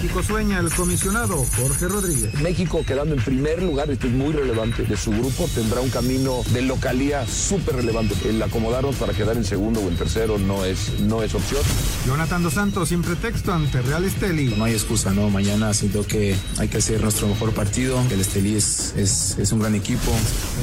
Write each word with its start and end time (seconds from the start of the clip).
México 0.00 0.22
sueña 0.22 0.60
el 0.60 0.72
comisionado 0.72 1.44
Jorge 1.56 1.88
Rodríguez. 1.88 2.32
México 2.40 2.84
quedando 2.86 3.16
en 3.16 3.20
primer 3.20 3.60
lugar, 3.60 3.90
esto 3.90 4.06
es 4.06 4.12
muy 4.12 4.32
relevante, 4.32 4.84
de 4.84 4.96
su 4.96 5.10
grupo 5.10 5.48
tendrá 5.52 5.80
un 5.80 5.90
camino 5.90 6.44
de 6.52 6.62
localía 6.62 7.26
súper 7.26 7.74
relevante. 7.74 8.14
El 8.24 8.40
acomodarnos 8.40 8.94
para 8.94 9.12
quedar 9.12 9.36
en 9.36 9.44
segundo 9.44 9.80
o 9.80 9.88
en 9.88 9.96
tercero 9.96 10.38
no 10.38 10.64
es, 10.64 11.00
no 11.00 11.24
es 11.24 11.34
opción. 11.34 11.62
Jonathan 12.06 12.44
Dos 12.44 12.54
Santos 12.54 12.90
sin 12.90 13.02
pretexto 13.02 13.52
ante 13.52 13.82
Real 13.82 14.04
Esteli. 14.04 14.54
No 14.56 14.66
hay 14.66 14.74
excusa, 14.74 15.10
¿no? 15.10 15.30
Mañana 15.30 15.74
siento 15.74 16.06
que 16.06 16.36
hay 16.58 16.68
que 16.68 16.78
hacer 16.78 17.02
nuestro 17.02 17.26
mejor 17.26 17.52
partido. 17.52 18.00
El 18.12 18.20
Estelí 18.20 18.54
es, 18.54 18.94
es, 18.96 19.36
es 19.36 19.50
un 19.50 19.58
gran 19.58 19.74
equipo. 19.74 20.12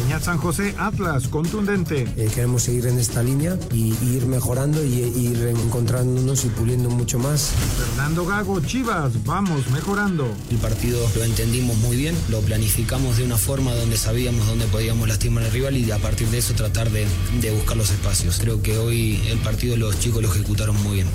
Peña 0.01 0.21
San 0.21 0.37
José 0.37 0.75
Atlas, 0.77 1.27
contundente. 1.27 2.07
Eh, 2.15 2.31
queremos 2.33 2.63
seguir 2.63 2.87
en 2.87 2.97
esta 2.99 3.21
línea 3.21 3.57
y, 3.73 3.93
y 4.01 4.15
ir 4.15 4.27
mejorando 4.27 4.81
y, 4.81 4.93
y 5.13 5.27
ir 5.27 5.53
encontrándonos 5.61 6.45
y 6.45 6.47
puliendo 6.47 6.89
mucho 6.89 7.19
más. 7.19 7.51
Fernando 7.77 8.25
Gago, 8.25 8.61
Chivas, 8.61 9.11
vamos 9.25 9.67
mejorando. 9.71 10.33
El 10.51 10.57
partido 10.57 11.09
lo 11.15 11.23
entendimos 11.23 11.75
muy 11.77 11.97
bien, 11.97 12.15
lo 12.29 12.41
planificamos 12.41 13.17
de 13.17 13.23
una 13.23 13.37
forma 13.37 13.73
donde 13.73 13.97
sabíamos 13.97 14.47
dónde 14.47 14.65
podíamos 14.67 15.07
lastimar 15.07 15.43
al 15.43 15.51
rival 15.51 15.75
y 15.75 15.91
a 15.91 15.97
partir 15.97 16.27
de 16.27 16.37
eso 16.37 16.53
tratar 16.53 16.89
de, 16.91 17.05
de 17.41 17.51
buscar 17.51 17.75
los 17.75 17.89
espacios. 17.89 18.39
Creo 18.39 18.61
que 18.61 18.77
hoy 18.77 19.21
el 19.27 19.39
partido 19.39 19.75
los 19.75 19.99
chicos 19.99 20.21
lo 20.21 20.31
ejecutaron 20.31 20.81
muy 20.83 20.95
bien. 20.95 21.07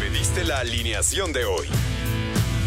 Pediste 0.00 0.44
la 0.44 0.58
alineación 0.60 1.32
de 1.32 1.44
hoy. 1.44 1.66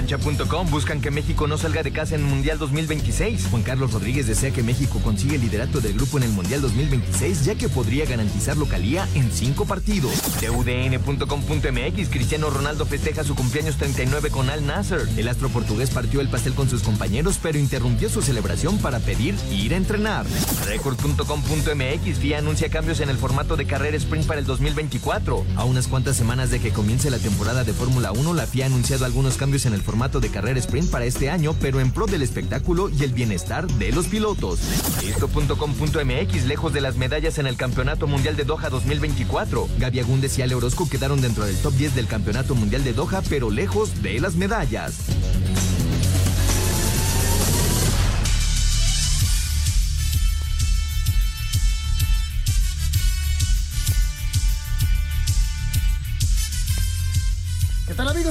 Cancha.com 0.00 0.70
buscan 0.70 1.02
que 1.02 1.10
México 1.10 1.46
no 1.46 1.58
salga 1.58 1.82
de 1.82 1.92
casa 1.92 2.14
en 2.14 2.22
el 2.22 2.26
Mundial 2.26 2.56
2026. 2.56 3.48
Juan 3.50 3.62
Carlos 3.62 3.92
Rodríguez 3.92 4.26
desea 4.26 4.50
que 4.50 4.62
México 4.62 4.98
consiga 5.04 5.34
el 5.34 5.42
liderato 5.42 5.82
del 5.82 5.92
grupo 5.92 6.16
en 6.16 6.24
el 6.24 6.30
Mundial 6.30 6.62
2026, 6.62 7.44
ya 7.44 7.54
que 7.54 7.68
podría 7.68 8.06
garantizar 8.06 8.56
localía 8.56 9.06
en 9.14 9.30
cinco 9.30 9.66
partidos. 9.66 10.14
TUDN.com.mx 10.40 12.08
Cristiano 12.08 12.48
Ronaldo 12.48 12.86
festeja 12.86 13.24
su 13.24 13.34
cumpleaños 13.34 13.76
39 13.76 14.30
con 14.30 14.48
Al 14.48 14.66
Nasser. 14.66 15.06
El 15.18 15.28
astro 15.28 15.50
portugués 15.50 15.90
partió 15.90 16.22
el 16.22 16.30
pastel 16.30 16.54
con 16.54 16.70
sus 16.70 16.82
compañeros, 16.82 17.38
pero 17.42 17.58
interrumpió 17.58 18.08
su 18.08 18.22
celebración 18.22 18.78
para 18.78 19.00
pedir 19.00 19.34
ir 19.52 19.74
a 19.74 19.76
entrenar. 19.76 20.24
Record.com.mx 20.64 22.18
FIA 22.18 22.38
anuncia 22.38 22.70
cambios 22.70 23.00
en 23.00 23.10
el 23.10 23.18
formato 23.18 23.54
de 23.56 23.66
carrera 23.66 23.98
sprint 23.98 24.24
para 24.24 24.40
el 24.40 24.46
2024. 24.46 25.44
A 25.56 25.64
unas 25.64 25.88
cuantas 25.88 26.16
semanas 26.16 26.48
de 26.48 26.58
que 26.58 26.70
comience 26.70 27.10
la 27.10 27.18
temporada 27.18 27.64
de 27.64 27.74
Fórmula 27.74 28.12
1, 28.12 28.32
la 28.32 28.46
FIA 28.46 28.64
ha 28.64 28.68
anunciado 28.68 29.04
algunos 29.04 29.36
cambios 29.36 29.66
en 29.66 29.74
el 29.74 29.82
formato 29.82 29.89
de 29.90 30.30
carrera 30.30 30.58
sprint 30.60 30.88
para 30.88 31.04
este 31.04 31.30
año, 31.30 31.54
pero 31.60 31.80
en 31.80 31.90
pro 31.90 32.06
del 32.06 32.22
espectáculo 32.22 32.88
y 32.88 33.02
el 33.02 33.12
bienestar 33.12 33.66
de 33.66 33.90
los 33.90 34.06
pilotos. 34.06 34.60
Esto.com.mx, 35.02 36.44
lejos 36.46 36.72
de 36.72 36.80
las 36.80 36.96
medallas 36.96 37.38
en 37.38 37.46
el 37.46 37.56
Campeonato 37.56 38.06
Mundial 38.06 38.36
de 38.36 38.44
Doha 38.44 38.70
2024. 38.70 39.68
Gaby 39.78 40.00
Agúndez 40.00 40.38
y 40.38 40.42
Ale 40.42 40.54
Orozco 40.54 40.88
quedaron 40.88 41.20
dentro 41.20 41.44
del 41.44 41.56
top 41.56 41.74
10 41.74 41.96
del 41.96 42.06
Campeonato 42.06 42.54
Mundial 42.54 42.84
de 42.84 42.92
Doha, 42.92 43.20
pero 43.28 43.50
lejos 43.50 44.00
de 44.00 44.20
las 44.20 44.36
medallas. 44.36 44.94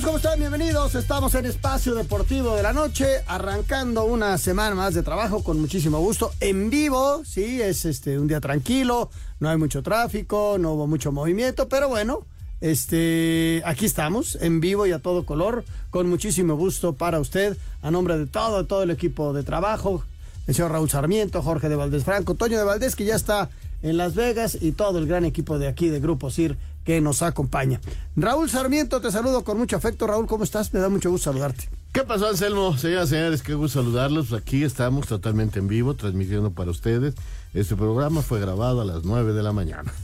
¿Cómo 0.04 0.18
están? 0.18 0.40
Bienvenidos. 0.40 0.96
Estamos 0.96 1.36
en 1.36 1.46
Espacio 1.46 1.94
Deportivo 1.94 2.56
de 2.56 2.64
la 2.64 2.72
Noche, 2.72 3.06
arrancando 3.28 4.06
una 4.06 4.38
semana 4.38 4.74
más 4.74 4.94
de 4.94 5.04
trabajo 5.04 5.44
con 5.44 5.60
muchísimo 5.60 6.00
gusto. 6.00 6.32
En 6.40 6.70
vivo, 6.70 7.24
sí, 7.26 7.62
es 7.62 7.84
este 7.84 8.18
un 8.18 8.28
día 8.28 8.40
tranquilo, 8.40 9.10
no 9.40 9.50
hay 9.50 9.58
mucho 9.58 9.84
tráfico, 9.84 10.58
no 10.58 10.74
hubo 10.74 10.88
mucho 10.88 11.12
movimiento, 11.12 11.68
pero 11.68 11.90
bueno, 11.90 12.26
este, 12.62 13.62
aquí 13.66 13.86
estamos, 13.86 14.38
en 14.42 14.62
vivo 14.62 14.88
y 14.88 14.94
a 14.94 15.00
todo 15.00 15.26
color, 15.26 15.66
con 15.90 16.10
muchísimo 16.10 16.56
gusto 16.56 16.94
para 16.94 17.20
usted, 17.20 17.58
a 17.82 17.92
nombre 17.92 18.18
de 18.18 18.26
todo, 18.26 18.66
todo 18.66 18.84
el 18.84 18.92
equipo 18.92 19.34
de 19.34 19.44
trabajo, 19.44 20.04
el 20.48 20.56
señor 20.56 20.72
Raúl 20.72 20.90
Sarmiento, 20.90 21.42
Jorge 21.42 21.68
de 21.68 21.76
Valdés 21.76 22.06
Franco, 22.06 22.36
Toño 22.36 22.58
de 22.58 22.64
Valdés, 22.64 22.96
que 22.96 23.06
ya 23.06 23.16
está 23.16 23.50
en 23.82 23.98
Las 23.98 24.16
Vegas, 24.16 24.58
y 24.62 24.72
todo 24.72 25.00
el 25.00 25.08
gran 25.08 25.26
equipo 25.26 25.60
de 25.60 25.68
aquí 25.68 25.90
de 25.90 26.00
Grupo 26.00 26.32
CIR 26.32 26.58
que 26.90 27.02
nos 27.02 27.22
acompaña. 27.22 27.80
Raúl 28.16 28.50
Sarmiento, 28.50 29.00
te 29.00 29.12
saludo 29.12 29.44
con 29.44 29.60
mucho 29.60 29.76
afecto. 29.78 30.08
Raúl, 30.08 30.26
¿cómo 30.26 30.44
estás? 30.44 30.74
Me 30.74 30.80
da 30.80 30.90
mucho 30.90 31.12
gusto 31.12 31.26
saludarte. 31.30 31.70
¿Qué 31.94 32.02
pasó, 32.02 32.28
Anselmo? 32.28 32.76
Señoras 32.80 33.10
y 33.10 33.12
señores, 33.12 33.44
qué 33.44 33.54
gusto 33.54 33.80
saludarlos. 33.82 34.34
Aquí 34.34 34.64
estamos 34.64 35.06
totalmente 35.06 35.60
en 35.60 35.68
vivo, 35.68 35.94
transmitiendo 35.94 36.50
para 36.50 36.72
ustedes. 36.72 37.14
Este 37.54 37.76
programa 37.76 38.24
fue 38.24 38.40
grabado 38.40 38.82
a 38.82 38.86
las 38.86 39.04
9 39.04 39.34
de 39.34 39.44
la 39.44 39.52
mañana. 39.54 39.94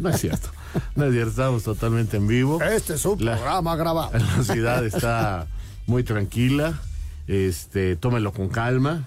No 0.00 0.08
es 0.08 0.20
cierto. 0.20 0.48
No 0.96 1.04
es 1.04 1.12
cierto, 1.12 1.30
estamos 1.30 1.62
totalmente 1.62 2.16
en 2.16 2.26
vivo. 2.26 2.60
Este 2.62 2.94
es 2.94 3.04
un 3.04 3.22
La- 3.24 3.36
programa 3.36 3.76
grabado. 3.76 4.10
La 4.18 4.42
ciudad 4.42 4.84
está 4.92 5.46
muy 5.86 6.02
tranquila. 6.02 6.80
Este, 7.28 7.94
tómelo 7.94 8.32
con 8.32 8.48
calma. 8.48 9.06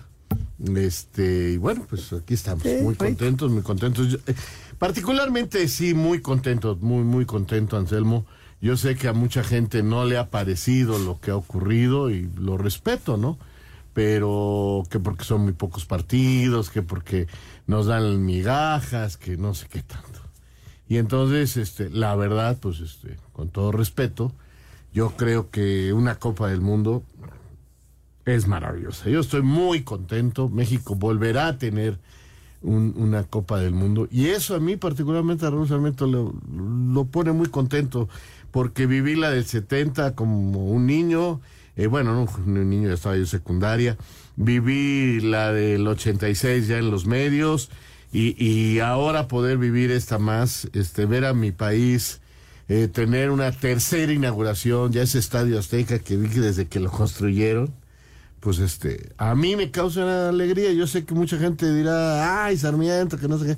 Este, 0.78 1.52
y 1.54 1.58
bueno, 1.58 1.86
pues 1.90 2.14
aquí 2.14 2.36
estamos, 2.36 2.64
Sí, 2.64 2.78
muy 2.82 2.94
rico. 2.94 3.06
contentos, 3.06 3.52
muy 3.52 3.64
contentos. 3.64 4.08
Yo, 4.10 4.18
eh, 4.28 4.36
particularmente, 4.80 5.68
sí, 5.68 5.94
muy 5.94 6.22
contento, 6.22 6.78
muy, 6.82 7.04
muy 7.04 7.26
contento, 7.26 7.78
Anselmo. 7.78 8.26
Yo 8.62 8.76
sé 8.76 8.96
que 8.96 9.08
a 9.08 9.14
mucha 9.14 9.44
gente 9.44 9.84
no 9.84 10.06
le 10.06 10.18
ha 10.18 10.30
parecido 10.30 10.98
lo 10.98 11.20
que 11.20 11.32
ha 11.32 11.36
ocurrido 11.36 12.10
y 12.10 12.30
lo 12.36 12.58
respeto, 12.58 13.16
¿no? 13.16 13.38
Pero 13.94 14.84
que 14.90 15.00
porque 15.00 15.24
son 15.24 15.42
muy 15.42 15.54
pocos 15.54 15.86
partidos, 15.86 16.70
que 16.70 16.82
porque 16.82 17.28
nos 17.68 17.86
dan 17.86 18.26
migajas, 18.26 19.18
que 19.18 19.38
no 19.38 19.54
sé 19.54 19.68
qué 19.70 19.82
tanto. 19.82 20.20
Y 20.88 20.98
entonces, 20.98 21.56
este, 21.56 21.90
la 21.90 22.16
verdad, 22.16 22.58
pues, 22.60 22.80
este, 22.80 23.18
con 23.32 23.50
todo 23.50 23.72
respeto, 23.72 24.34
yo 24.92 25.12
creo 25.16 25.52
que 25.52 25.94
una 25.94 26.16
Copa 26.16 26.48
del 26.48 26.62
Mundo 26.62 27.04
es 28.26 28.48
maravillosa. 28.48 29.10
Yo 29.10 29.20
estoy 29.20 29.42
muy 29.42 29.84
contento. 29.84 30.50
México 30.50 30.96
volverá 30.96 31.48
a 31.48 31.58
tener 31.58 32.00
un- 32.62 32.94
una 32.98 33.24
Copa 33.24 33.60
del 33.60 33.74
Mundo. 33.74 34.08
Y 34.12 34.28
eso 34.28 34.56
a 34.56 34.60
mí, 34.60 34.76
particularmente 34.78 35.46
a 35.46 35.50
Raúl 35.50 35.68
Sarmiento, 35.68 36.08
lo, 36.08 36.34
lo 36.94 37.06
pone 37.06 37.32
muy 37.32 37.48
contento. 37.50 38.10
Porque 38.52 38.88
viví 38.88 39.16
la 39.16 39.30
del 39.32 39.46
70 39.46 40.16
como 40.16 40.66
un 40.70 40.86
niño. 40.88 41.40
eh, 41.76 41.88
bueno, 41.88 42.14
no 42.14 42.28
un 42.46 42.70
niño, 42.70 42.90
ya 42.90 42.96
estaba 42.96 43.16
yo 43.16 43.26
secundaria. 43.26 43.96
Viví 44.36 45.22
la 45.22 45.54
del 45.54 45.88
86 45.88 46.68
ya 46.68 46.78
en 46.78 46.92
los 46.92 47.06
medios. 47.06 47.70
Y, 48.12 48.80
ahora 48.80 49.28
poder 49.28 49.58
vivir 49.60 49.92
esta 49.92 50.18
más, 50.18 50.68
este, 50.74 51.06
ver 51.06 51.26
a 51.26 51.34
mi 51.36 51.52
país 51.52 52.22
eh, 52.68 52.88
tener 52.88 53.30
una 53.32 53.52
tercera 53.52 54.12
inauguración, 54.12 54.92
ya 54.92 55.04
ese 55.04 55.20
estadio 55.20 55.60
Azteca 55.60 56.00
que 56.00 56.18
vi 56.18 56.28
desde 56.30 56.68
que 56.68 56.80
lo 56.80 56.90
construyeron, 56.92 57.72
pues 58.40 58.60
este, 58.60 59.12
a 59.18 59.36
mí 59.36 59.56
me 59.56 59.72
causa 59.72 60.04
una 60.04 60.30
alegría. 60.30 60.72
Yo 60.74 60.88
sé 60.88 61.06
que 61.06 61.14
mucha 61.14 61.38
gente 61.38 61.74
dirá, 61.74 62.46
ay, 62.46 62.58
Sarmiento, 62.58 63.18
que 63.18 63.28
no 63.28 63.38
sé 63.38 63.46
qué. 63.46 63.58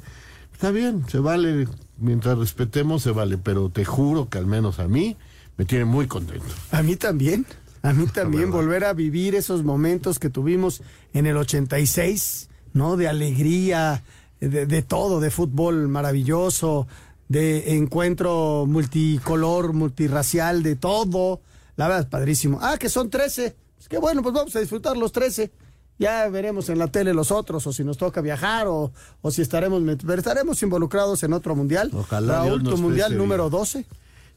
Está 0.54 0.72
bien, 0.72 1.06
se 1.08 1.20
vale, 1.20 1.68
mientras 1.98 2.38
respetemos, 2.38 3.04
se 3.04 3.12
vale, 3.12 3.38
pero 3.38 3.70
te 3.70 3.86
juro 3.86 4.30
que 4.30 4.38
al 4.38 4.46
menos 4.46 4.80
a 4.80 4.88
mí 4.88 5.18
me 5.58 5.66
tiene 5.66 5.86
muy 5.86 6.08
contento. 6.08 6.46
A 6.72 6.84
mí 6.84 6.96
también. 6.96 7.46
A 7.82 7.94
mí 7.94 8.06
también 8.14 8.52
volver 8.52 8.84
a 8.86 8.94
vivir 8.94 9.36
esos 9.36 9.64
momentos 9.64 10.20
que 10.20 10.30
tuvimos 10.30 10.82
en 11.14 11.26
el 11.26 11.38
86, 11.38 12.50
¿no? 12.74 12.98
De 12.98 13.08
alegría, 13.08 14.04
de, 14.40 14.66
de 14.66 14.82
todo, 14.82 15.20
de 15.20 15.32
fútbol 15.32 15.88
maravilloso, 15.88 16.88
de 17.28 17.78
encuentro 17.78 18.66
multicolor, 18.68 19.74
multirracial, 19.74 20.64
de 20.64 20.76
todo. 20.76 21.42
La 21.76 21.88
verdad 21.88 22.04
es 22.04 22.10
padrísimo. 22.10 22.60
Ah, 22.62 22.78
que 22.78 22.90
son 22.90 23.10
13. 23.10 23.56
Pues 23.82 23.90
qué 23.90 23.98
bueno, 23.98 24.22
pues 24.22 24.36
vamos 24.36 24.56
a 24.56 24.60
disfrutar 24.60 24.96
los 24.96 25.12
13. 25.12 25.52
Ya 25.98 26.30
veremos 26.30 26.70
en 26.70 26.78
la 26.78 26.86
tele 26.86 27.16
los 27.16 27.32
otros, 27.32 27.66
o 27.66 27.74
si 27.74 27.84
nos 27.84 27.98
toca 27.98 28.22
viajar, 28.22 28.68
o, 28.68 28.92
o 29.24 29.32
si 29.32 29.42
estaremos, 29.42 29.82
estaremos 30.16 30.62
involucrados 30.62 31.24
en 31.24 31.34
otro 31.34 31.56
mundial. 31.56 31.90
Ojalá 31.92 32.44
tu 32.48 32.60
nos 32.60 32.80
mundial 32.80 33.18
número 33.18 33.50
vida. 33.50 33.58
12. 33.58 33.86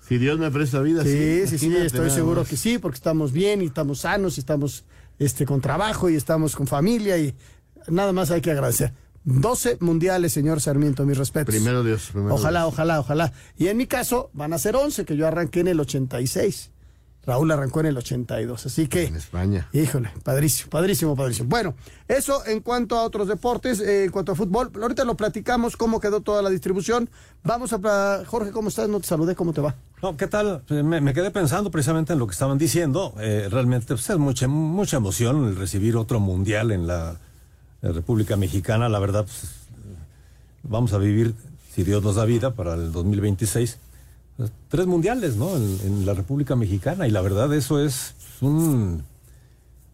Si 0.09 0.17
Dios 0.17 0.39
me 0.39 0.51
presta 0.51 0.81
vida, 0.81 1.03
Sí, 1.03 1.47
sí, 1.47 1.59
sí, 1.59 1.67
imagínate 1.67 1.87
estoy 1.89 2.09
seguro 2.09 2.41
más. 2.41 2.49
que 2.49 2.57
sí, 2.57 2.79
porque 2.79 2.97
estamos 2.97 3.33
bien 3.33 3.61
y 3.61 3.67
estamos 3.67 4.01
sanos 4.01 4.39
y 4.39 4.41
estamos 4.41 4.85
este, 5.19 5.45
con 5.45 5.61
trabajo 5.61 6.09
y 6.09 6.17
estamos 6.17 6.57
con 6.57 6.67
familia 6.67 7.19
y 7.19 7.35
nada 7.89 8.15
más 8.15 8.31
hay 8.31 8.41
que 8.41 8.51
agradecer. 8.51 8.95
12 9.25 9.77
mundiales, 9.81 10.33
señor 10.33 10.63
Sarmiento, 10.63 11.05
mis 11.05 11.19
respetos. 11.19 11.55
Primero 11.55 11.85
Dios. 11.85 12.09
Primero 12.13 12.35
ojalá, 12.35 12.61
Dios. 12.61 12.73
ojalá, 12.73 13.01
ojalá. 13.01 13.33
Y 13.59 13.67
en 13.69 13.77
mi 13.77 13.87
caso 13.87 14.31
van 14.33 14.55
a 14.55 14.59
ser 14.59 14.75
11, 14.75 15.05
que 15.05 15.19
yo 15.19 15.27
arranqué 15.27 15.61
en 15.61 15.69
el 15.69 15.81
86. 15.81 16.71
Raúl 17.27 17.51
arrancó 17.51 17.81
en 17.81 17.87
el 17.87 17.97
82. 17.97 18.67
Así 18.67 18.87
que... 18.87 19.05
En 19.05 19.17
España. 19.17 19.69
Híjole, 19.73 20.11
padrísimo, 20.23 20.71
padrísimo, 20.71 21.17
padrísimo. 21.17 21.49
Bueno, 21.49 21.75
eso 22.07 22.45
en 22.47 22.61
cuanto 22.61 22.97
a 22.97 23.03
otros 23.03 23.29
deportes, 23.29 23.81
eh, 23.81 24.05
en 24.05 24.11
cuanto 24.11 24.33
a 24.33 24.35
fútbol, 24.35 24.71
ahorita 24.81 25.05
lo 25.05 25.17
platicamos, 25.17 25.77
cómo 25.77 26.01
quedó 26.01 26.21
toda 26.21 26.43
la 26.43 26.51
distribución. 26.51 27.09
Vamos 27.43 27.73
a... 27.73 28.25
Jorge, 28.27 28.51
¿cómo 28.53 28.69
estás? 28.69 28.89
No 28.89 29.01
te 29.01 29.07
saludé, 29.07 29.35
¿cómo 29.35 29.53
te 29.53 29.61
va? 29.61 29.75
No, 30.03 30.17
¿qué 30.17 30.27
tal? 30.27 30.63
Eh, 30.69 30.83
Me, 30.83 31.01
me 31.01 31.15
quedé 31.15 31.31
pensando 31.31 31.71
precisamente 31.71 32.13
en 32.13 32.19
lo 32.19 32.27
que 32.27 32.33
estaban 32.33 32.59
diciendo. 32.59 33.15
Eh, 33.19 33.49
realmente 33.51 33.87
pues, 33.89 34.09
es 34.11 34.19
mucha, 34.19 34.47
mucha 34.49 34.99
emoción 34.99 35.49
el 35.49 35.57
recibir 35.57 35.97
otro 35.97 36.21
mundial 36.21 36.73
en 36.73 36.87
la 36.87 37.17
República 37.81 38.37
Mexicana. 38.37 38.89
La 38.89 38.99
verdad, 38.99 39.25
pues, 39.25 39.53
vamos 40.63 40.93
a 40.93 40.99
vivir, 40.99 41.35
si 41.73 41.85
Dios 41.85 42.03
nos 42.03 42.17
da 42.17 42.25
vida, 42.25 42.55
para 42.55 42.75
el 42.75 42.93
2026, 42.93 43.79
pues, 43.79 43.94
tres 44.69 44.87
mundiales, 44.87 45.37
¿no? 45.37 45.57
En, 45.57 45.79
en 45.85 46.07
la 46.07 46.15
República 46.15 46.57
Mexicana. 46.57 47.07
Y 47.07 47.11
la 47.11 47.21
verdad, 47.21 47.53
eso 47.55 47.81
es 47.81 48.15
un, 48.41 49.03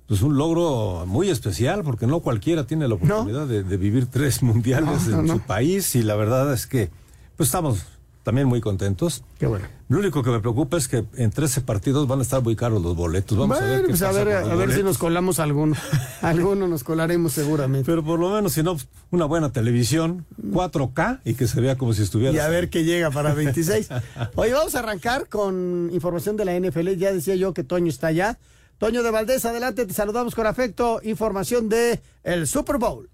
pues, 0.07 0.23
un 0.23 0.37
logro 0.37 1.05
muy 1.07 1.29
especial, 1.29 1.83
porque 1.85 2.07
no 2.07 2.21
cualquiera 2.21 2.67
tiene 2.67 2.89
la 2.89 2.95
oportunidad 2.95 3.47
de, 3.47 3.63
de 3.63 3.77
vivir 3.77 4.07
tres 4.07 4.43
mundiales 4.43 5.09
No, 5.09 5.17
no, 5.17 5.21
en 5.21 5.29
su 5.29 5.47
país. 5.47 5.95
Y 5.95 6.03
la 6.03 6.17
verdad 6.17 6.53
es 6.53 6.67
que, 6.67 6.91
pues 7.37 7.49
estamos 7.49 7.85
también 8.23 8.47
muy 8.47 8.61
contentos. 8.61 9.25
Qué 9.39 9.47
bueno. 9.47 9.67
Lo 9.89 9.99
único 9.99 10.23
que 10.23 10.31
me 10.31 10.41
preocupa 10.41 10.77
es 10.77 10.89
que 10.89 11.05
en 11.17 11.31
13 11.31 11.63
partidos 11.63 12.07
van 12.07 12.21
a 12.21 12.23
estar 12.23 12.43
muy 12.43 12.55
caros 12.55 12.83
los 12.83 12.95
boletos. 12.95 13.37
Vamos 13.37 13.61
a 13.61 13.65
ver 13.65 13.83
qué 13.83 13.89
pues 13.89 14.03
a 14.03 14.09
pasa 14.09 14.25
ver, 14.25 14.41
con 14.41 14.51
los 14.51 14.53
a 14.53 14.67
ver 14.67 14.77
si 14.77 14.83
nos 14.83 14.99
colamos 14.99 15.39
alguno. 15.41 15.75
alguno 16.23 16.69
nos 16.69 16.85
colaremos 16.85 17.33
seguramente. 17.33 17.87
Pero 17.87 18.05
por 18.05 18.21
lo 18.21 18.31
menos, 18.31 18.53
si 18.53 18.63
no, 18.63 18.77
una 19.11 19.25
buena 19.25 19.53
televisión, 19.53 20.27
4K 20.43 21.21
y 21.25 21.35
que 21.35 21.49
se 21.49 21.61
vea 21.61 21.77
como 21.77 21.93
si 21.93 22.03
estuviera. 22.03 22.35
Y 22.35 22.39
a 22.39 22.49
ver 22.49 22.71
qué 22.71 22.85
llega 22.85 23.11
para 23.11 23.35
26. 23.35 23.89
Oye, 24.37 24.53
vamos 24.53 24.75
a 24.75 24.79
arrancar 24.81 25.29
con 25.29 25.91
información 25.93 26.37
de 26.37 26.45
la 26.45 26.59
NFL. 26.59 26.91
Ya 26.91 27.13
decía 27.13 27.35
yo 27.35 27.55
que 27.55 27.65
Toño 27.65 27.89
está 27.89 28.09
allá. 28.09 28.39
Toño 28.79 29.03
de 29.03 29.11
Valdés, 29.11 29.45
adelante, 29.45 29.85
te 29.85 29.93
saludamos 29.93 30.35
con 30.35 30.47
afecto. 30.47 31.01
Información 31.03 31.69
de 31.69 32.01
el 32.23 32.47
Super 32.47 32.79
Bowl. 32.79 33.11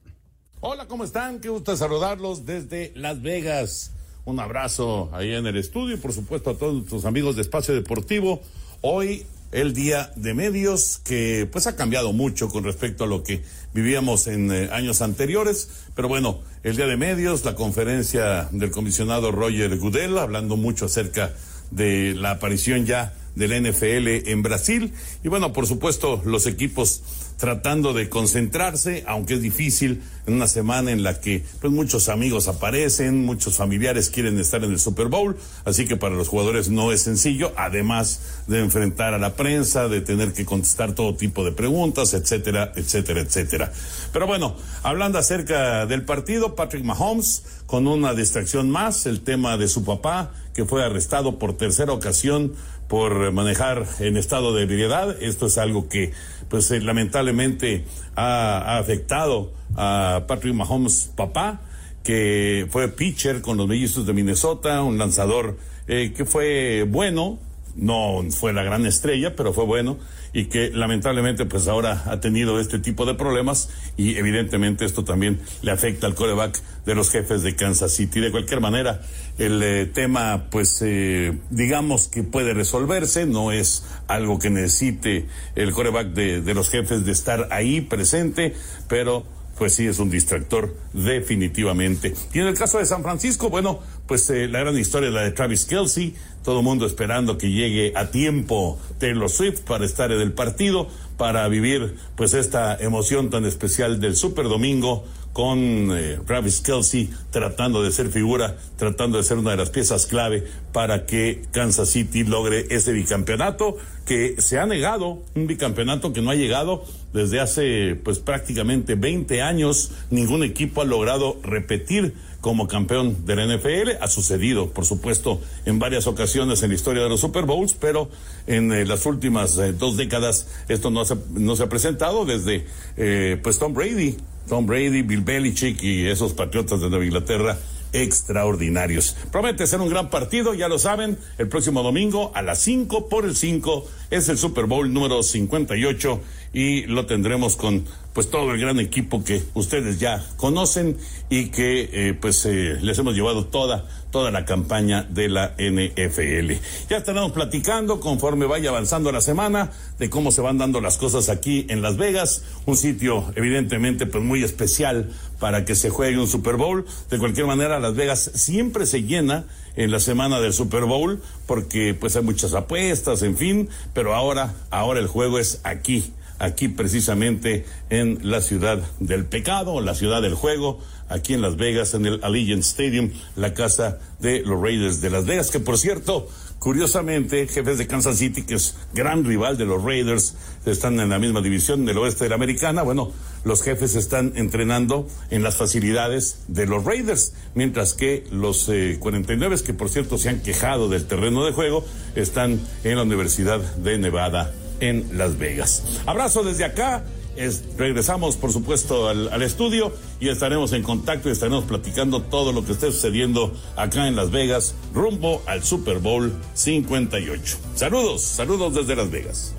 Hola, 0.61 0.87
¿cómo 0.87 1.05
están? 1.05 1.41
Qué 1.41 1.49
gusto 1.49 1.77
saludarlos 1.77 2.45
desde 2.45 2.93
Las 2.95 3.21
Vegas. 3.23 3.93
Un 4.27 4.41
abrazo 4.41 5.09
ahí 5.13 5.33
en 5.33 5.47
el 5.47 5.57
estudio 5.57 5.95
y 5.95 5.99
por 5.99 6.13
supuesto 6.13 6.51
a 6.51 6.59
todos 6.59 6.75
nuestros 6.75 7.05
amigos 7.05 7.37
de 7.37 7.43
Espacio 7.43 7.75
Deportivo. 7.75 8.43
Hoy 8.81 9.25
el 9.53 9.73
día 9.73 10.11
de 10.17 10.35
medios 10.35 11.01
que 11.05 11.49
pues 11.53 11.69
ha 11.69 11.77
cambiado 11.77 12.13
mucho 12.13 12.49
con 12.49 12.65
respecto 12.65 13.05
a 13.05 13.07
lo 13.07 13.23
que 13.23 13.45
vivíamos 13.73 14.27
en 14.27 14.51
eh, 14.51 14.69
años 14.73 15.01
anteriores, 15.01 15.87
pero 15.95 16.09
bueno, 16.09 16.41
el 16.65 16.75
día 16.75 16.89
de 16.89 16.97
medios, 16.97 17.45
la 17.45 17.55
conferencia 17.55 18.49
del 18.51 18.73
comisionado 18.73 19.31
Roger 19.31 19.79
Goodell 19.79 20.19
hablando 20.19 20.57
mucho 20.57 20.87
acerca 20.87 21.33
de 21.71 22.17
la 22.17 22.33
aparición 22.33 22.85
ya 22.85 23.15
del 23.37 23.53
NFL 23.63 24.29
en 24.29 24.43
Brasil 24.43 24.93
y 25.23 25.29
bueno, 25.29 25.53
por 25.53 25.69
supuesto 25.69 26.21
los 26.25 26.49
equipos 26.49 27.26
tratando 27.37 27.93
de 27.93 28.09
concentrarse, 28.09 29.05
aunque 29.07 29.35
es 29.35 29.43
difícil 29.43 30.03
en 30.27 30.35
una 30.35 30.49
semana 30.49 30.91
en 30.91 31.03
la 31.03 31.21
que 31.21 31.45
pues 31.61 31.73
muchos 31.73 32.09
amigos 32.09 32.49
aparecen, 32.49 33.25
muchos 33.25 33.57
familiares 33.57 34.11
quieren 34.11 34.39
estar 34.39 34.65
en 34.65 34.73
el 34.73 34.79
Super 34.79 35.07
Bowl, 35.09 35.37
así 35.65 35.87
que 35.87 35.97
para 35.97 36.15
los 36.15 36.29
jugadores 36.29 36.69
no 36.69 36.93
es 36.93 37.03
sencillo, 37.03 37.53
además 37.57 38.43
de 38.47 38.61
enfrentar 38.61 39.15
a 39.15 39.19
la 39.19 39.35
prensa, 39.35 39.89
de 39.89 40.01
tener 40.01 40.33
que 40.33 40.45
contestar 40.45 40.95
todo 40.95 41.15
tipo 41.15 41.45
de 41.45 41.53
preguntas, 41.53 42.15
etcétera, 42.15 42.73
etcétera, 42.75 43.21
etcétera. 43.21 43.73
Pero 44.13 44.27
bueno, 44.27 44.57
hablando 44.83 45.19
acerca 45.19 45.87
del 45.87 46.05
partido, 46.05 46.55
Patrick 46.55 46.85
Mahomes 46.85 47.45
con 47.67 47.87
una 47.87 48.15
distracción 48.15 48.71
más, 48.71 49.07
el 49.07 49.21
tema 49.21 49.57
de 49.57 49.69
su 49.69 49.85
papá 49.85 50.33
que 50.55 50.65
fue 50.65 50.83
arrestado 50.83 51.39
por 51.39 51.57
tercera 51.57 51.93
ocasión 51.93 52.55
por 52.89 53.33
manejar 53.33 53.87
en 54.01 54.17
estado 54.17 54.55
de 54.55 54.63
ebriedad. 54.63 55.17
Esto 55.23 55.47
es 55.47 55.59
algo 55.59 55.89
que, 55.89 56.13
pues, 56.49 56.71
eh, 56.71 56.81
lamentablemente 56.81 57.85
ha, 58.15 58.79
afectado 58.79 59.53
a 59.77 60.25
Patrick 60.27 60.55
Mahomes 60.55 61.11
papá, 61.15 61.61
que 62.03 62.67
fue 62.71 62.89
pitcher 62.89 63.41
con 63.41 63.57
los 63.57 63.67
mellizos 63.67 64.07
de 64.07 64.13
Minnesota, 64.13 64.83
un 64.83 64.99
lanzador 64.99 65.57
eh, 65.89 66.13
que 66.17 66.25
fue 66.25 66.85
bueno, 66.89 67.39
no 67.77 68.23
fue 68.31 68.53
la 68.53 68.63
gran 68.63 68.87
estrella, 68.87 69.37
pero 69.37 69.53
fue 69.53 69.65
bueno 69.65 69.99
y 70.33 70.47
que 70.47 70.71
lamentablemente 70.71 71.47
pues 71.47 71.69
ahora 71.69 72.03
ha 72.07 72.21
tenido 72.21 72.61
este 72.61 72.79
tipo 72.79 73.07
de 73.07 73.15
problemas 73.15 73.71
y 73.97 74.17
evidentemente 74.17 74.85
esto 74.85 75.05
también 75.05 75.41
le 75.63 75.71
afecta 75.71 76.07
al 76.07 76.15
coreback 76.15 76.61
de 76.85 76.95
los 76.95 77.11
jefes 77.11 77.43
de 77.43 77.57
Kansas 77.57 77.93
City. 77.93 78.21
De 78.21 78.31
cualquier 78.31 78.61
manera, 78.61 79.01
el 79.39 79.63
eh, 79.63 79.87
tema 79.87 80.47
pues 80.51 80.83
eh, 80.83 81.39
digamos 81.51 82.09
que 82.09 82.23
puede 82.23 82.55
resolverse, 82.55 83.27
no 83.27 83.53
es 83.53 83.85
algo 84.09 84.39
que 84.39 84.51
necesite 84.51 85.27
el 85.55 85.73
coreback 85.73 86.09
de, 86.09 86.43
de 86.43 86.55
los 86.55 86.69
jefes 86.69 87.05
de 87.05 87.13
estar 87.13 87.49
ahí 87.51 87.81
presente, 87.81 88.55
pero 88.89 89.25
pues 89.59 89.75
sí 89.75 89.87
es 89.87 89.99
un 89.99 90.11
distractor 90.11 90.75
definitivamente. 90.93 92.15
Y 92.33 92.41
en 92.41 92.47
el 92.47 92.55
caso 92.55 92.79
de 92.79 92.87
San 92.87 93.03
Francisco, 93.03 93.49
bueno, 93.49 93.81
pues 94.07 94.29
eh, 94.31 94.49
la 94.49 94.61
gran 94.61 94.77
historia 94.79 95.11
la 95.11 95.23
de 95.23 95.31
Travis 95.31 95.65
Kelsey, 95.65 96.15
todo 96.45 96.59
el 96.59 96.65
mundo 96.65 96.87
esperando 96.87 97.39
que 97.39 97.51
llegue 97.51 97.93
a 97.97 98.11
tiempo 98.11 98.79
Taylor 98.99 99.29
Swift 99.29 99.61
para 99.63 99.85
estar 99.85 100.13
en 100.13 100.21
el 100.21 100.33
partido, 100.33 100.89
para 101.17 101.47
vivir 101.49 101.97
pues 102.17 102.35
esta 102.35 102.77
emoción 102.77 103.31
tan 103.31 103.45
especial 103.45 104.01
del 104.01 104.17
Super 104.17 104.49
Domingo 104.49 105.05
con 105.33 105.91
eh, 105.95 106.19
Travis 106.27 106.63
Kelsey 106.63 107.11
tratando 107.31 107.83
de 107.83 107.93
ser 107.93 108.09
figura, 108.09 108.57
tratando 108.79 109.19
de 109.19 109.25
ser 109.25 109.37
una 109.37 109.51
de 109.51 109.59
las 109.59 109.69
piezas 109.69 110.07
clave 110.07 110.45
para 110.73 111.05
que 111.05 111.43
Kansas 111.53 111.91
City 111.91 112.25
logre 112.25 112.67
ese 112.71 112.93
bicampeonato 112.93 113.77
que 114.07 114.41
se 114.41 114.59
ha 114.59 114.65
negado, 114.65 115.23
un 115.35 115.47
bicampeonato 115.47 116.15
que 116.15 116.23
no 116.23 116.31
ha 116.31 116.37
llegado 116.37 116.85
desde 117.13 117.41
hace 117.41 118.01
pues 118.03 118.19
prácticamente 118.19 118.95
20 118.95 119.43
años, 119.43 119.93
ningún 120.11 120.43
equipo 120.43 120.81
ha 120.81 120.87
logrado 120.87 121.39
repetir 121.43 122.15
como 122.47 122.69
campeón 122.69 123.27
de 123.27 123.35
la 123.35 123.45
NFL. 123.45 124.01
Ha 124.01 124.07
sucedido, 124.07 124.71
por 124.71 124.87
supuesto, 124.87 125.41
en 125.65 125.81
varias 125.81 126.07
ocasiones 126.07 126.63
en 126.63 126.69
la 126.69 126.77
historia 126.77 127.03
de 127.03 127.09
los 127.09 127.19
Super 127.19 127.45
Bowls, 127.45 127.73
pero 127.75 128.09
en 128.47 128.73
eh, 128.73 128.85
las 128.85 129.05
últimas 129.05 129.59
eh, 129.59 129.73
dos 129.73 129.97
décadas 129.97 130.47
esto 130.69 130.93
no 130.93 131.05
se, 131.05 131.17
no 131.35 131.57
se 131.57 131.65
ha 131.65 131.69
presentado 131.69 132.25
desde 132.25 132.65
eh, 132.97 133.41
pues 133.43 133.59
Tom 133.59 133.75
Brady, 133.75 134.17
Tom 134.49 134.65
Brady, 134.65 135.03
Bill 135.03 135.23
Belichick 135.23 135.83
y 135.83 136.07
esos 136.07 136.35
patriotas 136.35 136.81
de 136.81 136.89
Nueva 136.89 137.05
Inglaterra 137.05 137.59
extraordinarios. 137.93 139.17
Promete 139.33 139.67
ser 139.67 139.81
un 139.81 139.89
gran 139.89 140.11
partido, 140.11 140.55
ya 140.55 140.69
lo 140.69 140.79
saben, 140.79 141.19
el 141.39 141.49
próximo 141.49 141.83
domingo 141.83 142.31
a 142.35 142.43
las 142.43 142.61
5 142.61 143.09
por 143.09 143.25
el 143.25 143.35
5 143.35 143.87
es 144.11 144.29
el 144.29 144.39
Super 144.39 144.67
Bowl 144.67 144.93
número 144.93 145.23
58 145.23 146.21
y 146.57 146.87
lo 146.87 147.05
tendremos 147.05 147.55
con 147.55 147.85
pues 148.15 148.31
todo 148.31 148.51
el 148.53 148.59
gran 148.59 148.81
equipo 148.81 149.23
que 149.23 149.43
ustedes 149.53 150.01
ya 150.01 150.25
conocen 150.39 150.97
y 151.29 151.51
que 151.51 151.91
eh, 151.93 152.15
pues 152.15 152.47
eh, 152.47 152.79
les 152.81 152.99
hemos 152.99 153.15
llevado 153.15 153.45
toda 153.45 153.87
toda 154.11 154.31
la 154.31 154.47
campaña 154.47 155.03
de 155.03 155.29
la 155.29 155.55
NFL. 155.59 156.53
Ya 156.89 156.97
estaremos 156.97 157.33
platicando 157.33 158.01
conforme 158.01 158.47
vaya 158.47 158.71
avanzando 158.71 159.13
la 159.13 159.21
semana 159.21 159.71
de 159.99 160.09
cómo 160.09 160.33
se 160.33 160.41
van 160.41 160.57
dando 160.57 160.81
las 160.81 160.97
cosas 160.97 161.29
aquí 161.29 161.67
en 161.69 161.83
Las 161.83 161.99
Vegas, 161.99 162.43
un 162.65 162.79
sitio 162.79 163.31
evidentemente 163.37 164.07
pues 164.07 164.25
muy 164.25 164.43
especial 164.43 165.11
para 165.39 165.67
que 165.67 165.75
se 165.75 165.91
juegue 165.91 166.19
un 166.19 166.27
Super 166.27 166.57
Bowl. 166.57 166.87
De 167.11 167.19
cualquier 167.19 167.45
manera, 167.47 167.79
Las 167.81 167.95
Vegas 167.95 168.31
siempre 168.33 168.87
se 168.87 169.03
llena 169.03 169.45
en 169.75 169.91
la 169.91 170.01
semana 170.01 170.41
del 170.41 170.55
Super 170.55 170.85
Bowl 170.85 171.21
porque 171.45 171.93
pues 171.93 172.17
hay 172.17 172.23
muchas 172.23 172.55
apuestas, 172.55 173.23
en 173.23 173.37
fin, 173.37 173.69
pero 173.93 174.15
ahora 174.15 174.55
ahora 174.71 175.01
el 175.01 175.07
juego 175.07 175.39
es 175.39 175.61
aquí 175.63 176.15
aquí 176.39 176.69
precisamente 176.69 177.65
en 177.91 178.19
la 178.23 178.41
ciudad 178.41 178.83
del 179.01 179.25
pecado, 179.25 179.81
la 179.81 179.95
ciudad 179.95 180.23
del 180.23 180.35
juego, 180.35 180.81
aquí 181.09 181.35
en 181.35 181.43
Las 181.43 181.57
Vegas, 181.57 181.95
en 181.95 182.07
el 182.07 182.21
Allegiant 182.23 182.63
Stadium, 182.63 183.11
la 183.37 183.55
casa 183.55 183.99
de 184.21 184.41
los 184.41 184.61
Raiders 184.61 185.01
de 185.01 185.11
Las 185.11 185.27
Vegas, 185.27 185.51
que 185.51 185.61
por 185.61 185.79
cierto, 185.79 186.29
curiosamente, 186.59 187.47
jefes 187.47 187.79
de 187.79 187.87
Kansas 187.87 188.19
City, 188.19 188.43
que 188.43 188.55
es 188.55 188.77
gran 188.93 189.25
rival 189.25 189.57
de 189.57 189.67
los 189.67 189.83
Raiders, 189.83 190.35
están 190.65 190.99
en 191.01 191.11
la 191.11 191.19
misma 191.19 191.41
división 191.41 191.85
del 191.85 191.99
oeste 191.99 192.25
de 192.25 192.31
la 192.31 192.37
americana, 192.37 192.83
bueno, 192.83 193.13
los 193.45 193.63
jefes 193.63 193.95
están 193.95 194.33
entrenando 194.35 195.09
en 195.31 195.45
las 195.45 195.57
facilidades 195.57 196.41
de 196.49 196.67
los 196.67 196.85
Raiders, 196.85 197.35
mientras 197.55 197.95
que 197.95 198.27
los 198.33 198.69
eh, 198.69 198.97
49, 198.99 199.57
que 199.65 199.75
por 199.75 199.89
cierto 199.89 200.19
se 200.19 200.31
han 200.31 200.41
quejado 200.41 200.89
del 200.89 201.07
terreno 201.07 201.45
de 201.45 201.53
juego, 201.53 201.85
están 202.17 202.61
en 202.83 202.97
la 202.97 203.03
Universidad 203.03 203.61
de 203.77 203.99
Nevada 203.99 204.53
en 204.81 205.17
Las 205.17 205.39
Vegas. 205.39 205.83
Abrazo 206.07 206.43
desde 206.43 206.65
acá. 206.65 207.05
Es, 207.37 207.65
regresamos, 207.77 208.37
por 208.37 208.51
supuesto, 208.51 209.09
al, 209.09 209.43
estudio 209.43 209.93
y 210.21 210.31
estaremos 210.31 210.73
en 210.73 210.83
contacto 210.83 211.29
y 211.29 211.33
estaremos 211.33 211.65
platicando 211.65 212.23
todo 212.23 212.51
lo 212.53 212.65
que 212.65 212.73
esté 212.73 212.91
sucediendo 212.91 213.53
acá 213.77 214.09
en 214.09 214.17
Las 214.17 214.31
Vegas, 214.31 214.75
rumbo 214.95 215.43
al 215.45 215.63
Super 215.63 215.99
Bowl 215.99 216.33
58. 216.55 217.59
Saludos, 217.75 218.23
saludos 218.23 218.75
desde 218.75 218.97
Las 218.97 219.11
Vegas. 219.11 219.55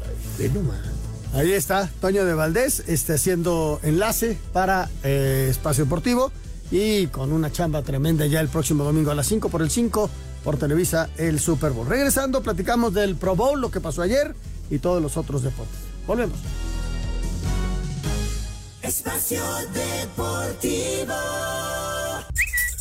Ahí 1.34 1.52
está, 1.52 1.88
Toño 2.02 2.26
de 2.26 2.34
Valdés, 2.34 2.84
este, 2.88 3.14
haciendo 3.14 3.80
enlace 3.84 4.40
para 4.54 4.90
eh, 5.04 5.48
Espacio 5.52 5.84
Deportivo 5.84 6.32
y 6.72 7.08
con 7.08 7.32
una 7.32 7.52
chamba 7.52 7.82
tremenda 7.82 8.26
ya 8.26 8.42
el 8.42 8.50
próximo 8.50 8.84
domingo 8.84 9.12
a 9.12 9.16
las 9.16 9.28
5 9.28 9.50
por 9.50 9.62
el 9.62 9.70
5 9.70 10.10
por 10.44 10.58
Televisa 10.58 11.10
el 11.18 11.40
Super 11.40 11.72
Bowl. 11.72 11.88
Regresando, 11.88 12.42
platicamos 12.42 12.94
del 12.94 13.16
Pro 13.16 13.36
Bowl, 13.36 13.60
lo 13.60 13.72
que 13.72 13.82
pasó 13.82 14.02
ayer 14.02 14.34
y 14.70 14.80
todos 14.80 15.02
los 15.02 15.18
otros 15.18 15.44
deportes. 15.44 15.78
Volvemos. 16.06 16.38
Espacio 18.82 19.44
Deportivo. 19.74 21.14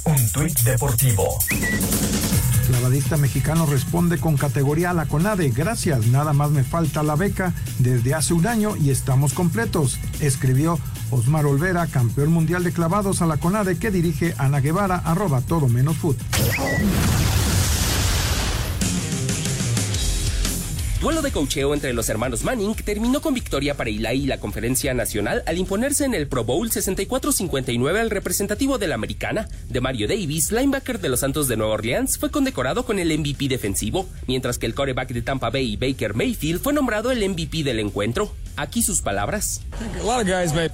Un 0.05 0.33
tuit 0.33 0.61
deportivo. 0.61 1.39
Clavadista 2.69 3.17
mexicano 3.17 3.67
responde 3.67 4.19
con 4.19 4.37
categoría 4.37 4.91
a 4.91 4.95
la 4.95 5.07
CONADE. 5.07 5.51
Gracias, 5.51 6.07
nada 6.07 6.33
más 6.33 6.51
me 6.51 6.63
falta 6.63 7.03
la 7.03 7.17
beca 7.17 7.53
desde 7.79 8.15
hace 8.15 8.35
un 8.35 8.47
año 8.47 8.77
y 8.77 8.91
estamos 8.91 9.35
completos. 9.35 9.99
Escribió 10.21 10.79
Osmar 11.11 11.47
Olvera, 11.47 11.87
campeón 11.87 12.33
mundial 12.33 12.63
de 12.63 12.73
clavados 12.73 13.23
a 13.23 13.27
la 13.27 13.37
CONADE 13.37 13.79
que 13.79 13.91
dirige 13.91 14.35
Ana 14.39 14.61
Guevara, 14.61 14.97
arroba 15.05 15.41
todo 15.41 15.69
menos 15.69 15.97
foot. 15.97 16.17
Duelo 21.07 21.23
de 21.23 21.31
cocheo 21.31 21.73
entre 21.73 21.93
los 21.93 22.09
hermanos 22.09 22.43
Manning 22.43 22.75
terminó 22.75 23.21
con 23.21 23.33
victoria 23.33 23.77
para 23.77 23.91
Eli 23.91 24.25
y 24.25 24.27
la 24.27 24.41
conferencia 24.41 24.93
nacional 24.93 25.45
al 25.47 25.57
imponerse 25.57 26.05
en 26.05 26.15
el 26.15 26.27
Pro 26.27 26.43
Bowl 26.43 26.69
64-59 26.69 27.97
al 27.97 28.11
representativo 28.11 28.77
de 28.77 28.89
la 28.89 28.97
americana. 28.97 29.49
De 29.69 29.81
Mario 29.81 30.09
Davis, 30.09 30.51
linebacker 30.51 30.99
de 30.99 31.09
los 31.09 31.21
Santos 31.21 31.47
de 31.47 31.57
Nueva 31.57 31.75
Orleans, 31.75 32.19
fue 32.19 32.33
condecorado 32.33 32.85
con 32.85 32.99
el 32.99 33.17
MVP 33.17 33.47
defensivo, 33.47 34.09
mientras 34.27 34.59
que 34.59 34.67
el 34.67 34.75
coreback 34.75 35.11
de 35.11 35.23
Tampa 35.23 35.49
Bay, 35.49 35.77
Baker 35.77 36.15
Mayfield, 36.15 36.61
fue 36.61 36.73
nombrado 36.73 37.13
el 37.13 37.29
MVP 37.29 37.63
del 37.63 37.79
encuentro. 37.79 38.33
Aquí 38.57 38.83
sus 38.83 39.03
palabras. 39.03 39.61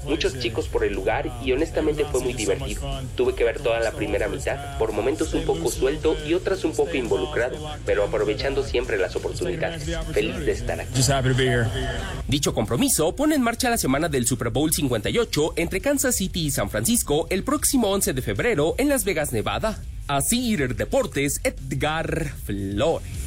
Muchos 0.04 0.38
chicos 0.38 0.68
por 0.68 0.84
el 0.84 0.92
lugar 0.92 1.30
y 1.44 1.52
honestamente 1.52 2.04
fue 2.04 2.20
muy 2.20 2.32
divertido. 2.32 2.80
Tuve 3.16 3.34
que 3.34 3.44
ver 3.44 3.60
toda 3.60 3.80
la 3.80 3.92
primera 3.92 4.28
mitad, 4.28 4.78
por 4.78 4.92
momentos 4.92 5.34
un 5.34 5.44
poco 5.44 5.70
suelto 5.70 6.16
y 6.26 6.34
otras 6.34 6.64
un 6.64 6.72
poco 6.72 6.94
involucrado, 6.94 7.58
pero 7.84 8.04
aprovechando 8.04 8.62
siempre 8.62 8.98
las 8.98 9.16
oportunidades. 9.16 9.84
Feliz 10.12 10.36
de 10.38 10.52
estar 10.52 10.80
aquí. 10.80 10.92
Dicho 12.28 12.54
compromiso 12.54 13.14
pone 13.16 13.34
en 13.34 13.42
marcha 13.42 13.68
la 13.68 13.78
semana 13.78 14.08
del 14.08 14.26
Super 14.26 14.50
Bowl 14.50 14.72
58 14.72 15.54
entre 15.56 15.80
Kansas 15.80 16.14
City 16.16 16.46
y 16.46 16.50
San 16.50 16.70
Francisco 16.70 17.26
el 17.30 17.42
próximo 17.42 17.90
11 17.90 18.12
de 18.12 18.22
febrero 18.22 18.74
en 18.78 18.88
Las 18.88 19.04
Vegas, 19.04 19.32
Nevada. 19.32 19.82
Así 20.08 20.56
Deportes, 20.56 21.40
Edgar 21.44 22.32
Flores. 22.44 23.21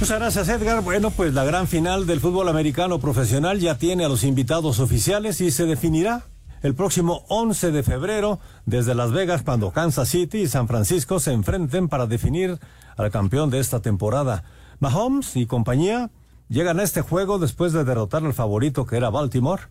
Muchas 0.00 0.18
gracias 0.18 0.48
Edgar. 0.48 0.82
Bueno, 0.82 1.10
pues 1.10 1.32
la 1.32 1.44
gran 1.44 1.66
final 1.66 2.06
del 2.06 2.20
fútbol 2.20 2.48
americano 2.48 2.98
profesional 2.98 3.60
ya 3.60 3.78
tiene 3.78 4.04
a 4.04 4.08
los 4.08 4.24
invitados 4.24 4.80
oficiales 4.80 5.40
y 5.40 5.50
se 5.50 5.66
definirá 5.66 6.24
el 6.62 6.74
próximo 6.74 7.24
11 7.28 7.70
de 7.70 7.82
febrero 7.82 8.40
desde 8.66 8.94
Las 8.94 9.12
Vegas 9.12 9.42
cuando 9.42 9.70
Kansas 9.70 10.08
City 10.08 10.38
y 10.38 10.48
San 10.48 10.66
Francisco 10.66 11.20
se 11.20 11.32
enfrenten 11.32 11.88
para 11.88 12.06
definir 12.06 12.58
al 12.96 13.10
campeón 13.10 13.50
de 13.50 13.60
esta 13.60 13.80
temporada. 13.80 14.44
Mahomes 14.80 15.36
y 15.36 15.46
compañía 15.46 16.10
llegan 16.48 16.80
a 16.80 16.82
este 16.82 17.00
juego 17.00 17.38
después 17.38 17.72
de 17.72 17.84
derrotar 17.84 18.24
al 18.24 18.34
favorito 18.34 18.86
que 18.86 18.96
era 18.96 19.10
Baltimore 19.10 19.62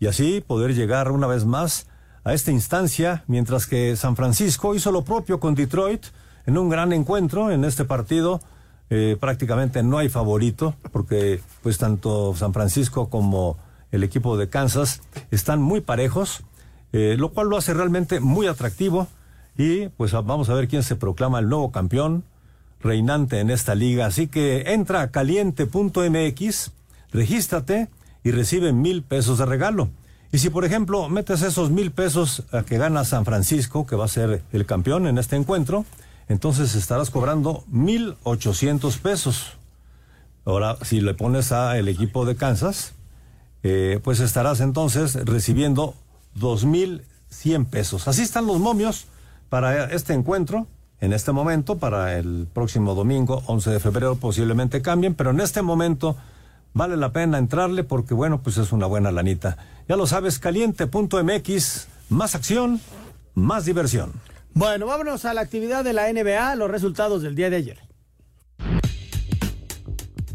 y 0.00 0.06
así 0.06 0.40
poder 0.40 0.74
llegar 0.74 1.12
una 1.12 1.26
vez 1.26 1.44
más 1.44 1.86
a 2.24 2.32
esta 2.32 2.50
instancia 2.50 3.24
mientras 3.26 3.66
que 3.66 3.94
San 3.94 4.16
Francisco 4.16 4.74
hizo 4.74 4.90
lo 4.90 5.04
propio 5.04 5.38
con 5.38 5.54
Detroit 5.54 6.06
en 6.46 6.58
un 6.58 6.70
gran 6.70 6.92
encuentro 6.92 7.50
en 7.50 7.64
este 7.64 7.84
partido 7.84 8.40
eh, 8.90 9.16
prácticamente 9.18 9.82
no 9.82 9.98
hay 9.98 10.08
favorito 10.08 10.74
porque 10.92 11.40
pues 11.62 11.78
tanto 11.78 12.34
San 12.36 12.52
Francisco 12.52 13.08
como 13.08 13.56
el 13.90 14.04
equipo 14.04 14.36
de 14.36 14.48
Kansas 14.48 15.00
están 15.30 15.60
muy 15.60 15.80
parejos, 15.80 16.42
eh, 16.92 17.16
lo 17.18 17.30
cual 17.30 17.48
lo 17.48 17.56
hace 17.56 17.74
realmente 17.74 18.20
muy 18.20 18.46
atractivo 18.46 19.08
y 19.58 19.88
pues 19.88 20.12
vamos 20.12 20.48
a 20.50 20.54
ver 20.54 20.68
quién 20.68 20.82
se 20.82 20.96
proclama 20.96 21.38
el 21.38 21.48
nuevo 21.48 21.72
campeón 21.72 22.24
reinante 22.80 23.40
en 23.40 23.50
esta 23.50 23.74
liga. 23.74 24.06
Así 24.06 24.28
que 24.28 24.72
entra 24.72 25.00
a 25.02 25.10
caliente.mx, 25.10 26.72
regístrate 27.10 27.88
y 28.22 28.30
recibe 28.30 28.72
mil 28.72 29.02
pesos 29.02 29.38
de 29.38 29.46
regalo. 29.46 29.88
Y 30.32 30.38
si 30.38 30.50
por 30.50 30.64
ejemplo 30.64 31.08
metes 31.08 31.42
esos 31.42 31.70
mil 31.70 31.90
pesos 31.90 32.44
a 32.52 32.62
que 32.62 32.78
gana 32.78 33.04
San 33.04 33.24
Francisco, 33.24 33.86
que 33.86 33.96
va 33.96 34.04
a 34.04 34.08
ser 34.08 34.42
el 34.52 34.66
campeón 34.66 35.06
en 35.06 35.18
este 35.18 35.36
encuentro, 35.36 35.84
entonces 36.28 36.74
estarás 36.74 37.10
cobrando 37.10 37.64
1.800 37.72 38.98
pesos. 38.98 39.52
Ahora, 40.44 40.76
si 40.82 41.00
le 41.00 41.14
pones 41.14 41.52
a 41.52 41.78
el 41.78 41.88
equipo 41.88 42.24
de 42.24 42.36
Kansas, 42.36 42.92
eh, 43.62 44.00
pues 44.02 44.20
estarás 44.20 44.60
entonces 44.60 45.14
recibiendo 45.24 45.94
2.100 46.38 47.66
pesos. 47.66 48.08
Así 48.08 48.22
están 48.22 48.46
los 48.46 48.58
momios 48.58 49.06
para 49.48 49.86
este 49.92 50.14
encuentro. 50.14 50.66
En 51.00 51.12
este 51.12 51.32
momento, 51.32 51.78
para 51.78 52.16
el 52.16 52.48
próximo 52.52 52.94
domingo, 52.94 53.42
11 53.46 53.70
de 53.70 53.80
febrero, 53.80 54.16
posiblemente 54.16 54.82
cambien, 54.82 55.14
pero 55.14 55.30
en 55.30 55.40
este 55.40 55.62
momento 55.62 56.16
vale 56.72 56.96
la 56.96 57.12
pena 57.12 57.38
entrarle 57.38 57.84
porque, 57.84 58.14
bueno, 58.14 58.40
pues 58.42 58.56
es 58.56 58.72
una 58.72 58.86
buena 58.86 59.10
lanita. 59.10 59.58
Ya 59.88 59.96
lo 59.96 60.06
sabes, 60.06 60.38
caliente.mx, 60.38 61.88
más 62.08 62.34
acción, 62.34 62.80
más 63.34 63.64
diversión. 63.64 64.12
Bueno, 64.54 64.86
vámonos 64.86 65.24
a 65.24 65.34
la 65.34 65.42
actividad 65.42 65.84
de 65.84 65.92
la 65.92 66.12
NBA, 66.12 66.54
los 66.56 66.70
resultados 66.70 67.22
del 67.22 67.34
día 67.34 67.50
de 67.50 67.56
ayer. 67.56 67.85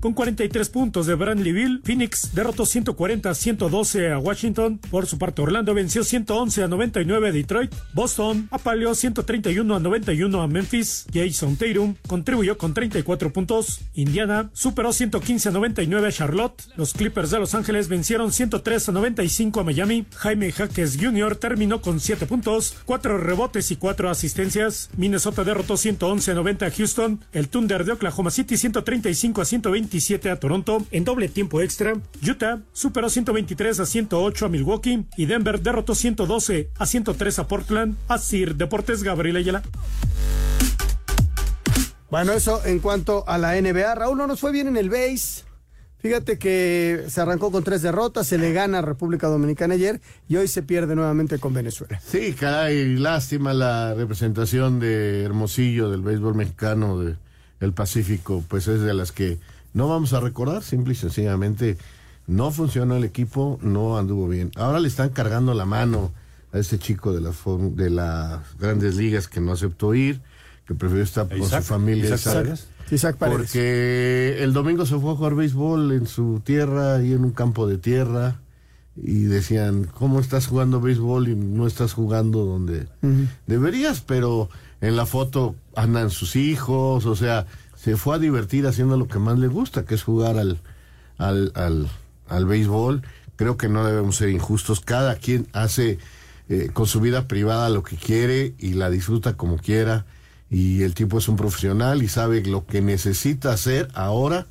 Con 0.02 0.14
43 0.14 0.70
puntos 0.70 1.06
de 1.06 1.16
Bill, 1.16 1.80
Phoenix 1.84 2.34
derrotó 2.34 2.64
140-112 2.64 4.12
a 4.12 4.18
Washington. 4.18 4.80
Por 4.90 5.06
su 5.06 5.20
parte, 5.20 5.44
Orlando 5.44 5.76
venció 5.76 6.04
111 6.04 6.64
a 6.64 6.68
99 6.68 7.30
a 7.30 7.32
Detroit. 7.32 7.72
Boston 7.94 8.48
apaleó 8.50 8.96
131 8.96 9.76
a 9.76 9.80
91 9.80 10.42
a 10.42 10.48
Memphis. 10.48 11.06
Jason 11.14 11.56
Tatum 11.56 11.94
contribuyó 12.08 12.58
con 12.58 12.74
34 12.74 13.32
puntos. 13.32 13.82
Indiana 13.94 14.50
superó 14.54 14.92
115 14.92 15.50
a 15.50 15.52
99 15.52 16.08
a 16.08 16.12
Charlotte. 16.12 16.64
Los 16.78 16.94
Clippers 16.94 17.30
de 17.30 17.38
Los 17.38 17.54
Ángeles 17.54 17.88
vencieron 17.88 18.32
103 18.32 18.90
a 18.90 18.92
95 18.94 19.60
a 19.60 19.64
Miami. 19.64 20.08
Jaime 20.16 20.52
Jaques 20.52 20.98
Jr. 21.00 21.36
terminó 21.36 21.80
con 21.80 22.00
7 22.00 22.26
puntos, 22.26 22.76
4 22.86 23.20
rebotes 23.20 23.70
y 23.70 23.76
4 23.76 24.10
asistencias. 24.10 24.90
Minnesota 24.98 25.44
derrotó 25.44 25.78
111 25.78 26.32
a 26.32 26.34
90 26.34 26.66
a 26.66 26.72
Houston. 26.72 27.20
El 27.34 27.50
Thunder 27.50 27.86
de 27.86 27.92
Oklahoma 27.92 28.32
City 28.32 28.58
135 28.58 29.42
a 29.42 29.46
120 29.46 29.91
a 30.32 30.40
Toronto 30.40 30.86
en 30.92 31.04
doble 31.04 31.28
tiempo 31.28 31.62
extra. 31.62 31.94
Utah 32.26 32.60
superó 32.72 33.10
123 33.10 33.82
a 33.82 33.86
108 33.86 34.46
a 34.46 34.50
Milwaukee 34.50 35.06
y 35.18 35.26
Denver 35.26 35.60
derrotó 35.60 35.96
112 35.96 36.70
a 36.78 36.86
103 36.86 37.40
a 37.40 37.48
Portland. 37.48 37.98
Así 38.08 38.46
Deportes 38.46 39.04
Gabriel 39.04 39.36
Ayala. 39.36 39.64
Bueno, 42.10 42.32
eso 42.32 42.62
en 42.66 42.80
cuanto 42.80 43.28
a 43.28 43.38
la 43.38 43.60
NBA. 43.62 43.96
Raúl 43.96 44.18
no 44.18 44.28
nos 44.28 44.40
fue 44.40 44.52
bien 44.52 44.68
en 44.68 44.78
el 44.78 44.90
base. 44.90 45.44
Fíjate 46.00 46.40
que 46.40 47.06
se 47.08 47.22
arrancó 47.22 47.52
con 47.52 47.64
tres 47.64 47.84
derrotas, 47.84 48.26
se 48.26 48.40
le 48.40 48.54
gana 48.54 48.80
a 48.80 48.82
República 48.82 49.28
Dominicana 49.28 49.76
ayer 49.76 50.02
y 50.28 50.38
hoy 50.38 50.48
se 50.48 50.64
pierde 50.64 50.96
nuevamente 50.96 51.38
con 51.38 51.54
Venezuela. 51.54 52.02
Sí, 52.04 52.34
caray, 52.34 52.96
lástima 52.96 53.54
la 53.54 53.94
representación 53.94 54.80
de 54.80 55.24
Hermosillo 55.24 55.92
del 55.92 56.02
béisbol 56.02 56.34
mexicano 56.34 56.98
del 56.98 57.74
Pacífico, 57.74 58.44
pues 58.48 58.68
es 58.68 58.82
de 58.82 58.96
las 58.96 59.12
que 59.12 59.38
no 59.74 59.88
vamos 59.88 60.14
a 60.14 60.20
recordar, 60.20 60.64
simple 60.64 60.94
y 60.94 60.96
sencillamente 60.96 61.78
no 62.28 62.52
funcionó 62.52 62.96
el 62.96 63.04
equipo, 63.04 63.60
no 63.62 63.98
anduvo 63.98 64.28
bien. 64.28 64.52
Ahora 64.56 64.80
le 64.80 64.88
están 64.88 65.10
cargando 65.10 65.54
la 65.54 65.66
mano 65.66 66.12
a 66.54 66.60
ese 66.60 66.80
chico 66.80 67.14
de, 67.14 67.22
la, 67.22 67.32
de 67.76 67.90
las 67.90 68.58
grandes 68.60 68.96
ligas 68.96 69.28
que 69.28 69.42
no 69.42 69.54
aceptó 69.54 69.94
ir, 69.94 70.22
que 70.66 70.76
prefirió 70.76 71.04
estar 71.04 71.28
con 71.28 71.48
su 71.48 71.62
familia. 71.62 72.16
Isaac, 72.92 73.16
porque 73.18 74.38
el 74.40 74.52
domingo 74.52 74.86
se 74.86 75.00
fue 75.00 75.14
a 75.14 75.16
jugar 75.16 75.36
béisbol 75.36 75.94
en 75.94 76.08
su 76.08 76.42
tierra 76.44 77.02
y 77.02 77.14
en 77.14 77.24
un 77.24 77.32
campo 77.32 77.66
de 77.66 77.78
tierra 77.78 78.42
y 78.98 79.24
decían, 79.24 79.86
¿cómo 79.86 80.20
estás 80.20 80.48
jugando 80.48 80.82
béisbol 80.82 81.30
y 81.30 81.36
no 81.36 81.68
estás 81.68 81.94
jugando 81.94 82.44
donde 82.46 82.88
deberías? 83.48 84.02
Pero 84.02 84.50
en 84.82 84.98
la 84.98 85.06
foto 85.06 85.56
andan 85.76 86.10
sus 86.10 86.36
hijos, 86.36 87.06
o 87.06 87.16
sea, 87.16 87.48
se 87.82 87.98
fue 87.98 88.16
a 88.16 88.20
divertir 88.20 88.68
haciendo 88.68 88.96
lo 88.96 89.08
que 89.08 89.18
más 89.18 89.40
le 89.40 89.48
gusta, 89.48 89.86
que 89.86 89.96
es 89.96 90.04
jugar 90.04 90.38
al, 90.38 90.60
al, 91.18 91.52
al, 91.56 91.90
al 92.28 92.46
béisbol. 92.46 93.02
Creo 93.38 93.58
que 93.58 93.70
no 93.70 93.84
debemos 93.84 94.18
ser 94.18 94.30
injustos. 94.30 94.82
Cada 94.82 95.16
quien 95.16 95.48
hace 95.52 95.98
eh, 96.48 96.70
con 96.74 96.86
su 96.86 97.02
vida 97.02 97.28
privada 97.28 97.70
lo 97.70 97.82
que 97.82 97.96
quiere 97.96 98.54
y 98.60 98.74
la 98.74 98.92
disfruta 98.92 99.36
como 99.36 99.58
quiera. 99.58 100.06
Y 100.48 100.84
el 100.84 100.94
tipo 100.94 101.18
es 101.18 101.28
un 101.28 101.38
profesional 101.38 102.04
y 102.04 102.08
sabe 102.08 102.44
lo 102.46 102.68
que 102.68 102.82
necesita 102.82 103.52
hacer 103.52 103.88
ahora 103.96 104.46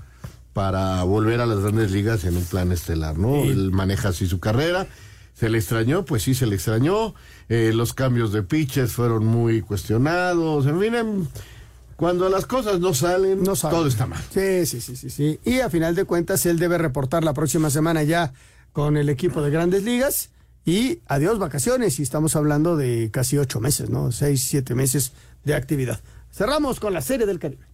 para 0.52 1.00
volver 1.04 1.40
a 1.40 1.46
las 1.46 1.60
grandes 1.60 1.92
ligas 1.92 2.25
en 2.25 2.37
un 2.37 2.44
plan 2.44 2.72
estelar, 2.72 3.16
¿no? 3.16 3.44
Él 3.44 3.70
maneja 3.70 4.08
así 4.08 4.26
su 4.26 4.40
carrera. 4.40 4.88
¿Se 5.34 5.49
le 5.49 5.58
extrañó? 5.58 6.04
Pues 6.04 6.25
sí, 6.25 6.34
se 6.34 6.46
le 6.46 6.56
extrañó. 6.56 7.14
Eh, 7.49 7.70
los 7.72 7.94
cambios 7.94 8.32
de 8.32 8.42
pitches 8.42 8.92
fueron 8.92 9.25
muy 9.25 9.60
cuestionados. 9.60 10.66
En 10.66 10.80
fin, 10.80 11.28
Cuando 12.00 12.28
las 12.30 12.47
cosas 12.47 12.80
no 12.80 12.95
salen, 12.95 13.42
No 13.42 13.54
sabe. 13.54 13.75
todo 13.76 13.87
está 13.87 14.07
mal. 14.07 14.21
Sí, 14.33 14.66
sí, 14.66 14.80
sí, 14.80 14.97
sí, 14.97 15.11
sí. 15.11 15.38
Y 15.45 15.61
a 15.61 15.71
final 15.71 15.95
de 15.95 16.04
cuentas, 16.04 16.45
él 16.47 16.59
debe 16.59 16.78
reportar 16.78 17.23
la 17.23 17.35
próxima 17.35 17.69
semana 17.71 18.02
ya 18.02 18.33
con 18.73 18.97
el 18.97 19.09
equipo 19.09 19.42
de 19.42 19.50
grandes 19.50 19.85
ligas. 19.85 20.30
Y 20.64 21.00
adiós 21.07 21.38
vacaciones. 21.38 21.99
Y 22.00 22.02
estamos 22.02 22.37
hablando 22.37 22.76
de 22.76 23.11
casi 23.12 23.37
ocho 23.38 23.61
meses, 23.61 23.90
¿no? 23.90 24.12
Seis, 24.12 24.42
siete 24.42 24.75
meses 24.75 25.12
de 25.45 25.54
actividad. 25.54 26.00
Cerramos 26.33 26.80
con 26.80 26.92
la 26.95 27.02
serie 27.02 27.26
del 27.26 27.38
Caribe. 27.38 27.64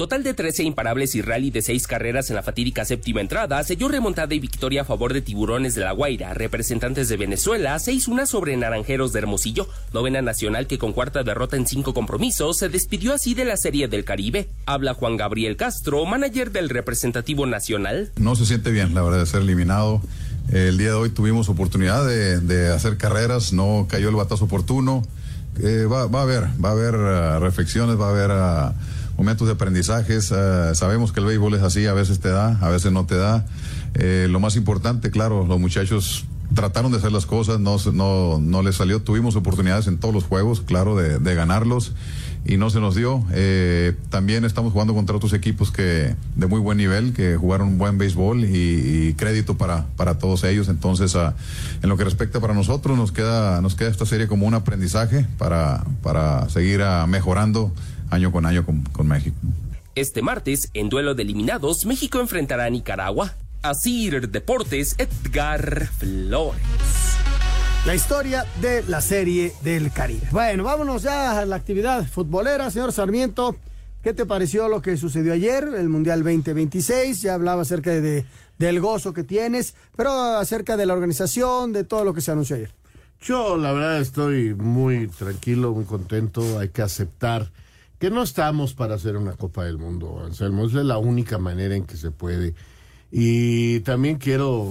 Total 0.00 0.22
de 0.22 0.32
13 0.32 0.62
imparables 0.62 1.14
y 1.14 1.20
rally 1.20 1.50
de 1.50 1.60
6 1.60 1.86
carreras 1.86 2.30
en 2.30 2.36
la 2.36 2.42
fatídica 2.42 2.86
séptima 2.86 3.20
entrada 3.20 3.62
selló 3.64 3.86
remontada 3.86 4.34
y 4.34 4.40
victoria 4.40 4.80
a 4.80 4.84
favor 4.86 5.12
de 5.12 5.20
Tiburones 5.20 5.74
de 5.74 5.82
la 5.82 5.92
Guaira, 5.92 6.32
representantes 6.32 7.10
de 7.10 7.18
Venezuela, 7.18 7.76
6-1 7.76 8.24
sobre 8.24 8.56
Naranjeros 8.56 9.12
de 9.12 9.18
Hermosillo, 9.18 9.68
novena 9.92 10.22
nacional 10.22 10.66
que 10.66 10.78
con 10.78 10.94
cuarta 10.94 11.22
derrota 11.22 11.58
en 11.58 11.66
cinco 11.66 11.92
compromisos 11.92 12.56
se 12.56 12.70
despidió 12.70 13.12
así 13.12 13.34
de 13.34 13.44
la 13.44 13.58
Serie 13.58 13.88
del 13.88 14.06
Caribe. 14.06 14.48
Habla 14.64 14.94
Juan 14.94 15.18
Gabriel 15.18 15.58
Castro, 15.58 16.06
manager 16.06 16.50
del 16.50 16.70
representativo 16.70 17.44
nacional. 17.44 18.10
No 18.16 18.36
se 18.36 18.46
siente 18.46 18.70
bien, 18.70 18.94
la 18.94 19.02
verdad, 19.02 19.18
de 19.18 19.26
ser 19.26 19.42
eliminado. 19.42 20.00
El 20.50 20.78
día 20.78 20.88
de 20.88 20.94
hoy 20.94 21.10
tuvimos 21.10 21.50
oportunidad 21.50 22.06
de, 22.06 22.72
hacer 22.72 22.96
carreras, 22.96 23.52
no 23.52 23.86
cayó 23.86 24.08
el 24.08 24.16
batazo 24.16 24.46
oportuno. 24.46 25.02
Eh, 25.62 25.84
va, 25.84 26.06
va 26.06 26.20
a 26.20 26.22
haber, 26.22 26.44
va 26.64 26.70
a 26.70 26.72
haber 26.72 26.94
ah, 26.94 27.38
reflexiones, 27.38 28.00
va 28.00 28.06
a 28.06 28.10
haber 28.10 28.30
ah, 28.30 28.74
momentos 29.20 29.46
de 29.46 29.52
aprendizajes. 29.52 30.32
ah, 30.32 30.74
sabemos 30.74 31.12
que 31.12 31.20
el 31.20 31.26
béisbol 31.26 31.52
es 31.52 31.62
así, 31.62 31.86
a 31.86 31.92
veces 31.92 32.20
te 32.20 32.30
da, 32.30 32.58
a 32.62 32.70
veces 32.70 32.90
no 32.90 33.04
te 33.04 33.16
da. 33.16 33.44
Eh, 33.92 34.28
lo 34.30 34.40
más 34.40 34.56
importante, 34.56 35.10
claro, 35.10 35.44
los 35.46 35.60
muchachos 35.60 36.24
trataron 36.54 36.90
de 36.90 36.96
hacer 36.96 37.12
las 37.12 37.26
cosas, 37.26 37.60
no, 37.60 37.76
no, 37.92 38.40
no 38.40 38.62
les 38.62 38.76
salió. 38.76 39.02
Tuvimos 39.02 39.36
oportunidades 39.36 39.88
en 39.88 39.98
todos 39.98 40.14
los 40.14 40.24
juegos, 40.24 40.62
claro, 40.62 40.96
de, 40.96 41.34
ganarlos 41.34 41.92
y 42.46 42.56
no 42.56 42.70
se 42.70 42.80
nos 42.80 42.94
dio. 42.94 43.22
Eh, 43.32 43.94
también 44.08 44.46
estamos 44.46 44.72
jugando 44.72 44.94
contra 44.94 45.14
otros 45.14 45.34
equipos 45.34 45.70
que 45.70 46.16
de 46.36 46.46
muy 46.46 46.58
buen 46.58 46.78
nivel, 46.78 47.12
que 47.12 47.36
jugaron 47.36 47.76
buen 47.76 47.98
béisbol 47.98 48.46
y, 48.46 49.08
y 49.08 49.14
crédito 49.18 49.58
para, 49.58 49.84
para 49.96 50.16
todos 50.16 50.44
ellos. 50.44 50.70
Entonces, 50.70 51.14
ah, 51.14 51.34
en 51.82 51.90
lo 51.90 51.98
que 51.98 52.04
respecta 52.04 52.40
para 52.40 52.54
nosotros, 52.54 52.96
nos 52.96 53.12
queda, 53.12 53.60
nos 53.60 53.74
queda 53.74 53.90
esta 53.90 54.06
serie 54.06 54.28
como 54.28 54.46
un 54.46 54.54
aprendizaje 54.54 55.26
para, 55.36 55.84
para 56.02 56.48
seguir 56.48 56.80
ah, 56.80 57.06
mejorando 57.06 57.70
año 58.10 58.32
con 58.32 58.46
año 58.46 58.64
con, 58.64 58.82
con 58.84 59.08
México. 59.08 59.36
Este 59.94 60.22
martes, 60.22 60.70
en 60.74 60.88
duelo 60.88 61.14
de 61.14 61.22
eliminados, 61.22 61.84
México 61.86 62.20
enfrentará 62.20 62.64
a 62.64 62.70
Nicaragua. 62.70 63.34
Asir 63.62 64.30
Deportes, 64.30 64.94
Edgar 64.98 65.86
Flores. 65.98 66.62
La 67.86 67.94
historia 67.94 68.46
de 68.60 68.82
la 68.88 69.00
serie 69.00 69.52
del 69.62 69.90
Caribe. 69.90 70.26
Bueno, 70.30 70.64
vámonos 70.64 71.02
ya 71.02 71.38
a 71.38 71.46
la 71.46 71.56
actividad 71.56 72.06
futbolera, 72.06 72.70
señor 72.70 72.92
Sarmiento. 72.92 73.56
¿Qué 74.02 74.14
te 74.14 74.24
pareció 74.26 74.68
lo 74.68 74.80
que 74.80 74.96
sucedió 74.96 75.32
ayer, 75.32 75.68
el 75.76 75.88
Mundial 75.88 76.22
2026? 76.22 77.20
Ya 77.22 77.34
hablaba 77.34 77.62
acerca 77.62 77.90
de, 77.90 78.24
del 78.58 78.80
gozo 78.80 79.12
que 79.12 79.24
tienes, 79.24 79.74
pero 79.96 80.10
acerca 80.12 80.76
de 80.76 80.86
la 80.86 80.94
organización, 80.94 81.72
de 81.72 81.84
todo 81.84 82.04
lo 82.04 82.14
que 82.14 82.20
se 82.20 82.30
anunció 82.30 82.56
ayer. 82.56 82.70
Yo, 83.22 83.58
la 83.58 83.72
verdad, 83.72 84.00
estoy 84.00 84.54
muy 84.54 85.08
tranquilo, 85.08 85.72
muy 85.72 85.84
contento. 85.84 86.58
Hay 86.58 86.70
que 86.70 86.80
aceptar 86.80 87.50
que 88.00 88.10
no 88.10 88.22
estamos 88.22 88.72
para 88.72 88.94
hacer 88.94 89.18
una 89.18 89.34
Copa 89.34 89.64
del 89.64 89.76
Mundo, 89.76 90.22
Anselmo. 90.24 90.64
Es 90.64 90.72
la 90.72 90.96
única 90.96 91.36
manera 91.36 91.76
en 91.76 91.84
que 91.84 91.98
se 91.98 92.10
puede. 92.10 92.54
Y 93.12 93.80
también 93.80 94.16
quiero 94.16 94.66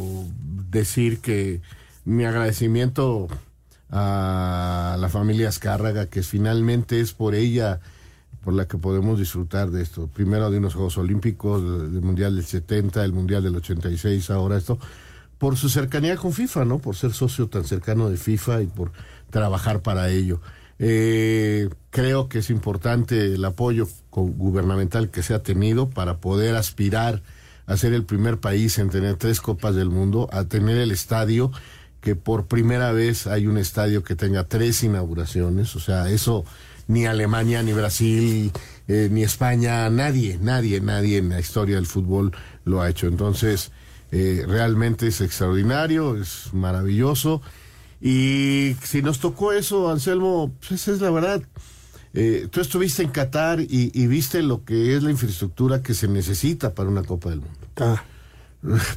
decir 0.71 1.19
que 1.19 1.61
mi 2.05 2.25
agradecimiento 2.25 3.27
a 3.91 4.97
la 4.99 5.09
familia 5.09 5.49
Azcárraga, 5.49 6.07
que 6.07 6.23
finalmente 6.23 6.99
es 6.99 7.13
por 7.13 7.35
ella 7.35 7.79
por 8.43 8.55
la 8.55 8.67
que 8.67 8.79
podemos 8.79 9.19
disfrutar 9.19 9.69
de 9.69 9.83
esto. 9.83 10.07
Primero 10.07 10.49
de 10.49 10.57
unos 10.57 10.73
Juegos 10.73 10.97
Olímpicos, 10.97 11.61
del 11.61 12.01
Mundial 12.01 12.35
del 12.35 12.45
70, 12.45 13.05
el 13.05 13.13
Mundial 13.13 13.43
del 13.43 13.55
86, 13.55 14.31
ahora 14.31 14.57
esto, 14.57 14.79
por 15.37 15.55
su 15.55 15.69
cercanía 15.69 16.17
con 16.17 16.33
FIFA, 16.33 16.65
¿no? 16.65 16.79
Por 16.79 16.95
ser 16.95 17.13
socio 17.13 17.47
tan 17.47 17.63
cercano 17.63 18.09
de 18.09 18.17
FIFA 18.17 18.63
y 18.63 18.67
por 18.67 18.91
trabajar 19.29 19.81
para 19.81 20.09
ello. 20.09 20.41
Eh, 20.79 21.69
creo 21.89 22.29
que 22.29 22.39
es 22.39 22.49
importante 22.49 23.35
el 23.35 23.43
apoyo 23.43 23.87
gubernamental 24.11 25.09
que 25.09 25.23
se 25.23 25.33
ha 25.33 25.43
tenido 25.43 25.89
para 25.89 26.17
poder 26.17 26.55
aspirar 26.55 27.21
a 27.65 27.77
ser 27.77 27.93
el 27.93 28.03
primer 28.03 28.39
país 28.39 28.79
en 28.79 28.89
tener 28.89 29.15
tres 29.17 29.41
copas 29.41 29.75
del 29.75 29.89
mundo, 29.89 30.29
a 30.31 30.45
tener 30.45 30.77
el 30.77 30.91
estadio, 30.91 31.51
que 32.01 32.15
por 32.15 32.47
primera 32.47 32.91
vez 32.93 33.27
hay 33.27 33.45
un 33.45 33.57
estadio 33.57 34.03
que 34.03 34.15
tenga 34.15 34.45
tres 34.45 34.83
inauguraciones, 34.83 35.75
o 35.75 35.79
sea, 35.79 36.09
eso 36.09 36.45
ni 36.87 37.05
Alemania, 37.05 37.61
ni 37.61 37.73
Brasil, 37.73 38.51
eh, 38.87 39.09
ni 39.11 39.21
España, 39.21 39.87
nadie, 39.91 40.39
nadie, 40.41 40.81
nadie 40.81 41.19
en 41.19 41.29
la 41.29 41.39
historia 41.39 41.75
del 41.75 41.85
fútbol 41.85 42.31
lo 42.65 42.81
ha 42.81 42.89
hecho. 42.89 43.05
Entonces, 43.05 43.71
eh, 44.11 44.43
realmente 44.47 45.07
es 45.07 45.21
extraordinario, 45.21 46.19
es 46.19 46.51
maravilloso. 46.51 47.43
Y 48.01 48.75
si 48.83 49.01
nos 49.01 49.19
tocó 49.19 49.51
eso, 49.51 49.89
Anselmo, 49.89 50.53
pues 50.59 50.81
esa 50.81 50.91
es 50.91 51.01
la 51.01 51.11
verdad. 51.11 51.41
Eh, 52.13 52.47
tú 52.49 52.61
estuviste 52.61 53.03
en 53.03 53.09
Qatar 53.09 53.59
y, 53.59 53.91
y 53.93 54.07
viste 54.07 54.41
lo 54.41 54.63
que 54.63 54.95
es 54.95 55.03
la 55.03 55.11
infraestructura 55.11 55.83
que 55.83 55.93
se 55.93 56.07
necesita 56.07 56.73
para 56.73 56.89
una 56.89 57.03
Copa 57.03 57.29
del 57.29 57.41
Mundo. 57.41 57.99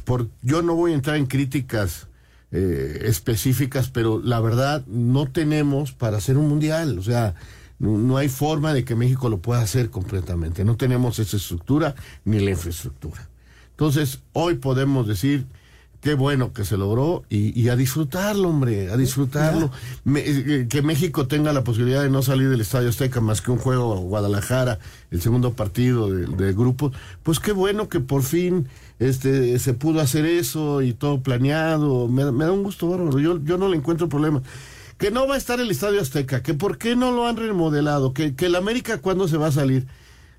Por, 0.03 0.29
yo 0.41 0.61
no 0.61 0.75
voy 0.75 0.91
a 0.91 0.95
entrar 0.95 1.17
en 1.17 1.25
críticas 1.25 2.07
eh, 2.51 3.03
específicas, 3.05 3.89
pero 3.89 4.21
la 4.23 4.39
verdad 4.39 4.85
no 4.87 5.27
tenemos 5.27 5.91
para 5.91 6.17
hacer 6.17 6.37
un 6.37 6.47
mundial. 6.47 6.97
O 6.97 7.03
sea, 7.03 7.35
no, 7.79 7.97
no 7.97 8.17
hay 8.17 8.29
forma 8.29 8.73
de 8.73 8.83
que 8.83 8.95
México 8.95 9.29
lo 9.29 9.39
pueda 9.39 9.61
hacer 9.61 9.89
completamente. 9.89 10.63
No 10.63 10.77
tenemos 10.77 11.19
esa 11.19 11.37
estructura 11.37 11.95
ni 12.25 12.39
la 12.39 12.51
infraestructura. 12.51 13.29
Entonces, 13.71 14.19
hoy 14.33 14.55
podemos 14.55 15.07
decir 15.07 15.45
qué 16.03 16.13
bueno 16.15 16.51
que 16.51 16.65
se 16.65 16.75
logró 16.77 17.23
y, 17.29 17.57
y 17.59 17.69
a 17.69 17.75
disfrutarlo, 17.77 18.49
hombre, 18.49 18.91
a 18.91 18.97
disfrutarlo. 18.97 19.71
Me- 20.03 20.21
eh, 20.25 20.67
que 20.69 20.81
México 20.81 21.27
tenga 21.27 21.53
la 21.53 21.63
posibilidad 21.63 22.03
de 22.03 22.09
no 22.09 22.21
salir 22.21 22.49
del 22.49 22.61
Estadio 22.61 22.89
Azteca 22.89 23.21
más 23.21 23.41
que 23.41 23.51
un 23.51 23.57
juego 23.57 23.95
Guadalajara, 24.01 24.79
el 25.11 25.21
segundo 25.21 25.53
partido 25.53 26.09
del 26.09 26.35
de 26.35 26.51
grupo, 26.53 26.91
pues 27.23 27.39
qué 27.39 27.53
bueno 27.53 27.87
que 27.87 28.01
por 28.01 28.21
fin 28.23 28.67
este 28.99 29.57
se 29.59 29.73
pudo 29.73 30.01
hacer 30.01 30.25
eso 30.25 30.81
y 30.81 30.93
todo 30.93 31.21
planeado. 31.21 32.07
Me, 32.09 32.31
me 32.31 32.45
da 32.45 32.51
un 32.51 32.63
gusto 32.63 32.89
bárbaro, 32.89 33.17
yo, 33.19 33.39
yo 33.43 33.57
no 33.57 33.69
le 33.69 33.77
encuentro 33.77 34.09
problema. 34.09 34.41
Que 34.97 35.09
no 35.09 35.27
va 35.27 35.35
a 35.35 35.37
estar 35.37 35.59
el 35.59 35.71
Estadio 35.71 36.01
Azteca, 36.01 36.43
que 36.43 36.53
por 36.53 36.77
qué 36.77 36.95
no 36.95 37.11
lo 37.11 37.27
han 37.27 37.37
remodelado, 37.37 38.13
que, 38.13 38.35
que 38.35 38.45
el 38.47 38.55
América 38.55 38.99
cuándo 38.99 39.27
se 39.27 39.37
va 39.37 39.47
a 39.47 39.51
salir. 39.51 39.87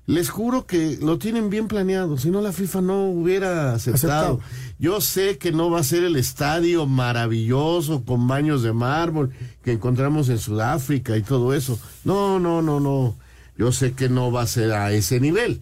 Les 0.07 0.29
juro 0.29 0.67
que 0.67 0.99
lo 1.01 1.17
tienen 1.17 1.49
bien 1.49 1.67
planeado, 1.67 2.17
si 2.17 2.29
no 2.29 2.39
la 2.41 2.51
FIFA 2.51 2.81
no 2.81 3.05
hubiera 3.05 3.73
aceptado. 3.73 4.35
Aceptado. 4.35 4.39
Yo 4.77 5.01
sé 5.01 5.39
que 5.39 5.51
no 5.51 5.71
va 5.71 5.79
a 5.79 5.83
ser 5.83 6.03
el 6.03 6.15
estadio 6.15 6.85
maravilloso 6.85 8.03
con 8.05 8.27
baños 8.27 8.61
de 8.61 8.71
mármol 8.71 9.31
que 9.63 9.71
encontramos 9.71 10.29
en 10.29 10.37
Sudáfrica 10.37 11.17
y 11.17 11.23
todo 11.23 11.55
eso. 11.55 11.79
No, 12.03 12.39
no, 12.39 12.61
no, 12.61 12.79
no. 12.79 13.15
Yo 13.57 13.71
sé 13.71 13.93
que 13.93 14.07
no 14.07 14.31
va 14.31 14.43
a 14.43 14.47
ser 14.47 14.73
a 14.73 14.91
ese 14.91 15.19
nivel, 15.19 15.61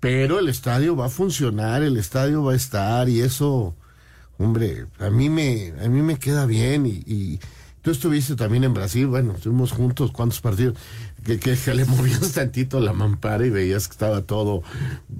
pero 0.00 0.38
el 0.38 0.48
estadio 0.48 0.96
va 0.96 1.06
a 1.06 1.10
funcionar, 1.10 1.82
el 1.82 1.98
estadio 1.98 2.42
va 2.42 2.52
a 2.52 2.56
estar 2.56 3.08
y 3.10 3.20
eso, 3.20 3.74
hombre, 4.38 4.86
a 5.00 5.10
mí 5.10 5.28
me, 5.28 5.74
a 5.84 5.88
mí 5.88 6.00
me 6.00 6.18
queda 6.18 6.46
bien 6.46 6.86
y, 6.86 7.02
y 7.04 7.40
tú 7.82 7.90
estuviste 7.90 8.36
también 8.36 8.64
en 8.64 8.74
Brasil, 8.74 9.06
bueno, 9.06 9.32
estuvimos 9.32 9.72
juntos, 9.72 10.12
¿cuántos 10.12 10.40
partidos? 10.40 10.78
Que, 11.24 11.38
que, 11.38 11.56
que 11.56 11.74
le 11.74 11.84
movías 11.84 12.32
tantito 12.34 12.80
la 12.80 12.92
mampara 12.92 13.46
y 13.46 13.50
veías 13.50 13.86
que 13.86 13.92
estaba 13.92 14.22
todo 14.22 14.62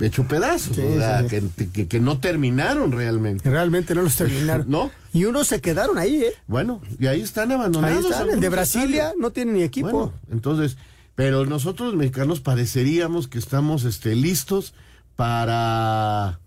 hecho 0.01 0.25
pedazos, 0.25 0.75
Sí, 0.75 0.83
o 0.83 0.97
sea, 0.97 1.29
sí, 1.29 1.41
sí. 1.57 1.67
Que, 1.69 1.87
que- 1.87 2.01
no 2.01 2.19
terminaron 2.19 2.91
realmente. 2.91 3.49
Realmente 3.49 3.95
no 3.95 4.03
los 4.03 4.17
terminaron. 4.17 4.69
¿No? 4.69 4.91
Y 5.13 5.27
unos 5.27 5.47
se 5.47 5.61
quedaron 5.61 5.99
ahí, 5.99 6.23
¿eh? 6.23 6.33
Bueno, 6.49 6.81
y 6.99 7.07
ahí 7.07 7.21
están 7.21 7.53
abandonados. 7.53 8.05
Ahí 8.05 8.11
están, 8.11 8.31
el 8.31 8.41
de 8.41 8.49
Brasilia 8.49 9.13
no 9.19 9.31
tiene 9.31 9.53
ni 9.53 9.63
equipo. 9.63 9.91
Bueno, 9.91 10.13
entonces, 10.33 10.77
pero 11.15 11.45
nosotros 11.47 11.91
los 11.91 11.97
mexicanos 11.97 12.41
pareceríamos 12.41 13.29
que 13.29 13.39
estamos 13.39 13.85
este, 13.85 14.17
listos 14.17 14.75
para, 15.15 16.41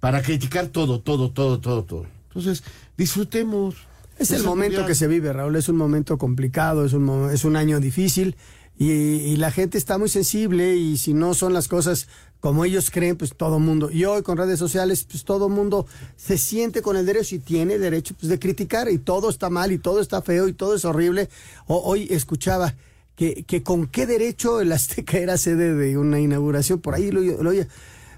para 0.00 0.22
criticar 0.22 0.66
todo, 0.66 1.00
todo, 1.00 1.30
todo, 1.30 1.60
todo, 1.60 1.84
todo. 1.84 2.06
Entonces, 2.28 2.62
disfrutemos. 2.96 3.74
Es 4.18 4.32
el 4.32 4.42
momento 4.42 4.84
que 4.84 4.94
se 4.94 5.06
vive, 5.06 5.32
Raúl. 5.32 5.56
Es 5.56 5.68
un 5.68 5.76
momento 5.76 6.18
complicado, 6.18 6.84
es 6.84 6.92
un, 6.92 7.30
es 7.32 7.44
un 7.44 7.56
año 7.56 7.78
difícil 7.80 8.36
y, 8.80 9.36
la 9.36 9.50
gente 9.50 9.76
está 9.76 9.98
muy 9.98 10.08
sensible 10.08 10.76
y 10.76 10.98
si 10.98 11.12
no 11.12 11.34
son 11.34 11.52
las 11.52 11.66
cosas 11.66 12.06
como 12.38 12.64
ellos 12.64 12.90
creen, 12.90 13.16
pues 13.16 13.34
todo 13.36 13.58
mundo. 13.58 13.90
Y 13.90 14.04
hoy 14.04 14.22
con 14.22 14.38
redes 14.38 14.60
sociales, 14.60 15.04
pues 15.10 15.24
todo 15.24 15.48
mundo 15.48 15.86
se 16.16 16.38
siente 16.38 16.80
con 16.80 16.96
el 16.96 17.04
derecho 17.04 17.34
y 17.34 17.40
tiene 17.40 17.78
derecho 17.78 18.14
pues, 18.18 18.30
de 18.30 18.38
criticar 18.38 18.88
y 18.88 18.98
todo 18.98 19.30
está 19.30 19.50
mal 19.50 19.72
y 19.72 19.78
todo 19.78 20.00
está 20.00 20.22
feo 20.22 20.46
y 20.46 20.52
todo 20.52 20.76
es 20.76 20.84
horrible. 20.84 21.28
Hoy 21.66 22.06
escuchaba 22.10 22.76
que, 23.16 23.42
que 23.42 23.64
con 23.64 23.88
qué 23.88 24.06
derecho 24.06 24.60
el 24.60 24.70
Azteca 24.70 25.18
era 25.18 25.36
sede 25.38 25.74
de 25.74 25.98
una 25.98 26.20
inauguración, 26.20 26.80
por 26.80 26.94
ahí 26.94 27.10
lo, 27.10 27.20
lo. 27.20 27.50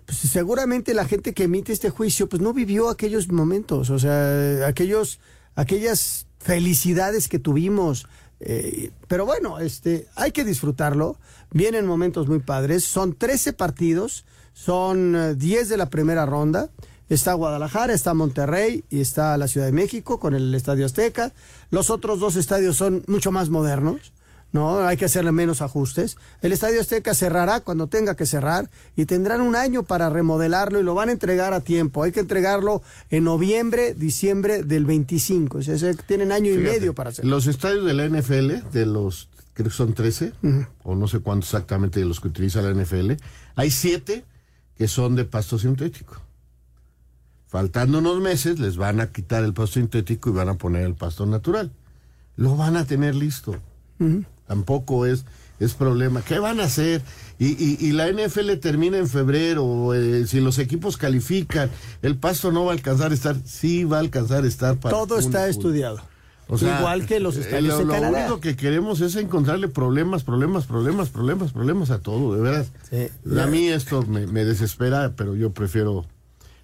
Pues 0.05 0.19
seguramente 0.19 0.93
la 0.93 1.07
gente 1.07 1.33
que 1.33 1.45
emite 1.45 1.73
este 1.73 1.89
juicio 1.89 2.29
pues 2.29 2.43
no 2.43 2.53
vivió 2.53 2.91
aquellos 2.91 3.31
momentos, 3.33 3.89
o 3.89 3.99
sea, 3.99 4.67
aquellos, 4.67 5.21
aquellas 5.55 6.27
felicidades 6.39 7.29
que 7.29 7.39
tuvimos, 7.39 8.07
Eh, 8.41 8.91
pero 9.07 9.27
bueno, 9.27 9.59
este, 9.59 10.09
hay 10.17 10.33
que 10.33 10.45
disfrutarlo. 10.45 11.19
Vienen 11.53 11.87
momentos 11.87 12.29
muy 12.29 12.41
padres. 12.41 12.85
Son 12.85 13.15
13 13.15 13.53
partidos, 13.53 14.25
son 14.53 15.39
10 15.39 15.69
de 15.69 15.77
la 15.77 15.91
primera 15.91 16.27
ronda. 16.27 16.71
Está 17.09 17.35
Guadalajara, 17.35 17.93
está 17.93 18.15
Monterrey 18.15 18.85
y 18.89 19.01
está 19.01 19.37
la 19.37 19.49
Ciudad 19.49 19.67
de 19.67 19.73
México 19.73 20.21
con 20.21 20.35
el 20.35 20.55
Estadio 20.55 20.87
Azteca. 20.87 21.33
Los 21.71 21.91
otros 21.91 22.21
dos 22.21 22.37
estadios 22.37 22.77
son 22.77 23.03
mucho 23.09 23.33
más 23.33 23.51
modernos. 23.51 24.13
No, 24.53 24.81
hay 24.81 24.97
que 24.97 25.05
hacerle 25.05 25.31
menos 25.31 25.63
ajustes. 25.63 26.17
El 26.43 26.53
Estadio 26.53 26.81
Azteca 26.81 27.15
cerrará 27.15 27.61
cuando 27.61 27.87
tenga 27.87 28.17
que 28.17 28.27
cerrar 28.27 28.69
y 28.97 29.07
tendrán 29.07 29.41
un 29.43 29.55
año 29.55 29.85
para 29.85 30.11
remodelarlo 30.11 30.81
y 30.81 30.83
lo 30.83 30.95
van 30.95 31.09
a 31.09 31.13
entregar 31.13 31.53
a 31.53 31.61
tiempo. 31.61 32.03
Hay 32.03 32.11
que 32.11 32.21
entregarlo 32.21 32.83
en 33.11 33.25
noviembre, 33.25 33.95
diciembre 33.95 34.65
del 34.65 34.87
25. 34.87 35.59
O 35.59 35.63
sea, 35.63 35.95
tienen 36.07 36.33
año 36.33 36.53
y 36.53 36.59
medio 36.59 36.95
para 36.95 37.11
hacerlo. 37.11 37.31
Los 37.31 37.47
estadios 37.47 37.85
de 37.85 37.95
la 37.95 38.09
NFL, 38.09 38.71
de 38.73 38.87
los, 38.87 39.29
creo 39.53 39.69
que 39.69 39.75
son 39.75 39.95
13, 39.95 40.33
o 40.83 40.97
no 40.97 41.07
sé 41.07 41.21
cuántos 41.21 41.51
exactamente 41.51 42.01
de 42.01 42.07
los 42.07 42.21
que 42.21 42.29
utiliza 42.29 42.61
la 42.61 42.73
NFL, 42.73 43.13
hay 43.55 43.71
siete 43.71 44.25
que 44.77 44.89
son 44.89 45.15
de 45.15 45.25
pasto 45.27 45.59
sintético. 45.59 46.21
Faltando 47.47 47.99
unos 47.99 48.21
meses, 48.21 48.59
les 48.59 48.77
van 48.77 49.01
a 49.01 49.13
quitar 49.13 49.45
el 49.45 49.53
pasto 49.55 49.75
sintético 49.75 50.31
y 50.31 50.33
van 50.33 50.49
a 50.49 50.55
poner 50.55 50.83
el 50.83 50.95
pasto 50.95 51.25
natural. 51.25 51.71
Lo 52.37 52.57
van 52.57 52.77
a 52.77 52.85
tener 52.85 53.15
listo 53.15 53.61
tampoco 54.51 55.07
es, 55.07 55.27
es 55.61 55.75
problema. 55.75 56.23
¿Qué 56.23 56.41
van 56.41 56.59
a 56.59 56.65
hacer? 56.65 57.03
Y, 57.39 57.93
la 57.93 58.11
NFL 58.11 58.55
termina 58.61 58.99
en 58.99 59.09
febrero, 59.09 59.95
eh, 59.95 60.27
si 60.27 60.41
los 60.41 60.59
equipos 60.59 60.97
califican, 60.97 61.71
el 62.03 62.17
pasto 62.17 62.51
no 62.51 62.65
va 62.65 62.73
a 62.73 62.75
alcanzar 62.75 63.13
a 63.13 63.15
estar, 63.15 63.37
sí 63.45 63.85
va 63.85 63.99
a 63.99 64.01
alcanzar 64.01 64.43
a 64.43 64.49
estar 64.49 64.77
para... 64.77 64.95
Todo 64.95 65.21
está 65.21 65.49
estudiado. 65.49 66.03
Igual 66.49 67.07
que 67.07 67.21
los 67.21 67.37
eh, 67.37 67.43
estadios 67.43 67.79
lo, 67.79 67.97
lo 67.97 68.09
único 68.09 68.41
que 68.41 68.57
queremos 68.57 69.01
es 69.01 69.15
encontrarle 69.15 69.69
problemas, 69.69 70.25
problemas, 70.25 70.67
problemas, 70.67 71.11
problemas, 71.11 71.53
problemas 71.53 71.91
a 71.93 72.01
todo, 72.01 72.35
de 72.35 72.43
veras. 72.43 72.73
A 73.41 73.47
mí 73.47 73.69
esto 73.69 74.03
me, 74.03 74.45
desespera, 74.45 75.13
pero 75.17 75.37
yo 75.37 75.51
prefiero 75.53 76.07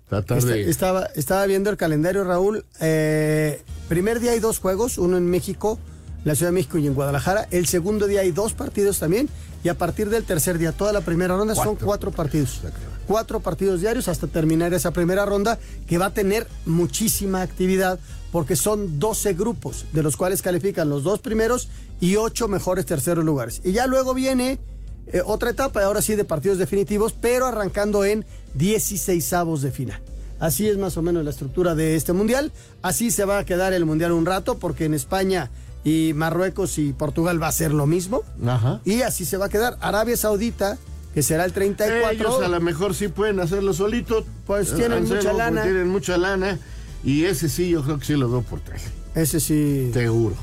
tratar 0.09 0.42
de... 0.42 0.68
Estaba, 0.68 1.07
estaba 1.14 1.46
viendo 1.46 1.70
el 1.70 1.77
calendario, 1.77 2.25
Raúl. 2.25 2.64
Eh, 2.81 3.62
primer 3.88 4.18
día 4.18 4.33
hay 4.33 4.40
dos 4.40 4.59
juegos, 4.59 4.99
uno 4.99 5.16
en 5.16 5.31
México 5.31 5.79
la 6.27 6.35
Ciudad 6.35 6.51
de 6.51 6.55
México 6.55 6.77
y 6.77 6.89
en 6.89 6.95
Guadalajara. 6.95 7.47
El 7.53 7.69
segundo 7.69 8.09
día 8.09 8.23
hay 8.23 8.33
dos 8.33 8.53
partidos 8.53 8.99
también. 8.99 9.29
Y 9.62 9.69
a 9.69 9.75
partir 9.75 10.11
del 10.11 10.25
tercer 10.25 10.59
día, 10.59 10.73
toda 10.73 10.93
la 10.93 11.01
primera 11.01 11.37
ronda 11.37 11.55
son 11.55 11.77
cuatro 11.77 12.11
partidos. 12.11 12.62
Cuatro 13.07 13.39
partidos 13.39 13.81
diarios 13.81 14.09
hasta 14.09 14.27
terminar 14.27 14.75
esa 14.75 14.91
primera 14.91 15.25
ronda 15.25 15.57
que 15.87 15.99
va 15.99 16.07
a 16.07 16.11
tener 16.15 16.49
muchísima 16.65 17.43
actividad 17.43 18.01
porque 18.33 18.57
son 18.57 18.99
12 18.99 19.35
grupos, 19.35 19.87
de 19.93 20.03
los 20.03 20.17
cuales 20.17 20.43
califican 20.43 20.91
los 20.91 21.05
dos 21.05 21.21
primeros 21.21 21.69
y 22.01 22.17
ocho 22.17 22.49
mejores 22.49 22.87
terceros 22.87 23.25
lugares. 23.25 23.61
Y 23.62 23.71
ya 23.71 23.87
luego 23.87 24.12
viene 24.12 24.59
eh, 25.07 25.23
otra 25.25 25.51
etapa, 25.51 25.85
ahora 25.85 26.03
sí 26.03 26.17
de 26.17 26.25
partidos 26.25 26.59
definitivos, 26.59 27.12
pero 27.12 27.47
arrancando 27.47 28.05
en 28.05 28.25
16 28.55 29.33
avos 29.33 29.62
de 29.62 29.71
final. 29.71 30.03
Así 30.41 30.69
es 30.69 30.77
más 30.77 30.97
o 30.97 31.03
menos 31.03 31.23
la 31.23 31.31
estructura 31.31 31.77
de 31.77 31.95
este 31.95 32.12
mundial. 32.12 32.53
Así 32.83 33.12
se 33.12 33.25
va 33.25 33.39
a 33.39 33.45
quedar 33.45 33.73
el 33.73 33.85
mundial 33.85 34.11
un 34.11 34.27
rato 34.27 34.59
porque 34.59 34.87
en 34.87 34.95
España 34.95 35.51
y 35.87 36.14
Marruecos 36.14 36.79
y 36.79 36.92
Portugal 36.92 37.40
va 37.40 37.46
a 37.46 37.53
ser 37.53 37.72
lo 37.72 37.87
mismo. 37.87 38.25
Ajá. 38.44 38.81
Y 38.85 39.03
así 39.03 39.25
se 39.25 39.37
va 39.37 39.46
a 39.46 39.49
quedar. 39.49 39.79
Arabia 39.81 40.16
Saudita, 40.16 40.79
que 41.14 41.22
será 41.22 41.44
el 41.44 41.53
34. 41.53 42.11
Ellos 42.11 42.42
a 42.42 42.49
lo 42.49 42.61
mejor 42.61 42.92
sí 42.92 43.07
pueden 43.07 43.38
hacerlo 43.38 43.72
solitos. 43.72 44.25
Pues 44.49 44.75
tienen 44.75 45.05
mucha 45.05 45.20
pues, 45.20 45.37
lana. 45.37 45.62
tienen 45.62 45.88
mucha 45.88 46.18
lana. 46.18 46.59
Y 47.05 47.27
ese 47.27 47.49
sí, 47.49 47.68
yo 47.68 47.85
creo 47.85 48.01
que 48.01 48.05
sí 48.05 48.14
lo 48.14 48.29
veo 48.29 48.42
por 48.42 48.59
tres. 48.62 48.83
Ese 49.14 49.38
sí. 49.38 49.92
Seguro. 49.94 50.35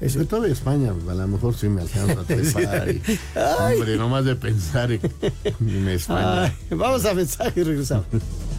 Ese... 0.00 0.24
Todo 0.24 0.46
España, 0.46 0.94
a 1.10 1.14
lo 1.14 1.28
mejor 1.28 1.54
sí 1.54 1.68
me 1.68 1.82
alcanza 1.82 2.18
a 2.18 2.24
trepar. 2.24 2.94
hombre, 3.74 3.96
nomás 3.98 4.24
de 4.24 4.34
pensar 4.34 4.92
en, 4.92 5.88
España. 5.90 6.54
vamos 6.70 7.04
a 7.04 7.12
pensar 7.12 7.52
y 7.54 7.62
regresamos. 7.62 8.06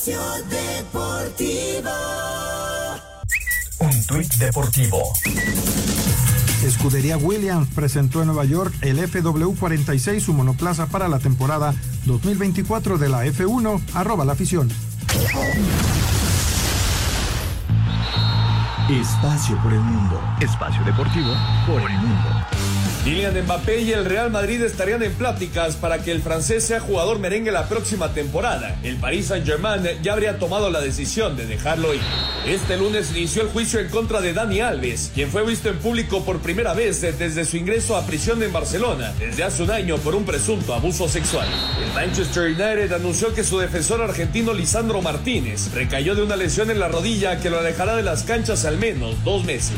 Espacio 0.00 0.22
Deportivo. 0.48 1.90
Un 3.80 4.06
tuit 4.06 4.34
deportivo. 4.36 5.12
Escudería 6.64 7.18
Williams 7.18 7.68
presentó 7.74 8.22
en 8.22 8.28
Nueva 8.28 8.46
York 8.46 8.72
el 8.80 8.98
FW46, 8.98 10.20
su 10.20 10.32
monoplaza 10.32 10.86
para 10.86 11.06
la 11.06 11.18
temporada 11.18 11.74
2024 12.06 12.96
de 12.96 13.10
la 13.10 13.26
F1. 13.26 13.82
Arroba 13.92 14.24
la 14.24 14.32
afición. 14.32 14.70
Espacio 18.88 19.62
por 19.62 19.72
el 19.74 19.80
mundo. 19.80 20.18
Espacio 20.40 20.82
deportivo 20.84 21.34
por 21.66 21.82
el 21.82 21.98
mundo. 21.98 22.49
Kylian 23.04 23.44
Mbappé 23.44 23.80
y 23.80 23.92
el 23.92 24.04
Real 24.04 24.30
Madrid 24.30 24.60
estarían 24.60 25.02
en 25.02 25.12
pláticas 25.14 25.76
para 25.76 26.02
que 26.02 26.12
el 26.12 26.20
francés 26.20 26.64
sea 26.64 26.80
jugador 26.80 27.18
merengue 27.18 27.50
la 27.50 27.66
próxima 27.66 28.12
temporada. 28.12 28.78
El 28.82 28.96
Paris 28.96 29.28
Saint-Germain 29.28 29.82
ya 30.02 30.12
habría 30.12 30.38
tomado 30.38 30.68
la 30.68 30.82
decisión 30.82 31.34
de 31.34 31.46
dejarlo 31.46 31.94
ir. 31.94 32.02
Este 32.46 32.76
lunes 32.76 33.12
inició 33.16 33.40
el 33.40 33.48
juicio 33.48 33.80
en 33.80 33.88
contra 33.88 34.20
de 34.20 34.34
Dani 34.34 34.60
Alves, 34.60 35.12
quien 35.14 35.30
fue 35.30 35.46
visto 35.46 35.70
en 35.70 35.78
público 35.78 36.22
por 36.26 36.40
primera 36.40 36.74
vez 36.74 37.00
desde 37.00 37.46
su 37.46 37.56
ingreso 37.56 37.96
a 37.96 38.04
prisión 38.04 38.42
en 38.42 38.52
Barcelona 38.52 39.14
desde 39.18 39.44
hace 39.44 39.62
un 39.62 39.70
año 39.70 39.96
por 39.96 40.14
un 40.14 40.26
presunto 40.26 40.74
abuso 40.74 41.08
sexual. 41.08 41.48
El 41.82 41.94
Manchester 41.94 42.48
United 42.48 42.92
anunció 42.92 43.32
que 43.32 43.44
su 43.44 43.58
defensor 43.58 44.02
argentino 44.02 44.52
Lisandro 44.52 45.00
Martínez 45.00 45.72
recayó 45.72 46.14
de 46.14 46.22
una 46.22 46.36
lesión 46.36 46.70
en 46.70 46.78
la 46.78 46.88
rodilla 46.88 47.40
que 47.40 47.48
lo 47.48 47.60
alejará 47.60 47.96
de 47.96 48.02
las 48.02 48.24
canchas 48.24 48.66
al 48.66 48.76
menos 48.76 49.24
dos 49.24 49.42
meses. 49.44 49.72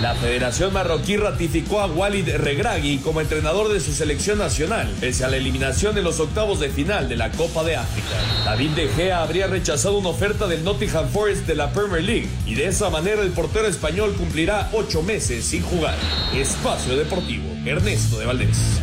La 0.00 0.14
Federación 0.14 0.72
Marroquí 0.72 1.16
ratificó 1.16 1.80
a 1.80 1.86
Walid 1.86 2.28
Regal 2.36 2.59
Draghi 2.60 2.98
como 2.98 3.22
entrenador 3.22 3.72
de 3.72 3.80
su 3.80 3.92
selección 3.92 4.36
nacional, 4.36 4.94
pese 5.00 5.24
a 5.24 5.28
la 5.28 5.38
eliminación 5.38 5.96
en 5.96 6.04
los 6.04 6.20
octavos 6.20 6.60
de 6.60 6.68
final 6.68 7.08
de 7.08 7.16
la 7.16 7.32
Copa 7.32 7.64
de 7.64 7.76
África. 7.76 8.08
David 8.44 8.70
De 8.72 8.88
Gea 8.88 9.22
habría 9.22 9.46
rechazado 9.46 9.96
una 9.96 10.10
oferta 10.10 10.46
del 10.46 10.62
Nottingham 10.62 11.08
Forest 11.08 11.46
de 11.46 11.54
la 11.54 11.72
Premier 11.72 12.02
League 12.02 12.28
y 12.44 12.54
de 12.54 12.66
esa 12.66 12.90
manera 12.90 13.22
el 13.22 13.30
portero 13.30 13.66
español 13.66 14.12
cumplirá 14.12 14.68
ocho 14.74 15.02
meses 15.02 15.46
sin 15.46 15.62
jugar. 15.62 15.96
Espacio 16.34 16.96
Deportivo, 16.98 17.48
Ernesto 17.64 18.18
de 18.18 18.26
Valdés. 18.26 18.82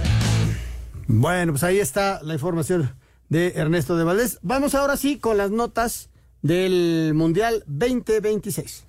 Bueno, 1.05 1.53
pues 1.53 1.63
ahí 1.63 1.77
está 1.77 2.19
la 2.23 2.33
información 2.33 2.95
de 3.29 3.53
Ernesto 3.55 3.95
de 3.95 4.03
Valdés. 4.03 4.39
Vamos 4.41 4.73
ahora 4.73 4.97
sí 4.97 5.19
con 5.19 5.37
las 5.37 5.51
notas 5.51 6.09
del 6.41 7.11
Mundial 7.13 7.63
2026. 7.67 8.86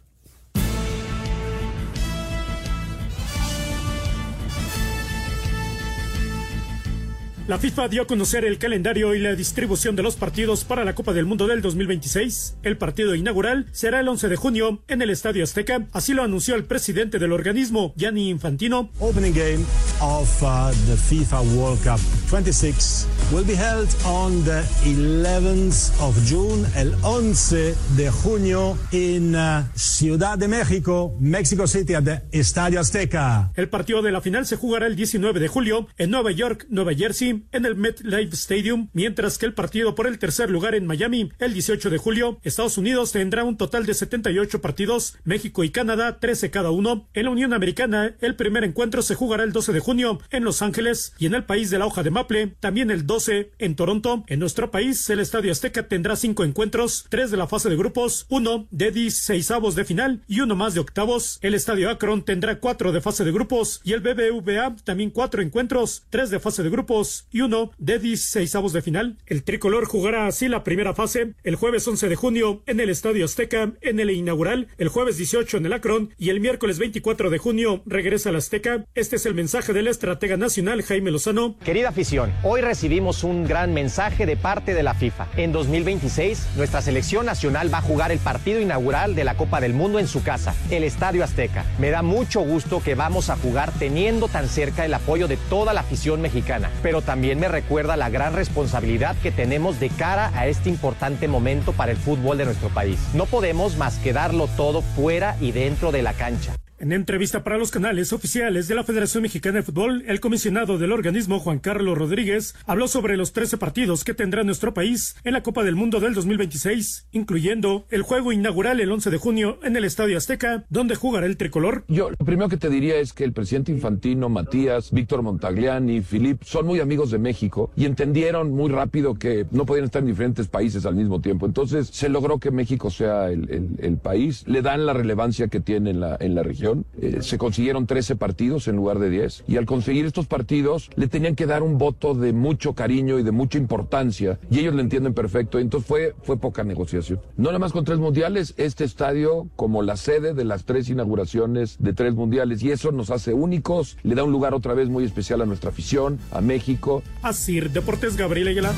La 7.49 7.59
FIFA 7.59 7.89
dio 7.89 8.03
a 8.03 8.07
conocer 8.07 8.45
el 8.45 8.59
calendario 8.59 9.15
y 9.15 9.21
la 9.21 9.35
distribución 9.35 9.97
de 9.97 10.03
los 10.03 10.17
partidos 10.17 10.65
para 10.65 10.85
la 10.85 10.95
Copa 10.95 11.15
del 11.15 11.25
Mundo 11.25 11.47
del 11.47 11.63
2026. 11.63 12.59
El 12.63 12.77
partido 12.77 13.15
inaugural 13.15 13.65
será 13.73 14.01
el 14.01 14.09
11 14.09 14.29
de 14.29 14.37
junio 14.37 14.83
en 14.87 15.01
el 15.01 15.09
Estadio 15.09 15.45
Azteca. 15.45 15.87
Así 15.93 16.13
lo 16.13 16.23
anunció 16.23 16.57
el 16.57 16.67
presidente 16.67 17.19
del 17.19 17.33
organismo, 17.33 17.95
Gianni 17.97 18.29
Infantino. 18.29 18.91
Opening 19.01 19.33
game 19.33 19.65
of 20.03 20.43
uh, 20.43 20.71
the 20.89 20.97
FIFA 20.99 21.41
World 21.57 21.83
Cup 21.83 21.99
26 22.29 23.09
will 23.33 23.47
be 23.47 23.57
held 23.57 23.89
on 24.05 24.45
the 24.45 24.63
11th 24.85 25.99
of 26.03 26.15
June, 26.29 26.67
el 26.77 26.95
11 27.03 27.75
de 27.97 28.11
junio 28.11 28.77
en 28.93 29.35
uh, 29.35 29.65
Ciudad 29.75 30.37
de 30.37 30.49
México, 30.49 31.17
Mexico 31.19 31.67
City, 31.67 31.95
at 31.95 32.05
the 32.05 32.23
Estadio 32.31 32.79
Azteca. 32.79 33.53
El 33.57 33.71
partido 33.71 34.03
de 34.03 34.13
la 34.13 34.21
final 34.21 34.45
se 34.45 34.57
jugará 34.57 34.87
el 34.87 34.97
19 34.97 35.41
de 35.41 35.49
julio 35.49 35.89
en 35.97 36.11
Nueva 36.11 36.31
York, 36.31 36.67
Nueva 36.69 36.93
Jersey 36.93 37.38
en 37.53 37.67
el 37.67 37.77
MetLife 37.77 38.35
Stadium, 38.35 38.89
mientras 38.93 39.39
que 39.39 39.47
el 39.47 39.55
partido 39.55 39.95
por 39.95 40.07
el 40.07 40.19
tercer 40.19 40.51
lugar 40.51 40.75
en 40.75 40.87
Miami 40.87 41.31
el 41.39 41.53
18 41.53 41.91
de 41.91 41.99
julio. 41.99 42.39
Estados 42.43 42.79
Unidos 42.79 43.13
tendrá 43.13 43.45
un 43.45 43.57
total 43.57 43.87
de 43.87 43.95
78 43.95 44.61
partidos, 44.61 45.17
México 45.25 45.65
y 45.65 45.71
Canadá 45.71 46.19
13 46.19 46.51
cada 46.51 46.71
uno. 46.71 47.09
En 47.15 47.25
la 47.25 47.31
Unión 47.31 47.53
Americana, 47.53 48.15
el 48.21 48.37
primer 48.37 48.65
encuentro 48.65 49.03
se 49.03 49.15
jugará 49.15 49.45
el 49.45 49.53
12 49.53 49.73
de 49.73 49.81
junio 49.81 50.21
en 50.31 50.45
Los 50.45 50.63
Ángeles 50.63 51.13
y 51.19 51.27
en 51.27 51.35
el 51.35 51.45
país 51.45 51.71
de 51.71 51.79
la 51.79 51.87
hoja 51.87 52.03
de 52.03 52.11
Maple, 52.11 52.55
también 52.61 52.91
el 52.91 53.07
12 53.07 53.53
en 53.59 53.77
Toronto. 53.77 54.25
En 54.27 54.41
nuestro 54.41 54.71
país, 54.71 55.09
el 55.11 55.21
Estadio 55.21 55.53
Azteca 55.53 55.89
tendrá 55.89 56.17
cinco 56.17 56.45
encuentros, 56.45 57.07
tres 57.09 57.31
de 57.31 57.37
la 57.37 57.47
fase 57.47 57.69
de 57.69 57.77
grupos, 57.77 58.27
uno 58.29 58.67
de 58.71 58.91
16 58.91 59.51
avos 59.51 59.75
de 59.75 59.85
final 59.85 60.23
y 60.27 60.41
uno 60.41 60.57
más 60.57 60.75
de 60.75 60.81
octavos. 60.81 61.39
El 61.43 61.55
Estadio 61.55 61.91
Akron 61.91 62.25
tendrá 62.25 62.61
cuatro 62.61 62.93
de 62.93 63.01
fase 63.01 63.25
de 63.25 63.33
grupos 63.33 63.81
y 63.85 63.93
el 63.93 64.01
BBVA 64.01 64.77
también 64.85 65.11
cuatro 65.11 65.43
encuentros, 65.43 66.05
tres 66.11 66.31
de 66.31 66.41
fase 66.41 66.63
de 66.63 66.71
grupos 66.71 67.27
y 67.31 67.41
uno 67.43 67.71
de 67.79 67.99
16 67.99 68.53
de 68.73 68.83
final. 68.83 69.17
El 69.27 69.45
tricolor 69.45 69.85
jugará 69.85 70.27
así 70.27 70.49
la 70.49 70.65
primera 70.65 70.95
fase 70.95 71.35
el 71.45 71.57
jueves 71.57 71.87
11 71.87 72.09
de 72.09 72.17
junio 72.17 72.63
en 72.67 72.81
el 72.81 72.91
Estadio 72.91 73.25
Azteca, 73.25 73.73
en 73.81 74.01
el 74.01 74.11
inaugural, 74.11 74.69
el 74.79 74.89
jueves 74.89 75.17
18 75.17 75.59
en 75.59 75.67
el 75.67 75.73
Akron 75.73 76.15
y 76.19 76.31
el 76.31 76.41
miércoles 76.41 76.79
24 76.79 77.31
de 77.31 77.39
junio 77.39 77.83
regresa 77.87 78.31
al 78.31 78.37
Azteca. 78.37 78.85
Este 78.95 79.17
es 79.17 79.27
el 79.27 79.35
mensaje 79.35 79.73
del 79.73 79.87
estratega 79.87 80.37
nacional 80.37 80.83
Jaime 80.83 81.11
Lozano. 81.11 81.57
Querida 81.65 81.91
afición, 81.91 82.33
hoy 82.43 82.61
recibimos 82.61 83.25
un 83.25 83.45
gran 83.45 83.73
mensaje 83.75 84.27
de 84.27 84.37
parte 84.37 84.75
de 84.75 84.83
la 84.83 84.95
FIFA. 84.95 85.29
En 85.37 85.53
2026, 85.53 86.49
nuestra 86.57 86.83
selección 86.83 87.27
nacional 87.27 87.73
va 87.73 87.79
a 87.79 87.83
jugar 87.83 88.13
el 88.13 88.19
partido 88.19 88.61
inaugural 88.61 89.15
de 89.15 89.25
la 89.25 89.37
Copa 89.37 89.61
del 89.61 89.75
Mundo 89.75 89.99
en 89.99 90.09
su 90.09 90.23
casa, 90.23 90.55
el 90.71 90.85
Estadio 90.85 91.25
Azteca. 91.25 91.65
Me 91.79 91.91
da 91.91 92.03
mucho 92.03 92.41
gusto 92.41 92.83
que 92.83 92.95
vamos 92.95 93.31
a 93.31 93.37
jugar 93.37 93.73
teniendo 93.79 94.29
tan 94.29 94.49
cerca 94.49 94.85
el 94.85 94.95
apoyo 94.95 95.29
de 95.29 95.37
toda 95.49 95.73
la 95.73 95.81
afición 95.81 96.21
mexicana, 96.21 96.71
pero 96.83 97.03
también 97.03 97.18
me 97.19 97.49
recuerda 97.49 97.97
la 97.97 98.11
gran 98.11 98.35
responsabilidad 98.35 99.17
que 99.23 99.31
tenemos 99.31 99.81
de 99.81 99.91
cara 99.91 100.31
a 100.35 100.47
este 100.47 100.69
importante 100.69 101.29
momento 101.29 101.73
para 101.73 101.93
el 101.93 101.99
fútbol 101.99 102.39
de 102.39 102.45
nuestro 102.45 102.69
país. 102.69 102.99
No 103.15 103.27
podemos 103.27 103.77
más 103.77 103.99
que 103.99 104.13
darlo 104.13 104.49
todo 104.57 104.83
fuera 104.83 105.37
y 105.41 105.53
dentro 105.53 105.93
de 105.93 106.03
la 106.03 106.13
cancha. 106.15 106.55
En 106.81 106.93
entrevista 106.93 107.43
para 107.43 107.59
los 107.59 107.73
canales 107.73 108.13
oficiales 108.13 108.69
de 108.69 108.77
la 108.77 108.85
Federación 108.85 109.25
Mexicana 109.25 109.57
de 109.57 109.63
Fútbol, 109.65 110.05
el 110.07 110.21
comisionado 110.21 110.79
del 110.79 110.93
organismo, 110.93 111.41
Juan 111.41 111.59
Carlos 111.59 111.99
Rodríguez, 111.99 112.55
habló 112.67 112.87
sobre 112.87 113.17
los 113.17 113.33
13 113.33 113.59
partidos 113.59 114.05
que 114.05 114.15
tendrá 114.15 114.45
nuestro 114.45 114.75
país 114.75 115.17
en 115.25 115.33
la 115.33 115.43
Copa 115.43 115.65
del 115.65 115.75
Mundo 115.75 115.99
del 115.99 116.15
2026, 116.15 117.09
incluyendo 117.11 117.85
el 117.91 118.03
juego 118.03 118.31
inaugural 118.31 118.79
el 118.79 118.93
11 118.93 119.11
de 119.11 119.17
junio 119.17 119.59
en 119.65 119.75
el 119.75 119.83
Estadio 119.83 120.17
Azteca, 120.17 120.67
donde 120.71 120.95
jugará 120.95 121.27
el 121.27 121.37
tricolor. 121.37 121.83
Yo 121.89 122.11
lo 122.11 122.25
primero 122.25 122.49
que 122.49 122.57
te 122.57 122.71
diría 122.71 122.99
es 122.99 123.13
que 123.13 123.25
el 123.25 123.33
presidente 123.33 123.73
Infantino, 123.73 124.29
Matías, 124.29 124.93
Víctor 124.93 125.23
Montagliani, 125.23 126.01
Filip, 126.03 126.45
son 126.45 126.65
muy 126.65 126.79
amigos 126.79 127.11
de 127.11 127.19
México 127.19 127.73
y 127.75 127.87
entendieron 127.87 128.53
muy 128.53 128.71
rápido 128.71 129.19
que 129.19 129.47
no 129.51 129.67
podían 129.67 129.87
estar 129.87 130.03
en 130.03 130.07
diferentes 130.07 130.47
países 130.47 130.87
al 130.87 130.95
mismo 130.95 131.21
tiempo. 131.21 131.45
Entonces 131.45 131.89
se 131.89 132.09
logró 132.09 132.39
que 132.39 132.53
México 132.53 132.89
sea 132.89 133.33
el, 133.33 133.77
el, 133.81 133.97
país, 133.97 134.45
le 134.47 134.63
dan 134.63 134.87
la 134.87 134.93
relevancia 134.93 135.49
que 135.49 135.59
tiene 135.59 135.91
en 135.91 135.99
la, 135.99 136.17
en 136.21 136.37
la 136.37 136.45
región 136.45 136.68
eh, 137.01 137.19
se 137.21 137.39
consiguieron 137.39 137.87
13 137.87 138.17
partidos 138.17 138.69
en 138.69 138.77
lugar 138.77 138.99
de 138.99 139.11
10 139.11 139.45
y 139.47 139.57
al 139.57 139.67
conseguir 139.67 140.07
estos 140.07 140.27
partidos 140.27 140.91
le 140.97 141.09
tenían 141.09 141.35
que 141.35 141.47
dar 141.47 141.63
un 141.63 141.79
voto 141.79 142.15
de 142.15 142.33
mucho 142.33 142.75
cariño 142.75 143.19
y 143.19 143.23
de 143.23 143.31
mucha 143.31 143.59
importancia 143.59 144.39
y 144.51 144.61
ellos 144.61 144.75
lo 144.75 144.81
entienden 144.81 145.15
perfecto. 145.15 145.59
Entonces 145.59 145.87
fue, 145.87 146.15
fue 146.23 146.37
poca 146.37 146.65
negociación. 146.65 147.21
No 147.37 147.49
nada 147.49 147.59
más 147.59 147.73
con 147.73 147.85
tres 147.85 147.99
mundiales, 147.99 148.55
este 148.57 148.85
estadio 148.85 149.49
como 149.57 149.83
la 149.83 149.97
sede 149.97 150.35
de 150.35 150.45
las 150.45 150.65
tres 150.65 150.89
inauguraciones 150.89 151.77
de 151.79 151.93
tres 151.93 152.15
mundiales 152.15 152.63
y 152.63 152.71
eso 152.71 152.93
nos 152.93 153.11
hace 153.11 153.35
únicos, 153.35 153.97
le 154.03 154.15
da 154.15 154.25
un 154.25 154.33
lugar 154.33 154.55
otra 154.55 154.75
vez 154.75 154.89
muy 154.89 155.05
especial 155.05 155.41
a 155.43 155.47
nuestra 155.47 155.71
afición, 155.71 156.19
a 156.31 156.41
México. 156.41 157.03
Así, 157.23 157.61
Deportes 157.61 158.17
Gabriel 158.17 158.49
Ayala. 158.49 158.73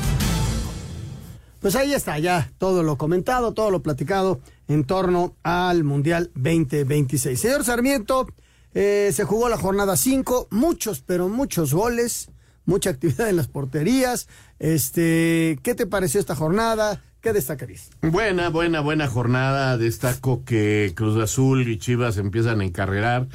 Pues 1.61 1.75
ahí 1.75 1.93
está 1.93 2.17
ya 2.17 2.51
todo 2.57 2.81
lo 2.81 2.97
comentado, 2.97 3.53
todo 3.53 3.69
lo 3.69 3.83
platicado 3.83 4.39
en 4.73 4.85
torno 4.85 5.35
al 5.43 5.83
Mundial 5.83 6.31
2026. 6.35 7.39
Señor 7.39 7.63
Sarmiento, 7.63 8.27
eh, 8.73 9.11
se 9.13 9.25
jugó 9.25 9.49
la 9.49 9.57
jornada 9.57 9.97
5, 9.97 10.47
muchos, 10.49 11.01
pero 11.01 11.27
muchos 11.27 11.73
goles, 11.73 12.29
mucha 12.65 12.91
actividad 12.91 13.29
en 13.29 13.35
las 13.35 13.47
porterías. 13.47 14.27
Este, 14.59 15.59
¿Qué 15.61 15.75
te 15.75 15.87
pareció 15.87 16.19
esta 16.19 16.35
jornada? 16.35 17.01
¿Qué 17.19 17.33
destacarías? 17.33 17.89
Buena, 18.01 18.49
buena, 18.49 18.79
buena 18.79 19.07
jornada. 19.07 19.77
Destaco 19.77 20.43
que 20.45 20.93
Cruz 20.95 21.21
Azul 21.21 21.67
y 21.67 21.77
Chivas 21.77 22.17
empiezan 22.17 22.61
a 22.61 22.65
encarrerar. 22.65 23.27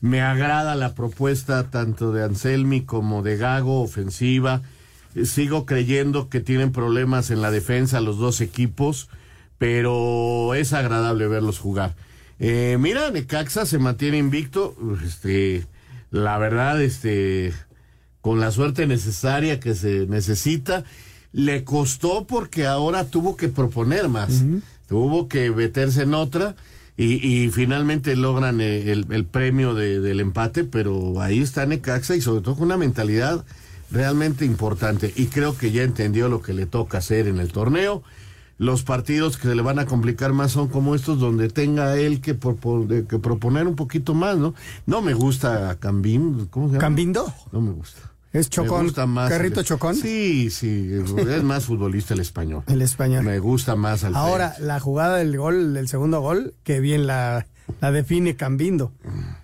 Me 0.00 0.22
agrada 0.22 0.74
la 0.76 0.94
propuesta 0.94 1.70
tanto 1.70 2.10
de 2.10 2.24
Anselmi 2.24 2.82
como 2.82 3.22
de 3.22 3.36
Gago, 3.36 3.82
ofensiva 3.82 4.62
sigo 5.24 5.66
creyendo 5.66 6.28
que 6.28 6.40
tienen 6.40 6.72
problemas 6.72 7.30
en 7.30 7.42
la 7.42 7.50
defensa 7.50 8.00
los 8.00 8.18
dos 8.18 8.40
equipos, 8.40 9.08
pero 9.60 10.54
es 10.54 10.72
agradable 10.72 11.28
verlos 11.28 11.58
jugar. 11.58 11.94
Eh, 12.38 12.78
mira, 12.80 13.10
Necaxa 13.10 13.66
se 13.66 13.78
mantiene 13.78 14.16
invicto, 14.16 14.74
este, 15.04 15.66
la 16.10 16.38
verdad, 16.38 16.80
este, 16.80 17.52
con 18.22 18.40
la 18.40 18.52
suerte 18.52 18.86
necesaria 18.86 19.60
que 19.60 19.74
se 19.74 20.06
necesita, 20.06 20.84
le 21.34 21.62
costó 21.62 22.26
porque 22.26 22.66
ahora 22.66 23.04
tuvo 23.04 23.36
que 23.36 23.48
proponer 23.48 24.08
más, 24.08 24.44
tuvo 24.88 25.28
que 25.28 25.50
meterse 25.50 26.04
en 26.04 26.14
otra. 26.14 26.56
Y, 26.96 27.48
finalmente 27.50 28.16
logran 28.16 28.60
el, 28.62 29.06
el 29.10 29.24
premio 29.24 29.74
de, 29.74 30.00
del 30.00 30.20
empate, 30.20 30.64
pero 30.64 31.20
ahí 31.20 31.40
está 31.40 31.66
Necaxa 31.66 32.16
y 32.16 32.22
sobre 32.22 32.42
todo 32.42 32.56
con 32.56 32.64
una 32.64 32.76
mentalidad 32.78 33.44
realmente 33.90 34.44
importante 34.44 35.12
y 35.16 35.26
creo 35.26 35.56
que 35.56 35.70
ya 35.70 35.82
entendió 35.82 36.28
lo 36.28 36.42
que 36.42 36.52
le 36.52 36.66
toca 36.66 36.98
hacer 36.98 37.26
en 37.26 37.40
el 37.40 37.52
torneo. 37.52 38.02
Los 38.60 38.82
partidos 38.82 39.38
que 39.38 39.48
se 39.48 39.54
le 39.54 39.62
van 39.62 39.78
a 39.78 39.86
complicar 39.86 40.34
más 40.34 40.52
son 40.52 40.68
como 40.68 40.94
estos 40.94 41.18
donde 41.18 41.48
tenga 41.48 41.96
él 41.96 42.20
que, 42.20 42.36
que 42.36 43.18
proponer 43.18 43.66
un 43.66 43.74
poquito 43.74 44.12
más, 44.12 44.36
¿no? 44.36 44.54
No 44.84 45.00
me 45.00 45.14
gusta 45.14 45.78
Cambín, 45.80 46.46
¿cómo 46.50 46.66
se 46.66 46.72
llama? 46.72 46.80
¿Cambindo? 46.82 47.32
No 47.52 47.62
me 47.62 47.70
gusta. 47.70 48.12
¿Es 48.34 48.50
Chocón? 48.50 48.80
Me 48.80 48.84
gusta 48.84 49.06
más 49.06 49.30
¿Carrito 49.30 49.62
Chocón? 49.62 49.94
Sí, 49.94 50.50
sí, 50.50 50.90
es 50.92 51.42
más 51.42 51.64
futbolista 51.64 52.12
el 52.12 52.20
español. 52.20 52.62
El 52.68 52.82
español. 52.82 53.24
Me 53.24 53.38
gusta 53.38 53.76
más 53.76 54.04
al 54.04 54.14
Ahora, 54.14 54.54
la 54.60 54.78
jugada 54.78 55.16
del 55.16 55.38
gol, 55.38 55.72
del 55.72 55.88
segundo 55.88 56.20
gol, 56.20 56.52
que 56.62 56.80
bien 56.80 57.06
la 57.06 57.46
la 57.80 57.92
define 57.92 58.36
Cambindo, 58.36 58.92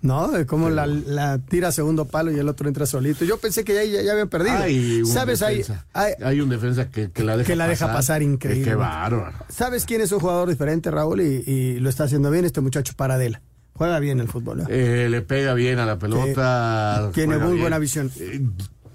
¿no? 0.01 0.29
De 0.29 0.45
cómo 0.45 0.69
la, 0.69 0.87
la, 0.87 1.39
tira 1.39 1.69
a 1.69 1.71
segundo 1.71 2.05
palo 2.05 2.31
y 2.31 2.39
el 2.39 2.47
otro 2.49 2.67
entra 2.67 2.85
solito. 2.85 3.25
Yo 3.25 3.37
pensé 3.37 3.63
que 3.63 3.73
ya, 3.73 4.01
ya, 4.01 4.11
habían 4.11 4.29
perdido. 4.29 4.57
Hay 4.57 5.05
¿Sabes? 5.05 5.41
Hay, 5.41 5.63
hay, 5.93 6.41
un 6.41 6.49
defensa 6.49 6.89
que, 6.89 7.11
que, 7.11 7.23
la 7.23 7.37
deja 7.37 7.47
que 7.47 7.55
la 7.55 7.67
deja 7.67 7.91
pasar, 7.91 8.21
increíble. 8.21 8.71
Qué 8.71 8.75
bárbaro. 8.75 9.33
¿Sabes 9.49 9.85
quién 9.85 10.01
es 10.01 10.11
un 10.11 10.19
jugador 10.19 10.49
diferente, 10.49 10.91
Raúl? 10.91 11.21
Y, 11.21 11.43
y, 11.45 11.79
lo 11.79 11.89
está 11.89 12.05
haciendo 12.05 12.31
bien 12.31 12.45
este 12.45 12.61
muchacho 12.61 12.93
Paradela. 12.95 13.41
Juega 13.77 13.99
bien 13.99 14.19
el 14.19 14.27
fútbol. 14.27 14.63
Eh, 14.69 15.07
le 15.07 15.21
pega 15.21 15.53
bien 15.53 15.77
a 15.77 15.85
la 15.85 15.99
pelota. 15.99 17.11
tiene 17.13 17.37
muy 17.37 17.59
buena 17.59 17.77
visión. 17.77 18.11
Eh, 18.19 18.41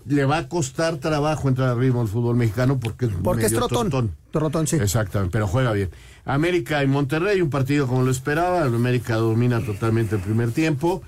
le 0.06 0.24
va 0.24 0.38
a 0.38 0.48
costar 0.48 0.96
trabajo 0.96 1.48
entrar 1.48 1.70
al 1.70 1.78
ritmo 1.78 2.00
del 2.00 2.08
fútbol 2.08 2.36
mexicano 2.36 2.78
porque 2.80 3.06
es 3.06 3.12
porque 3.22 3.46
es 3.46 3.52
trotón. 3.52 4.14
Trotón, 4.30 4.66
sí. 4.66 4.76
Exactamente, 4.76 5.32
pero 5.32 5.46
juega 5.46 5.72
bien. 5.72 5.90
América 6.24 6.82
y 6.82 6.86
Monterrey, 6.86 7.40
un 7.40 7.50
partido 7.50 7.86
como 7.86 8.02
lo 8.02 8.10
esperaba. 8.10 8.62
América 8.62 9.16
domina 9.16 9.60
totalmente 9.60 10.16
el 10.16 10.22
primer 10.22 10.52
tiempo, 10.52 11.02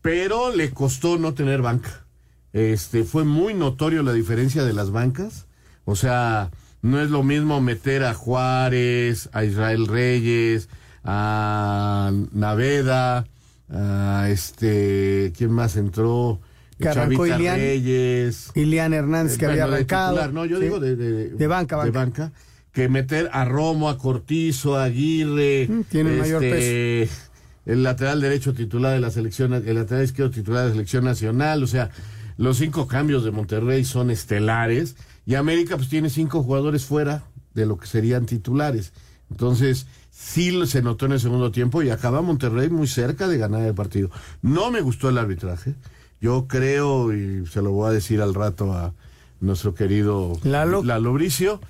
pero 0.00 0.54
le 0.54 0.70
costó 0.70 1.18
no 1.18 1.34
tener 1.34 1.62
banca. 1.62 2.04
Este, 2.52 3.04
fue 3.04 3.24
muy 3.24 3.54
notorio 3.54 4.02
la 4.02 4.12
diferencia 4.12 4.64
de 4.64 4.72
las 4.72 4.90
bancas. 4.90 5.46
O 5.84 5.96
sea, 5.96 6.50
no 6.82 7.00
es 7.00 7.10
lo 7.10 7.22
mismo 7.22 7.60
meter 7.60 8.04
a 8.04 8.14
Juárez, 8.14 9.30
a 9.32 9.44
Israel 9.44 9.86
Reyes, 9.86 10.68
a 11.04 12.12
Naveda, 12.32 13.26
a 13.70 14.26
este, 14.28 15.32
¿quién 15.36 15.50
más 15.50 15.76
entró? 15.76 16.40
Que 16.78 16.88
arrancó 16.88 17.26
Ilian, 17.26 17.56
Reyes. 17.56 18.50
Ilian 18.54 18.94
Hernández, 18.94 19.38
que 19.38 19.46
había 19.46 19.64
arrancado. 19.64 20.32
no, 20.32 20.44
yo 20.44 20.58
digo 20.58 20.80
de, 20.80 20.96
de, 20.96 21.46
banca, 21.46 21.76
banca. 21.76 21.86
De 21.86 21.90
banca. 21.90 22.32
Que 22.72 22.88
meter 22.88 23.28
a 23.32 23.44
Romo, 23.44 23.88
a 23.88 23.98
Cortizo, 23.98 24.76
a 24.76 24.84
Aguirre. 24.84 25.68
Mm, 25.68 25.82
tiene 25.84 26.16
mayor 26.16 26.42
este, 26.42 27.06
peso. 27.06 27.30
El 27.66 27.82
lateral 27.82 28.20
derecho 28.20 28.54
titular 28.54 28.92
de 28.92 29.00
la 29.00 29.10
selección, 29.10 29.52
el 29.52 29.74
lateral 29.74 30.04
izquierdo 30.04 30.32
titular 30.32 30.62
de 30.62 30.68
la 30.68 30.72
selección 30.72 31.04
nacional. 31.04 31.62
O 31.62 31.66
sea, 31.66 31.90
los 32.38 32.56
cinco 32.56 32.86
cambios 32.86 33.24
de 33.24 33.30
Monterrey 33.30 33.84
son 33.84 34.10
estelares. 34.10 34.96
Y 35.26 35.34
América, 35.34 35.76
pues 35.76 35.88
tiene 35.88 36.10
cinco 36.10 36.42
jugadores 36.42 36.84
fuera 36.84 37.24
de 37.54 37.66
lo 37.66 37.76
que 37.76 37.86
serían 37.86 38.26
titulares. 38.26 38.92
Entonces, 39.30 39.86
sí 40.10 40.66
se 40.66 40.82
notó 40.82 41.06
en 41.06 41.12
el 41.12 41.20
segundo 41.20 41.50
tiempo 41.50 41.82
y 41.82 41.90
acaba 41.90 42.22
Monterrey 42.22 42.68
muy 42.68 42.86
cerca 42.86 43.28
de 43.28 43.38
ganar 43.38 43.62
el 43.62 43.74
partido. 43.74 44.10
No 44.40 44.70
me 44.70 44.80
gustó 44.80 45.08
el 45.08 45.18
arbitraje. 45.18 45.74
Yo 46.22 46.46
creo, 46.46 47.12
y 47.12 47.44
se 47.48 47.60
lo 47.62 47.72
voy 47.72 47.90
a 47.90 47.92
decir 47.92 48.22
al 48.22 48.32
rato 48.32 48.72
a 48.72 48.94
nuestro 49.40 49.74
querido 49.74 50.38
Lalo, 50.44 50.84
Lalo 50.84 51.12
Bricio, 51.12 51.60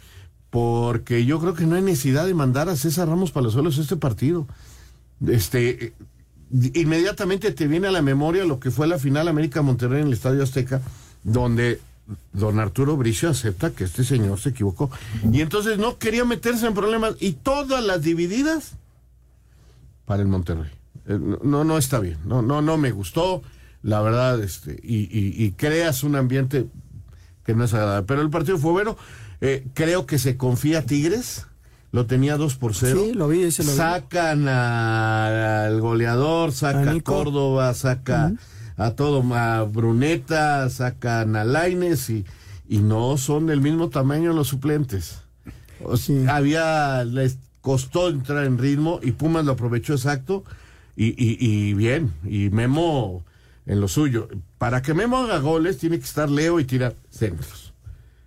porque 0.51 1.25
yo 1.25 1.41
creo 1.41 1.55
que 1.55 1.65
no 1.65 1.77
hay 1.77 1.83
necesidad 1.83 2.27
de 2.27 2.35
mandar 2.35 2.69
a 2.69 2.77
César 2.77 3.09
Ramos 3.09 3.33
Palazuelos 3.33 3.79
este 3.79 3.97
partido. 3.97 4.47
Este, 5.27 5.95
inmediatamente 6.75 7.51
te 7.53 7.67
viene 7.67 7.89
a 7.89 7.93
la 7.93 8.03
memoria 8.03 8.45
lo 8.45 8.61
que 8.61 8.71
fue 8.71 8.87
la 8.87 8.99
final 8.99 9.27
América 9.27 9.63
Monterrey 9.63 10.03
en 10.03 10.09
el 10.09 10.13
Estadio 10.13 10.43
Azteca, 10.43 10.83
donde 11.25 11.81
don 12.35 12.61
Arturo 12.61 12.99
Bricio 12.99 13.31
acepta 13.31 13.71
que 13.71 13.85
este 13.85 14.05
señor 14.05 14.39
se 14.39 14.51
equivocó. 14.51 14.91
Y 15.33 15.41
entonces 15.41 15.79
no 15.79 15.97
quería 15.97 16.27
meterse 16.27 16.67
en 16.67 16.75
problemas 16.75 17.15
y 17.21 17.33
todas 17.33 17.83
las 17.83 18.03
divididas 18.03 18.75
para 20.05 20.21
el 20.21 20.29
Monterrey. 20.29 20.71
Eh, 21.07 21.19
no, 21.43 21.65
no 21.65 21.79
está 21.79 22.01
bien. 22.01 22.19
No, 22.27 22.43
no, 22.43 22.61
no 22.61 22.77
me 22.77 22.91
gustó 22.91 23.43
la 23.83 24.01
verdad, 24.01 24.41
este, 24.43 24.79
y, 24.83 25.51
creas 25.53 26.05
un 26.05 26.15
ambiente 26.15 26.67
que 27.45 27.55
no 27.55 27.65
es 27.65 27.75
agradable. 27.75 28.07
Pero 28.07 28.23
el 28.23 28.31
partido 28.31 28.59
fue 28.59 28.73
bueno. 28.73 28.97
Eh, 29.41 29.67
creo 29.75 30.07
que 30.07 30.19
se 30.19 30.37
confía 30.37 30.81
a 30.81 30.83
Tigres. 30.83 31.47
Lo 31.91 32.07
tenía 32.07 32.37
2 32.37 32.57
por 32.57 32.75
0. 32.75 33.03
Sí, 33.05 33.13
lo 33.13 33.29
vi, 33.29 33.43
ese 33.43 33.65
lo 33.65 33.73
Sacan 33.73 34.49
al 34.49 35.79
goleador, 35.81 36.53
saca 36.53 36.91
a, 36.91 37.01
Córdoba, 37.01 37.75
saca 37.75 38.33
a 38.79 38.93
todo, 38.93 39.23
a 39.35 39.65
Bruneta, 39.65 40.71
sacan 40.71 41.37
a 41.37 41.45
Laines 41.45 42.09
y, 42.09 42.25
y 42.67 42.79
no 42.79 43.19
son 43.19 43.47
del 43.47 43.61
mismo 43.61 43.91
tamaño 43.91 44.33
los 44.33 44.49
suplentes. 44.49 45.19
O 45.85 45.99
sea, 45.99 46.37
había, 46.37 47.05
les 47.05 47.39
costó 47.61 48.09
entrar 48.09 48.45
en 48.45 48.57
ritmo 48.57 48.99
y 49.03 49.13
Pumas 49.13 49.45
lo 49.45 49.53
aprovechó 49.53 49.93
exacto 49.93 50.45
y, 50.97 51.09
y, 51.09 51.37
y 51.41 51.75
bien, 51.75 52.13
y 52.25 52.49
Memo 52.49 53.23
en 53.67 53.81
lo 53.81 53.89
suyo. 53.89 54.29
Para 54.59 54.83
que 54.83 54.95
Memo 54.95 55.19
haga 55.19 55.39
goles 55.39 55.79
tiene 55.79 55.99
que 55.99 56.05
estar 56.05 56.29
Leo 56.31 56.59
y 56.61 56.65
tirar 56.65 56.95
centros. 57.11 57.73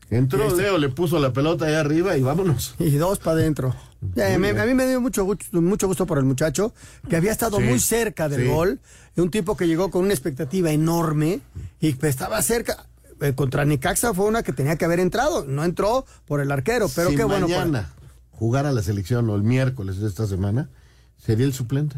Entró 0.10 0.44
Este- 0.48 0.62
Leo, 0.62 0.78
le 0.78 0.90
puso 0.90 1.20
la 1.20 1.34
pelota 1.34 1.66
allá 1.66 1.80
arriba 1.80 2.16
y 2.16 2.22
vámonos. 2.22 2.76
Y 2.80 2.92
dos 2.92 3.20
para 3.20 3.38
adentro. 3.40 3.76
Me- 4.16 4.38
bien. 4.38 4.60
a 4.60 4.66
mí 4.66 4.74
me 4.76 4.86
dio 4.88 5.02
mucho 5.02 5.24
gusto, 5.26 5.62
mucho 5.62 5.88
gusto 5.88 6.06
por 6.06 6.20
el 6.20 6.26
muchacho, 6.26 6.74
que 7.10 7.16
había 7.16 7.32
estado 7.32 7.58
Sí, 7.58 7.64
muy 7.64 7.80
cerca 7.80 8.30
del 8.30 8.44
sí. 8.44 8.48
gol. 8.48 8.80
Un 9.18 9.32
tipo 9.32 9.58
que 9.58 9.66
llegó 9.68 9.90
con 9.90 10.04
una 10.04 10.14
expectativa 10.14 10.70
enorme 10.72 11.42
y 11.80 11.96
estaba 12.06 12.42
cerca. 12.44 12.86
Eh, 13.22 13.34
contra 13.34 13.66
Necaxa 13.66 14.14
fue 14.14 14.26
una 14.26 14.44
que 14.44 14.52
tenía 14.54 14.76
que 14.76 14.86
haber 14.86 15.00
entrado. 15.00 15.46
No 15.46 15.64
entró 15.64 16.06
por 16.26 16.40
el 16.40 16.52
arquero, 16.52 16.88
pero 16.94 17.10
si 17.10 17.16
qué 17.16 17.24
bueno. 17.24 17.48
mañana 17.48 17.90
jugara 18.30 18.72
la 18.74 18.84
selección 18.84 19.28
o 19.30 19.36
el 19.36 19.42
miércoles 19.44 19.98
de 20.00 20.08
esta 20.08 20.28
semana, 20.28 20.70
sería 21.18 21.46
el 21.46 21.54
suplente. 21.54 21.96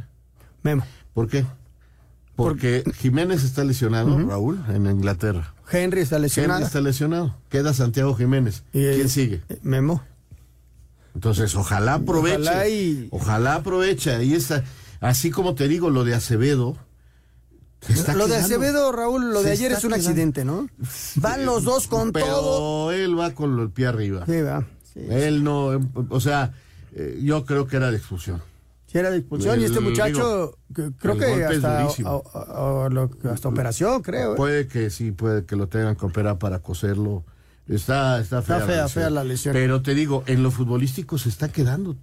Memo. 0.64 0.86
¿Por 1.14 1.28
qué? 1.28 1.44
Porque 2.38 2.84
Jiménez 2.96 3.44
está 3.44 3.64
lesionado, 3.66 4.18
Raúl, 4.18 4.64
en 4.70 4.86
Inglaterra. 4.86 5.54
Henry 5.70 6.00
está 6.02 6.18
lesionado. 6.20 6.60
Henry 6.60 6.68
está 6.68 6.80
lesionado. 6.82 7.36
Queda 7.50 7.74
Santiago 7.74 8.16
Jiménez. 8.16 8.64
¿Quién 8.72 9.10
sigue? 9.10 9.42
Memo. 9.64 10.02
Entonces, 11.16 11.56
ojalá 11.56 11.96
aproveche. 11.96 12.38
Ojalá 12.44 12.68
y- 12.70 13.08
Ojalá 13.12 13.56
aproveche. 13.56 14.12
Ahí 14.16 14.34
está. 14.34 14.64
Así 15.02 15.32
como 15.32 15.56
te 15.56 15.68
digo, 15.68 15.90
lo 15.90 16.04
de 16.04 16.14
Acevedo. 16.16 16.78
está 17.90 18.14
Lo 18.14 18.28
de. 18.28 18.38
Acevedo, 18.38 18.92
Raúl, 18.92 19.34
lo 19.34 19.42
de 19.44 19.52
ayer 19.52 19.72
es 19.72 19.84
un 19.84 19.90
quedando. 19.92 20.08
accidente, 20.10 20.46
¿no? 20.46 20.68
Van 21.16 21.46
los 21.46 21.64
dos 21.64 21.88
con 21.88 22.12
Pero 22.12 22.28
todo. 22.28 22.92
él 22.92 23.18
va 23.20 23.32
con 23.32 23.60
el 23.60 23.70
pie 23.72 23.88
arriba. 23.88 24.26
Sí, 24.28 24.42
va. 24.42 24.64
Sí, 24.94 25.00
Él 25.10 25.44
no, 25.44 25.74
eh, 25.74 25.80
o 26.10 26.20
sea, 26.20 26.54
eh, 26.94 27.20
yo 27.24 27.46
creo 27.46 27.66
que 27.68 27.78
era 27.78 27.90
de 27.92 27.98
expulsión. 27.98 28.42
Sí, 28.88 28.98
era 28.98 29.12
de 29.12 29.18
expulsión 29.18 29.60
y 29.62 29.66
este 29.66 29.82
muchacho, 29.82 30.58
digo, 30.70 30.92
que- 30.92 30.98
creo 30.98 31.18
que 31.18 31.44
hasta, 31.46 31.82
durísimo. 31.82 32.24
a- 32.34 32.40
a- 32.40 32.86
a- 32.86 32.90
lo- 32.90 33.10
hasta 33.30 33.50
operación, 33.50 34.02
creo. 34.02 34.34
¿eh? 34.34 34.36
Puede 34.38 34.68
que 34.68 34.90
sí, 34.90 35.12
puede 35.12 35.46
que 35.46 35.56
lo 35.58 35.68
tengan 35.68 35.96
que 35.98 36.06
operar 36.06 36.40
para 36.40 36.60
coserlo. 36.60 37.26
Está, 37.68 38.20
está 38.22 38.42
fea, 38.42 38.60
Está 38.60 38.68
fea, 38.68 38.88
fea 38.88 39.10
la 39.10 39.26
lesión. 39.26 39.52
Pero 39.54 39.82
te 39.82 39.94
digo, 39.94 40.24
en 40.26 40.42
lo 40.42 40.52
futbolístico 40.52 41.18
se 41.18 41.28
está 41.28 41.50
quedando. 41.50 41.98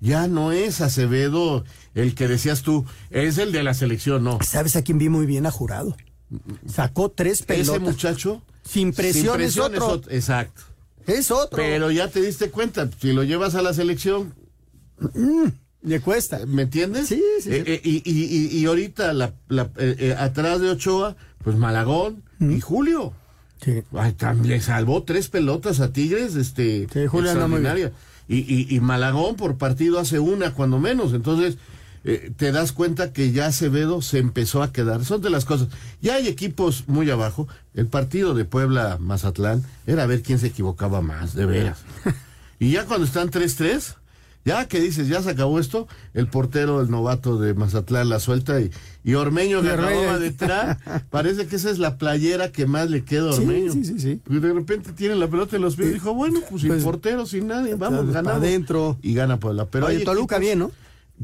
Ya 0.00 0.26
no 0.26 0.52
es 0.52 0.80
Acevedo 0.80 1.64
el 1.94 2.14
que 2.14 2.28
decías 2.28 2.62
tú, 2.62 2.86
es 3.10 3.36
el 3.38 3.52
de 3.52 3.62
la 3.62 3.74
selección, 3.74 4.24
no. 4.24 4.38
¿Sabes 4.42 4.74
a 4.76 4.82
quién 4.82 4.96
vi 4.98 5.10
muy 5.10 5.26
bien 5.26 5.44
a 5.46 5.50
jurado? 5.50 5.96
Sacó 6.66 7.10
tres 7.10 7.42
pelotas. 7.42 7.68
Ese 7.76 7.78
muchacho. 7.78 8.42
Sin 8.62 8.92
presión, 8.92 9.24
sin 9.24 9.32
presión 9.34 9.74
es 9.74 9.80
otro. 9.82 10.10
Exacto. 10.10 10.62
Es 11.06 11.30
otro. 11.30 11.56
Pero 11.56 11.90
ya 11.90 12.08
te 12.08 12.20
diste 12.22 12.50
cuenta, 12.50 12.88
si 13.00 13.12
lo 13.12 13.22
llevas 13.22 13.54
a 13.54 13.62
la 13.62 13.72
selección, 13.74 14.34
le 15.82 16.00
cuesta. 16.00 16.40
¿Me 16.46 16.62
entiendes? 16.62 17.08
Sí, 17.08 17.22
sí, 17.40 17.42
sí. 17.42 17.50
Eh, 17.54 17.64
eh, 17.66 17.80
y, 17.84 18.02
y, 18.04 18.58
y, 18.60 18.66
ahorita 18.66 19.12
la, 19.12 19.34
la- 19.48 19.70
eh, 19.78 19.96
eh, 19.98 20.16
atrás 20.18 20.60
de 20.60 20.70
Ochoa, 20.70 21.16
pues 21.44 21.56
Malagón 21.56 22.22
y 22.40 22.60
Julio. 22.60 23.12
Sí. 23.64 23.82
Ay, 23.92 24.14
le 24.42 24.60
salvó 24.60 25.02
tres 25.04 25.28
pelotas 25.28 25.80
a 25.80 25.92
Tigres, 25.92 26.34
este, 26.34 26.86
Sí, 26.92 27.06
Julio 27.06 27.30
extraordinaria. 27.30 27.92
Y, 28.28 28.38
y, 28.38 28.66
y 28.74 28.80
Malagón 28.80 29.36
por 29.36 29.56
partido 29.56 29.98
hace 29.98 30.18
una, 30.18 30.52
cuando 30.52 30.78
menos. 30.78 31.12
Entonces, 31.14 31.56
eh, 32.04 32.32
te 32.36 32.52
das 32.52 32.72
cuenta 32.72 33.12
que 33.12 33.32
ya 33.32 33.46
Acevedo 33.46 34.02
se 34.02 34.18
empezó 34.18 34.62
a 34.62 34.72
quedar. 34.72 35.04
Son 35.04 35.20
de 35.22 35.30
las 35.30 35.44
cosas. 35.44 35.68
Ya 36.02 36.16
hay 36.16 36.28
equipos 36.28 36.84
muy 36.88 37.08
abajo. 37.10 37.48
El 37.74 37.86
partido 37.86 38.34
de 38.34 38.44
Puebla-Mazatlán 38.44 39.64
era 39.86 40.06
ver 40.06 40.22
quién 40.22 40.38
se 40.38 40.48
equivocaba 40.48 41.00
más, 41.00 41.34
de 41.34 41.46
veras. 41.46 41.78
y 42.58 42.72
ya 42.72 42.84
cuando 42.84 43.06
están 43.06 43.30
3-3, 43.30 43.94
ya 44.46 44.66
que 44.68 44.80
dices, 44.80 45.08
ya 45.08 45.20
se 45.20 45.28
acabó 45.30 45.58
esto, 45.60 45.86
el 46.14 46.28
portero, 46.28 46.80
el 46.80 46.90
novato 46.90 47.38
de 47.38 47.52
Mazatlán 47.52 48.08
la 48.08 48.18
suelta 48.20 48.58
y, 48.60 48.70
y 49.04 49.12
Ormeño 49.14 49.60
que 49.60 49.66
Y 49.66 49.70
Ormeño. 49.72 49.88
acababa 49.98 50.18
de 50.18 50.26
entrar. 50.28 50.78
Parece 51.10 51.46
que 51.46 51.56
esa 51.56 51.68
es 51.70 51.78
la 51.78 51.98
playera 51.98 52.50
que 52.52 52.64
más 52.66 52.88
le 52.88 53.04
queda 53.04 53.30
a 53.30 53.34
Ormeño. 53.34 53.72
sí, 53.72 53.84
sí, 53.84 53.98
sí. 54.00 54.20
Y 54.30 54.38
de 54.38 54.52
repente 54.54 54.92
tiene 54.92 55.16
la 55.16 55.28
pelota 55.28 55.56
en 55.56 55.62
los 55.62 55.76
pies. 55.76 55.92
Dijo, 55.92 56.14
bueno, 56.14 56.40
pues 56.48 56.62
sin 56.62 56.70
Pues, 56.70 56.82
portero, 56.84 57.26
sin 57.26 57.48
nadie, 57.48 57.74
vamos, 57.74 58.06
ganamos. 58.12 58.40
adentro. 58.42 58.96
Y 59.02 59.12
gana 59.14 59.38
Puebla. 59.38 59.66
Pero 59.66 59.86
Oye, 59.86 60.04
Toluca 60.04 60.36
equipos- 60.36 60.40
bien, 60.40 60.58
¿no? 60.60 60.70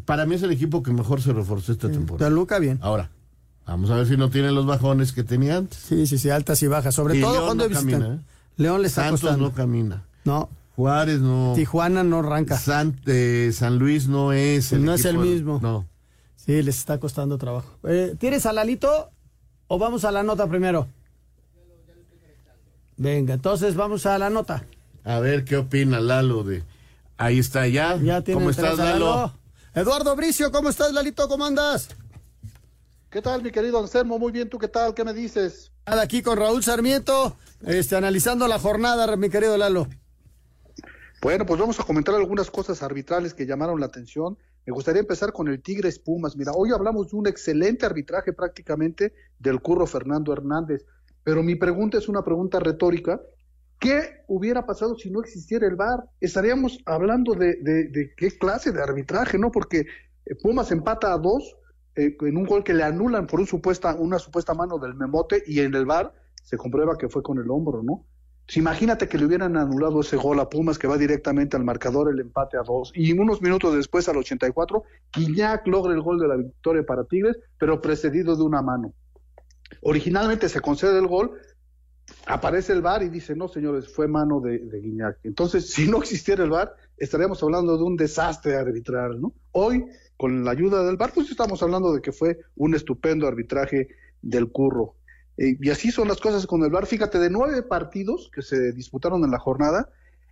Para 0.04 0.26
mí 0.26 0.34
es 0.34 0.42
el 0.42 0.50
equipo 0.50 0.82
que 0.82 0.90
mejor 0.92 1.22
se 1.22 1.32
reforzó 1.32 1.70
esta 1.72 1.88
temporada. 1.90 2.28
Toluca 2.28 2.58
bien. 2.58 2.78
Ahora, 2.82 3.10
vamos 3.66 3.90
a 3.90 3.96
ver 3.96 4.06
si 4.08 4.16
no 4.16 4.30
tiene 4.30 4.50
los 4.50 4.66
bajones 4.66 5.12
que 5.12 5.22
tenía 5.22 5.58
antes. 5.58 5.78
Sí, 5.78 6.06
sí, 6.06 6.18
sí, 6.18 6.28
altas 6.30 6.62
y 6.62 6.66
bajas. 6.66 6.94
Sobre 6.94 7.18
Y 7.18 7.20
todo 7.20 7.32
León 7.34 7.44
cuando 7.44 7.68
no 7.68 7.74
camina, 7.74 8.06
¿eh? 8.14 8.18
León 8.56 8.82
le 8.82 8.88
está 8.88 9.02
Santos 9.04 9.20
costando. 9.20 9.44
no 9.48 9.52
camina. 9.54 10.02
No. 10.24 10.48
Juárez 10.76 11.20
no. 11.20 11.52
Tijuana 11.54 12.02
no 12.02 12.20
arranca. 12.20 12.58
San, 12.58 12.98
eh, 13.06 13.50
San 13.52 13.78
Luis 13.78 14.08
no 14.08 14.32
es 14.32 14.72
el 14.72 14.84
No 14.84 14.94
es 14.94 15.04
el 15.04 15.16
de- 15.18 15.22
mismo. 15.22 15.58
No. 15.62 15.86
Sí, 16.36 16.62
les 16.62 16.78
está 16.78 16.98
costando 16.98 17.38
trabajo. 17.38 17.78
Eh, 17.84 18.16
¿Tienes 18.18 18.46
a 18.46 18.52
Lalito 18.52 19.10
o 19.68 19.78
vamos 19.78 20.04
a 20.04 20.10
la 20.10 20.22
nota 20.22 20.46
primero? 20.48 20.88
Venga, 22.96 23.34
entonces 23.34 23.74
vamos 23.74 24.06
a 24.06 24.18
la 24.18 24.30
nota. 24.30 24.64
A 25.04 25.18
ver 25.18 25.44
qué 25.44 25.56
opina 25.56 26.00
Lalo 26.00 26.42
de. 26.44 26.62
Ahí 27.16 27.38
está 27.38 27.66
ya. 27.68 27.96
Ya 27.96 28.22
tiene 28.22 28.40
¿Cómo 28.40 28.50
estás, 28.50 28.78
Lalo? 28.78 29.32
Eduardo 29.74 30.14
Bricio, 30.16 30.50
¿cómo 30.52 30.68
estás, 30.68 30.92
Lalito? 30.92 31.28
¿Cómo 31.28 31.44
andas? 31.44 31.88
¿Qué 33.10 33.20
tal, 33.22 33.42
mi 33.42 33.50
querido 33.50 33.78
Anselmo? 33.78 34.18
Muy 34.18 34.32
bien, 34.32 34.48
¿tú 34.48 34.58
qué 34.58 34.68
tal? 34.68 34.94
¿Qué 34.94 35.04
me 35.04 35.12
dices? 35.12 35.70
Nada, 35.86 36.02
aquí 36.02 36.22
con 36.22 36.36
Raúl 36.38 36.62
Sarmiento, 36.62 37.36
este, 37.66 37.96
analizando 37.96 38.46
la 38.48 38.58
jornada, 38.58 39.14
mi 39.16 39.28
querido 39.30 39.56
Lalo. 39.56 39.86
Bueno, 41.22 41.46
pues 41.46 41.60
vamos 41.60 41.78
a 41.78 41.84
comentar 41.84 42.14
algunas 42.16 42.50
cosas 42.50 42.82
arbitrales 42.82 43.32
que 43.32 43.46
llamaron 43.46 43.78
la 43.78 43.86
atención. 43.86 44.36
Me 44.66 44.72
gustaría 44.72 45.00
empezar 45.00 45.32
con 45.32 45.46
el 45.48 45.62
Tigres 45.62 45.98
Pumas. 46.00 46.36
Mira, 46.36 46.52
hoy 46.52 46.70
hablamos 46.72 47.10
de 47.10 47.16
un 47.16 47.26
excelente 47.28 47.86
arbitraje 47.86 48.32
prácticamente 48.32 49.12
del 49.38 49.60
curro 49.60 49.86
Fernando 49.86 50.32
Hernández, 50.32 50.84
pero 51.22 51.42
mi 51.44 51.54
pregunta 51.54 51.98
es 51.98 52.08
una 52.08 52.24
pregunta 52.24 52.58
retórica. 52.58 53.20
¿Qué 53.78 54.24
hubiera 54.26 54.66
pasado 54.66 54.96
si 54.96 55.10
no 55.10 55.20
existiera 55.20 55.66
el 55.66 55.76
VAR? 55.76 56.04
Estaríamos 56.20 56.78
hablando 56.86 57.34
de, 57.34 57.56
de- 57.62 57.88
de 57.88 58.14
qué 58.16 58.30
clase 58.36 58.72
de 58.72 58.82
arbitraje, 58.82 59.38
¿no? 59.38 59.50
Porque 59.52 59.86
eh, 60.26 60.34
Pumas 60.42 60.70
empata 60.72 61.12
a 61.12 61.18
dos 61.18 61.56
eh, 61.94 62.16
en 62.20 62.36
un 62.36 62.46
gol 62.46 62.64
que 62.64 62.74
le 62.74 62.82
anulan 62.82 63.26
por 63.28 63.44
supuesta, 63.46 63.94
una 63.94 64.18
supuesta 64.18 64.54
mano 64.54 64.78
del 64.78 64.94
memote 64.94 65.42
y 65.46 65.60
en 65.60 65.74
el 65.74 65.86
VAR 65.86 66.12
se 66.42 66.56
comprueba 66.56 66.96
que 66.98 67.08
fue 67.08 67.22
con 67.22 67.38
el 67.38 67.48
hombro, 67.50 67.82
¿no? 67.82 68.06
Si 68.48 68.60
imagínate 68.60 69.08
que 69.08 69.18
le 69.18 69.26
hubieran 69.26 69.56
anulado 69.56 70.00
ese 70.00 70.16
gol 70.16 70.40
a 70.40 70.48
Pumas 70.48 70.78
que 70.78 70.88
va 70.88 70.98
directamente 70.98 71.56
al 71.56 71.64
marcador, 71.64 72.12
el 72.12 72.20
empate 72.20 72.56
a 72.56 72.62
dos, 72.62 72.92
y 72.94 73.12
unos 73.12 73.40
minutos 73.40 73.74
después, 73.74 74.08
al 74.08 74.16
84, 74.16 74.82
Guiñac 75.14 75.66
logra 75.66 75.94
el 75.94 76.02
gol 76.02 76.18
de 76.18 76.28
la 76.28 76.36
victoria 76.36 76.84
para 76.84 77.04
Tigres, 77.04 77.38
pero 77.58 77.80
precedido 77.80 78.36
de 78.36 78.42
una 78.42 78.60
mano. 78.60 78.92
Originalmente 79.80 80.48
se 80.48 80.60
concede 80.60 80.98
el 80.98 81.06
gol, 81.06 81.32
aparece 82.26 82.72
el 82.72 82.82
VAR 82.82 83.02
y 83.02 83.08
dice, 83.08 83.34
no 83.34 83.48
señores, 83.48 83.92
fue 83.92 84.08
mano 84.08 84.40
de, 84.40 84.58
de 84.58 84.80
Guiñac. 84.80 85.18
Entonces, 85.24 85.70
si 85.70 85.88
no 85.88 85.98
existiera 85.98 86.44
el 86.44 86.50
VAR, 86.50 86.74
estaríamos 86.96 87.42
hablando 87.42 87.76
de 87.76 87.84
un 87.84 87.96
desastre 87.96 88.56
arbitral, 88.56 89.20
¿no? 89.20 89.32
Hoy, 89.52 89.84
con 90.16 90.44
la 90.44 90.50
ayuda 90.50 90.84
del 90.84 90.96
VAR, 90.96 91.12
pues 91.14 91.30
estamos 91.30 91.62
hablando 91.62 91.92
de 91.92 92.00
que 92.00 92.12
fue 92.12 92.38
un 92.56 92.74
estupendo 92.74 93.26
arbitraje 93.26 93.88
del 94.20 94.50
curro. 94.50 94.96
Eh, 95.36 95.56
y 95.60 95.70
así 95.70 95.90
son 95.90 96.08
las 96.08 96.20
cosas 96.20 96.46
con 96.46 96.62
el 96.62 96.70
VAR. 96.70 96.86
Fíjate, 96.86 97.18
de 97.18 97.30
nueve 97.30 97.62
partidos 97.62 98.30
que 98.34 98.42
se 98.42 98.72
disputaron 98.72 99.24
en 99.24 99.30
la 99.30 99.38
jornada, 99.38 99.90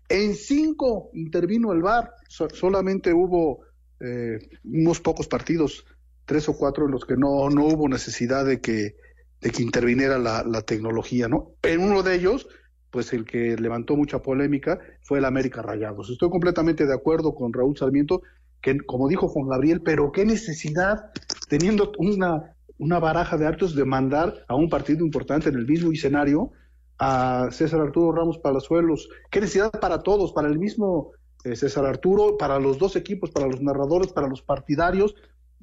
en 0.09 0.35
cinco 0.35 1.11
intervino 1.15 1.73
el 1.73 1.83
VAR. 1.83 2.13
So- 2.29 2.51
solamente 2.51 3.13
hubo 3.13 3.61
eh, 4.01 4.39
unos 4.65 5.01
pocos 5.01 5.27
partidos, 5.29 5.85
tres 6.25 6.49
o 6.49 6.57
cuatro, 6.57 6.87
en 6.87 6.93
los 6.93 7.05
que 7.05 7.17
no, 7.17 7.49
no 7.51 7.67
hubo 7.67 7.89
necesidad 7.89 8.45
de 8.45 8.61
que, 8.61 8.97
de 9.41 9.51
que 9.51 9.63
interviniera 9.63 10.19
la, 10.19 10.45
la 10.45 10.63
tecnología, 10.63 11.29
¿no? 11.29 11.53
En 11.63 11.81
uno 11.81 12.03
de 12.03 12.15
ellos, 12.15 12.49
pues 12.91 13.13
el 13.13 13.25
que 13.25 13.57
levantó 13.57 13.97
mucha 13.97 14.21
polémica 14.21 14.79
fue 15.03 15.19
el 15.19 15.25
América 15.25 15.63
Rayados. 15.63 16.11
Estoy 16.11 16.29
completamente 16.31 16.87
de 16.87 16.95
acuerdo 16.95 17.35
con 17.35 17.53
Raúl 17.53 17.77
Sarmiento, 17.77 18.23
que 18.61 18.79
como 18.81 19.09
dijo 19.09 19.29
Juan 19.29 19.49
Gabriel, 19.49 19.81
pero 19.81 20.13
qué 20.13 20.25
necesidad, 20.27 21.11
teniendo 21.49 21.93
una, 21.99 22.55
una 22.81 22.99
baraja 22.99 23.37
de 23.37 23.47
actos, 23.47 23.75
de 23.75 23.85
mandar 23.85 24.45
a 24.49 24.55
un 24.57 24.69
partido 24.69 25.05
importante 25.05 25.49
en 25.51 25.55
el 25.57 25.67
mismo 25.67 25.93
escenario 25.93 26.51
a 26.99 27.49
César 27.53 27.81
Arturo 27.81 28.13
Ramos 28.13 28.39
Palazuelos. 28.39 29.09
Qué 29.31 29.41
necesidad 29.41 29.71
para 29.71 30.03
todos, 30.03 30.33
para 30.33 30.49
el 30.49 30.59
mismo 30.59 31.13
eh, 31.45 31.55
César 31.57 31.87
Arturo, 31.87 32.37
para 32.37 32.59
los 32.59 32.79
dos 32.79 32.97
equipos, 32.97 33.31
para 33.31 33.47
los 33.47 33.61
narradores, 33.63 34.13
para 34.13 34.29
los 34.29 34.43
partidarios, 34.43 35.15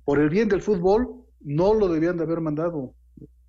por 0.05 0.19
el 0.19 0.29
bien 0.29 0.47
del 0.47 0.61
fútbol, 0.61 1.23
no 1.41 1.73
lo 1.73 1.87
debían 1.89 2.17
de 2.17 2.23
haber 2.23 2.39
mandado. 2.39 2.93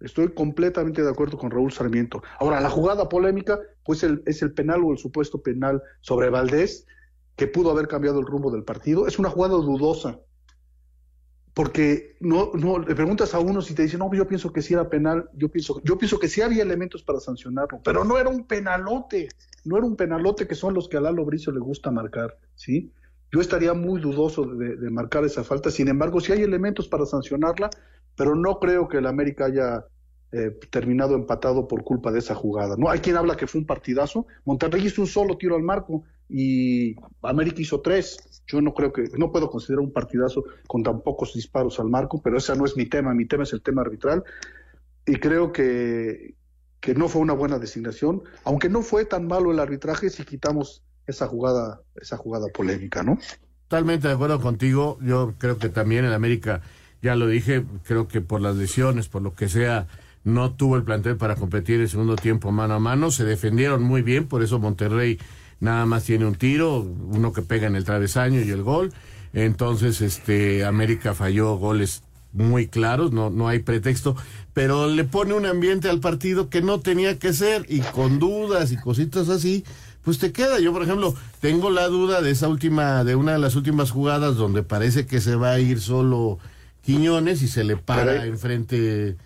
Estoy 0.00 0.32
completamente 0.32 1.02
de 1.02 1.10
acuerdo 1.10 1.38
con 1.38 1.50
Raúl 1.50 1.72
Sarmiento. 1.72 2.22
Ahora, 2.38 2.60
la 2.60 2.70
jugada 2.70 3.08
polémica, 3.08 3.58
pues 3.84 4.02
el- 4.02 4.22
es 4.26 4.42
el 4.42 4.52
penal 4.52 4.82
o 4.84 4.92
el 4.92 4.98
supuesto 4.98 5.42
penal 5.42 5.82
sobre 6.00 6.30
Valdés, 6.30 6.86
que 7.36 7.46
pudo 7.46 7.70
haber 7.70 7.88
cambiado 7.88 8.20
el 8.20 8.26
rumbo 8.26 8.50
del 8.50 8.64
partido. 8.64 9.06
Es 9.06 9.18
una 9.18 9.30
jugada 9.30 9.54
dudosa. 9.54 10.20
Porque 11.58 12.14
no, 12.20 12.52
no 12.54 12.78
le 12.78 12.94
preguntas 12.94 13.34
a 13.34 13.40
uno 13.40 13.60
si 13.62 13.74
te 13.74 13.82
dicen, 13.82 13.98
no, 13.98 14.14
yo 14.14 14.28
pienso 14.28 14.52
que 14.52 14.62
sí 14.62 14.74
era 14.74 14.88
penal, 14.88 15.28
yo 15.34 15.48
pienso, 15.48 15.80
yo 15.82 15.98
pienso 15.98 16.20
que 16.20 16.28
sí 16.28 16.40
había 16.40 16.62
elementos 16.62 17.02
para 17.02 17.18
sancionarlo, 17.18 17.80
pero 17.82 18.04
no 18.04 18.16
era 18.16 18.28
un 18.28 18.46
penalote, 18.46 19.28
no 19.64 19.76
era 19.76 19.84
un 19.84 19.96
penalote 19.96 20.46
que 20.46 20.54
son 20.54 20.72
los 20.72 20.88
que 20.88 20.98
a 20.98 21.00
Lalo 21.00 21.24
Bricio 21.24 21.50
le 21.50 21.58
gusta 21.58 21.90
marcar, 21.90 22.38
¿sí? 22.54 22.92
Yo 23.32 23.40
estaría 23.40 23.74
muy 23.74 24.00
dudoso 24.00 24.44
de, 24.44 24.76
de 24.76 24.90
marcar 24.90 25.24
esa 25.24 25.42
falta, 25.42 25.72
sin 25.72 25.88
embargo, 25.88 26.20
sí 26.20 26.30
hay 26.30 26.42
elementos 26.42 26.86
para 26.86 27.04
sancionarla, 27.06 27.70
pero 28.14 28.36
no 28.36 28.60
creo 28.60 28.86
que 28.86 28.98
el 28.98 29.06
América 29.08 29.46
haya 29.46 29.84
eh, 30.30 30.56
terminado 30.70 31.16
empatado 31.16 31.66
por 31.66 31.82
culpa 31.82 32.12
de 32.12 32.20
esa 32.20 32.36
jugada. 32.36 32.76
No 32.78 32.88
hay 32.88 33.00
quien 33.00 33.16
habla 33.16 33.36
que 33.36 33.48
fue 33.48 33.62
un 33.62 33.66
partidazo. 33.66 34.28
Monterrey 34.44 34.86
hizo 34.86 35.00
un 35.00 35.08
solo 35.08 35.36
tiro 35.36 35.56
al 35.56 35.62
marco 35.64 36.04
y 36.28 36.96
América 37.22 37.60
hizo 37.60 37.80
tres. 37.80 38.42
Yo 38.46 38.60
no 38.60 38.72
creo 38.74 38.92
que, 38.92 39.04
no 39.16 39.30
puedo 39.30 39.50
considerar 39.50 39.84
un 39.84 39.92
partidazo 39.92 40.44
con 40.66 40.82
tan 40.82 41.02
pocos 41.02 41.34
disparos 41.34 41.78
al 41.80 41.88
marco, 41.88 42.20
pero 42.22 42.38
ese 42.38 42.56
no 42.56 42.64
es 42.64 42.76
mi 42.76 42.86
tema. 42.86 43.14
Mi 43.14 43.26
tema 43.26 43.42
es 43.42 43.52
el 43.52 43.62
tema 43.62 43.82
arbitral 43.82 44.24
y 45.06 45.16
creo 45.16 45.52
que, 45.52 46.34
que 46.80 46.94
no 46.94 47.08
fue 47.08 47.22
una 47.22 47.32
buena 47.32 47.58
designación, 47.58 48.22
aunque 48.44 48.68
no 48.68 48.82
fue 48.82 49.04
tan 49.04 49.26
malo 49.26 49.52
el 49.52 49.58
arbitraje 49.58 50.10
si 50.10 50.24
quitamos 50.24 50.82
esa 51.06 51.26
jugada, 51.26 51.80
esa 51.96 52.16
jugada 52.16 52.46
polémica, 52.48 53.02
¿no? 53.02 53.18
Totalmente 53.68 54.08
de 54.08 54.14
acuerdo 54.14 54.40
contigo. 54.40 54.98
Yo 55.02 55.34
creo 55.38 55.58
que 55.58 55.68
también 55.68 56.04
en 56.04 56.12
América, 56.12 56.62
ya 57.02 57.16
lo 57.16 57.26
dije, 57.26 57.64
creo 57.84 58.08
que 58.08 58.20
por 58.20 58.40
las 58.40 58.56
lesiones, 58.56 59.08
por 59.08 59.22
lo 59.22 59.34
que 59.34 59.48
sea, 59.48 59.86
no 60.24 60.54
tuvo 60.54 60.76
el 60.76 60.84
plantel 60.84 61.16
para 61.16 61.36
competir 61.36 61.80
el 61.80 61.88
segundo 61.88 62.16
tiempo 62.16 62.52
mano 62.52 62.74
a 62.74 62.78
mano, 62.78 63.10
se 63.10 63.24
defendieron 63.24 63.82
muy 63.82 64.02
bien, 64.02 64.26
por 64.26 64.42
eso 64.42 64.58
Monterrey 64.58 65.18
nada 65.60 65.86
más 65.86 66.04
tiene 66.04 66.26
un 66.26 66.34
tiro, 66.34 66.80
uno 66.80 67.32
que 67.32 67.42
pega 67.42 67.66
en 67.66 67.76
el 67.76 67.84
travesaño 67.84 68.40
y 68.40 68.50
el 68.50 68.62
gol. 68.62 68.92
Entonces, 69.32 70.00
este 70.00 70.64
América 70.64 71.14
falló 71.14 71.56
goles 71.56 72.02
muy 72.32 72.68
claros, 72.68 73.12
no, 73.12 73.30
no 73.30 73.48
hay 73.48 73.60
pretexto, 73.60 74.16
pero 74.52 74.86
le 74.86 75.04
pone 75.04 75.34
un 75.34 75.46
ambiente 75.46 75.88
al 75.88 76.00
partido 76.00 76.50
que 76.50 76.62
no 76.62 76.80
tenía 76.80 77.18
que 77.18 77.32
ser 77.32 77.64
y 77.68 77.80
con 77.80 78.18
dudas 78.18 78.70
y 78.70 78.76
cositas 78.76 79.28
así, 79.28 79.64
pues 80.02 80.18
te 80.18 80.32
queda. 80.32 80.60
Yo, 80.60 80.72
por 80.72 80.82
ejemplo, 80.82 81.14
tengo 81.40 81.70
la 81.70 81.88
duda 81.88 82.22
de 82.22 82.30
esa 82.30 82.48
última, 82.48 83.04
de 83.04 83.14
una 83.16 83.32
de 83.32 83.38
las 83.38 83.56
últimas 83.56 83.90
jugadas 83.90 84.36
donde 84.36 84.62
parece 84.62 85.06
que 85.06 85.20
se 85.20 85.36
va 85.36 85.52
a 85.52 85.60
ir 85.60 85.80
solo 85.80 86.38
Quiñones 86.82 87.42
y 87.42 87.48
se 87.48 87.64
le 87.64 87.76
para 87.76 88.24
enfrente 88.24 89.16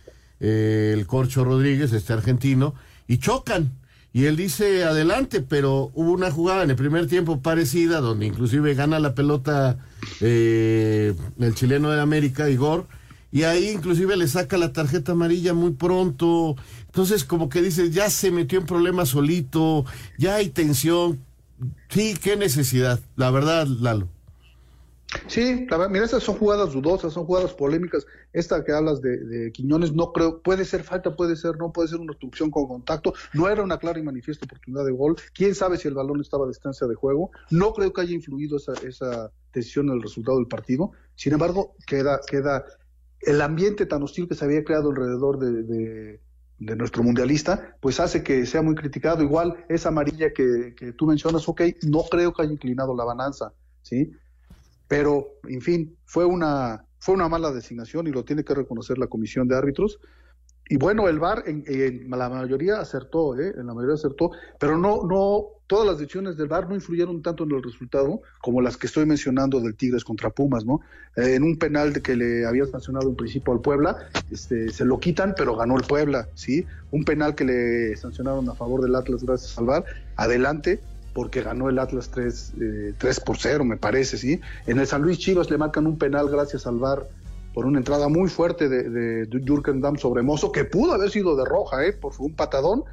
eh, 0.41 0.95
el 0.95 1.07
Corcho 1.07 1.45
Rodríguez, 1.45 1.93
este 1.93 2.12
argentino, 2.12 2.74
y 3.07 3.18
chocan. 3.18 3.70
Y 4.14 4.26
él 4.26 4.36
dice 4.36 4.84
adelante, 4.84 5.40
pero 5.40 5.90
hubo 5.94 6.12
una 6.12 6.30
jugada 6.30 6.64
en 6.64 6.70
el 6.70 6.76
primer 6.76 7.06
tiempo 7.06 7.40
parecida, 7.40 8.00
donde 8.00 8.26
inclusive 8.26 8.74
gana 8.74 8.98
la 8.98 9.14
pelota 9.14 9.78
eh, 10.20 11.14
el 11.38 11.54
chileno 11.54 11.90
de 11.90 12.00
América, 12.00 12.50
Igor, 12.50 12.86
y 13.30 13.44
ahí 13.44 13.70
inclusive 13.70 14.16
le 14.18 14.28
saca 14.28 14.58
la 14.58 14.74
tarjeta 14.74 15.12
amarilla 15.12 15.54
muy 15.54 15.72
pronto. 15.72 16.56
Entonces, 16.86 17.24
como 17.24 17.48
que 17.48 17.62
dice, 17.62 17.90
ya 17.90 18.10
se 18.10 18.30
metió 18.30 18.58
en 18.58 18.66
problemas 18.66 19.08
solito, 19.08 19.86
ya 20.18 20.34
hay 20.34 20.50
tensión. 20.50 21.20
Sí, 21.88 22.14
qué 22.20 22.36
necesidad, 22.36 23.00
la 23.16 23.30
verdad, 23.30 23.66
Lalo. 23.66 24.08
Sí, 25.26 25.66
la 25.68 25.76
verdad, 25.76 25.92
mira, 25.92 26.04
esas 26.04 26.22
son 26.22 26.36
jugadas 26.36 26.72
dudosas, 26.72 27.12
son 27.12 27.24
jugadas 27.24 27.52
polémicas. 27.52 28.06
Esta 28.32 28.64
que 28.64 28.72
hablas 28.72 29.00
de, 29.02 29.18
de, 29.18 29.52
Quiñones, 29.52 29.92
no 29.92 30.12
creo, 30.12 30.42
puede 30.42 30.64
ser 30.64 30.82
falta, 30.82 31.16
puede 31.16 31.36
ser, 31.36 31.56
no 31.58 31.72
puede 31.72 31.88
ser 31.88 32.00
una 32.00 32.12
obstrucción 32.12 32.50
con 32.50 32.66
contacto. 32.66 33.12
No 33.32 33.48
era 33.48 33.62
una 33.62 33.78
clara 33.78 33.98
y 33.98 34.02
manifiesta 34.02 34.46
oportunidad 34.46 34.84
de 34.84 34.92
gol. 34.92 35.16
Quién 35.34 35.54
sabe 35.54 35.76
si 35.76 35.88
el 35.88 35.94
balón 35.94 36.20
estaba 36.20 36.44
a 36.44 36.48
distancia 36.48 36.86
de 36.86 36.94
juego. 36.94 37.30
No 37.50 37.72
creo 37.72 37.92
que 37.92 38.00
haya 38.00 38.14
influido 38.14 38.56
esa, 38.56 38.72
esa 38.86 39.30
decisión 39.52 39.88
en 39.88 39.96
el 39.96 40.02
resultado 40.02 40.38
del 40.38 40.46
partido. 40.46 40.92
Sin 41.14 41.32
embargo, 41.32 41.74
queda, 41.86 42.20
queda 42.26 42.64
el 43.20 43.40
ambiente 43.40 43.86
tan 43.86 44.02
hostil 44.02 44.28
que 44.28 44.34
se 44.34 44.44
había 44.44 44.64
creado 44.64 44.90
alrededor 44.90 45.38
de, 45.38 46.20
nuestro 46.58 47.02
mundialista, 47.02 47.76
pues 47.80 47.98
hace 47.98 48.22
que 48.22 48.46
sea 48.46 48.62
muy 48.62 48.74
criticado. 48.74 49.22
Igual 49.22 49.64
esa 49.68 49.88
amarilla 49.88 50.32
que, 50.32 50.74
que 50.76 50.92
tú 50.92 51.06
mencionas, 51.06 51.48
ok, 51.48 51.62
no 51.82 52.04
creo 52.10 52.32
que 52.32 52.42
haya 52.42 52.52
inclinado 52.52 52.94
la 52.96 53.04
balanza, 53.04 53.52
¿sí? 53.82 54.12
Pero 54.93 55.38
en 55.49 55.62
fin, 55.62 55.97
fue 56.05 56.26
una, 56.26 56.84
fue 56.99 57.14
una 57.14 57.26
mala 57.26 57.51
designación 57.51 58.07
y 58.09 58.11
lo 58.11 58.26
tiene 58.26 58.45
que 58.45 58.55
reconocer 58.55 58.99
la 58.99 59.07
comisión 59.07 59.49
de 59.49 59.57
árbitros. 59.57 59.99
Y 60.68 60.76
bueno, 60.76 61.09
el 61.09 61.18
VAR 61.18 61.45
en, 61.47 62.11
la 62.11 62.28
mayoría 62.28 62.78
acertó, 62.78 63.34
¿eh? 63.40 63.55
en 63.57 63.68
la 63.68 63.72
mayoría 63.72 63.95
acertó, 63.95 64.32
pero 64.61 64.76
no, 64.76 65.03
no, 65.05 65.47
todas 65.66 65.86
las 65.86 65.97
decisiones 65.97 66.36
del 66.36 66.49
VAR 66.49 66.68
no 66.68 66.74
influyeron 66.74 67.22
tanto 67.22 67.45
en 67.45 67.53
el 67.53 67.62
resultado 67.62 68.20
como 68.43 68.61
las 68.61 68.76
que 68.76 68.86
estoy 68.86 69.07
mencionando 69.07 69.62
del 69.62 69.76
Tigres 69.76 70.05
contra 70.05 70.28
Pumas, 70.28 70.66
¿no? 70.66 70.82
Eh, 71.16 71.36
en 71.36 71.43
un 71.43 71.57
penal 71.57 72.03
que 72.03 72.14
le 72.14 72.45
había 72.45 72.66
sancionado 72.66 73.09
en 73.09 73.16
principio 73.16 73.55
al 73.55 73.62
Puebla, 73.62 73.97
este, 74.30 74.68
se 74.68 74.84
lo 74.84 75.01
quitan, 75.01 75.32
pero 75.34 75.57
ganó 75.57 75.78
el 75.78 75.84
Puebla, 75.84 76.28
¿sí? 76.34 76.66
Un 76.90 77.05
penal 77.05 77.34
que 77.34 77.47
le 77.47 77.97
sancionaron 77.97 78.47
a 78.51 78.55
favor 78.55 78.82
del 78.82 78.95
Atlas 78.95 79.24
gracias 79.24 79.57
al 79.57 79.64
VAR, 79.64 79.86
adelante, 80.16 80.80
porque 81.12 81.42
ganó 81.42 81.68
el 81.68 81.78
Atlas 81.78 82.10
3, 82.10 82.52
eh, 82.60 82.94
3 82.98 83.20
por 83.20 83.36
0, 83.36 83.64
me 83.64 83.76
parece, 83.76 84.16
¿sí? 84.16 84.40
En 84.66 84.78
el 84.78 84.86
San 84.86 85.02
Luis 85.02 85.18
Chivas 85.18 85.50
le 85.50 85.58
marcan 85.58 85.86
un 85.86 85.98
penal 85.98 86.28
gracias 86.28 86.66
al 86.66 86.78
VAR 86.78 87.06
por 87.54 87.66
una 87.66 87.78
entrada 87.78 88.08
muy 88.08 88.28
fuerte 88.30 88.68
de, 88.68 88.88
de, 89.26 89.40
Jürgen 89.44 89.80
Damm 89.80 89.98
sobre 89.98 90.22
Mozo, 90.22 90.52
que 90.52 90.64
pudo 90.64 90.92
haber 90.92 91.10
sido 91.10 91.36
de 91.36 91.44
roja, 91.44 91.84
¿eh? 91.84 91.92
Por 91.92 92.12
un 92.18 92.34
patadón. 92.34 92.84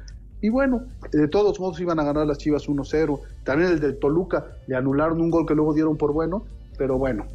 Y 0.42 0.48
bueno, 0.48 0.84
de 1.12 1.28
todos 1.28 1.58
modos 1.60 1.80
iban 1.80 1.98
a 1.98 2.04
ganar 2.04 2.26
las 2.26 2.38
Chivas 2.38 2.68
1-0. 2.68 3.20
También 3.44 3.72
el 3.72 3.80
del 3.80 3.98
Toluca 3.98 4.56
le 4.66 4.76
anularon 4.76 5.20
un 5.20 5.30
gol 5.30 5.46
que 5.46 5.54
luego 5.54 5.72
dieron 5.72 5.96
por 5.96 6.12
bueno, 6.12 6.44
pero 6.76 6.98
bueno. 6.98 7.26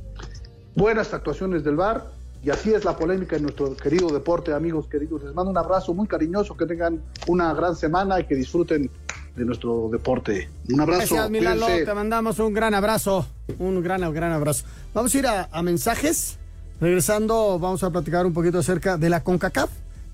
Buenas 0.76 1.14
actuaciones 1.14 1.64
del 1.64 1.76
VAR, 1.78 2.06
y 2.46 2.52
así 2.52 2.72
es 2.72 2.86
la 2.86 2.96
polémica 2.96 3.38
en 3.38 3.42
nuestro 3.42 3.76
querido 3.76 4.10
deporte, 4.10 4.54
amigos 4.54 4.88
queridos. 4.88 5.24
Les 5.24 5.34
mando 5.34 5.50
un 5.50 5.58
abrazo 5.58 5.96
muy 5.96 6.08
cariñoso, 6.08 6.56
que 6.56 6.68
tengan 6.68 7.02
una 7.28 7.52
gran 7.56 7.76
semana 7.76 8.20
y 8.20 8.26
que 8.26 8.36
disfruten 8.36 8.92
de 9.36 9.46
nuestro 9.46 9.90
deporte. 9.92 10.50
Un 10.70 10.80
abrazo. 10.82 11.16
Gracias, 11.16 11.30
Milalo. 11.30 11.68
Te 11.68 11.94
mandamos 11.94 12.40
un 12.40 12.54
gran 12.54 12.74
abrazo. 12.74 13.28
Un 13.60 13.82
gran, 13.84 14.02
gran 14.14 14.32
abrazo. 14.32 14.66
Vamos 14.94 15.14
a 15.14 15.18
ir 15.18 15.28
a, 15.28 15.50
a, 15.52 15.62
mensajes. 15.62 16.38
Regresando, 16.80 17.58
vamos 17.60 17.84
a 17.84 17.90
platicar 17.90 18.26
un 18.26 18.34
poquito 18.34 18.60
acerca 18.60 18.98
de 18.98 19.10
la 19.10 19.24
CONCACAF, 19.24 19.70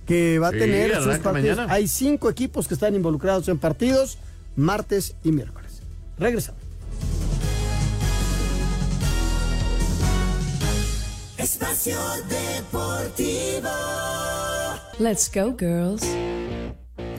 que 0.06 0.38
va 0.40 0.50
a 0.50 0.52
Sí, 0.52 0.60
tener 0.60 0.96
sus 0.96 1.18
partidos. 1.20 1.58
mañana. 1.58 1.74
Hay 1.74 1.88
cinco 1.88 2.30
equipos 2.30 2.68
que 2.68 2.74
están 2.76 2.94
involucrados 2.96 3.48
en 3.48 3.58
partidos, 3.58 4.18
martes 4.56 5.16
y 5.24 5.32
miércoles. 5.32 5.82
Regresamos. 6.20 6.62
Espacio 11.38 11.98
Deportivo. 12.30 13.70
Let's 15.00 15.30
go, 15.34 15.56
girls. 15.58 16.04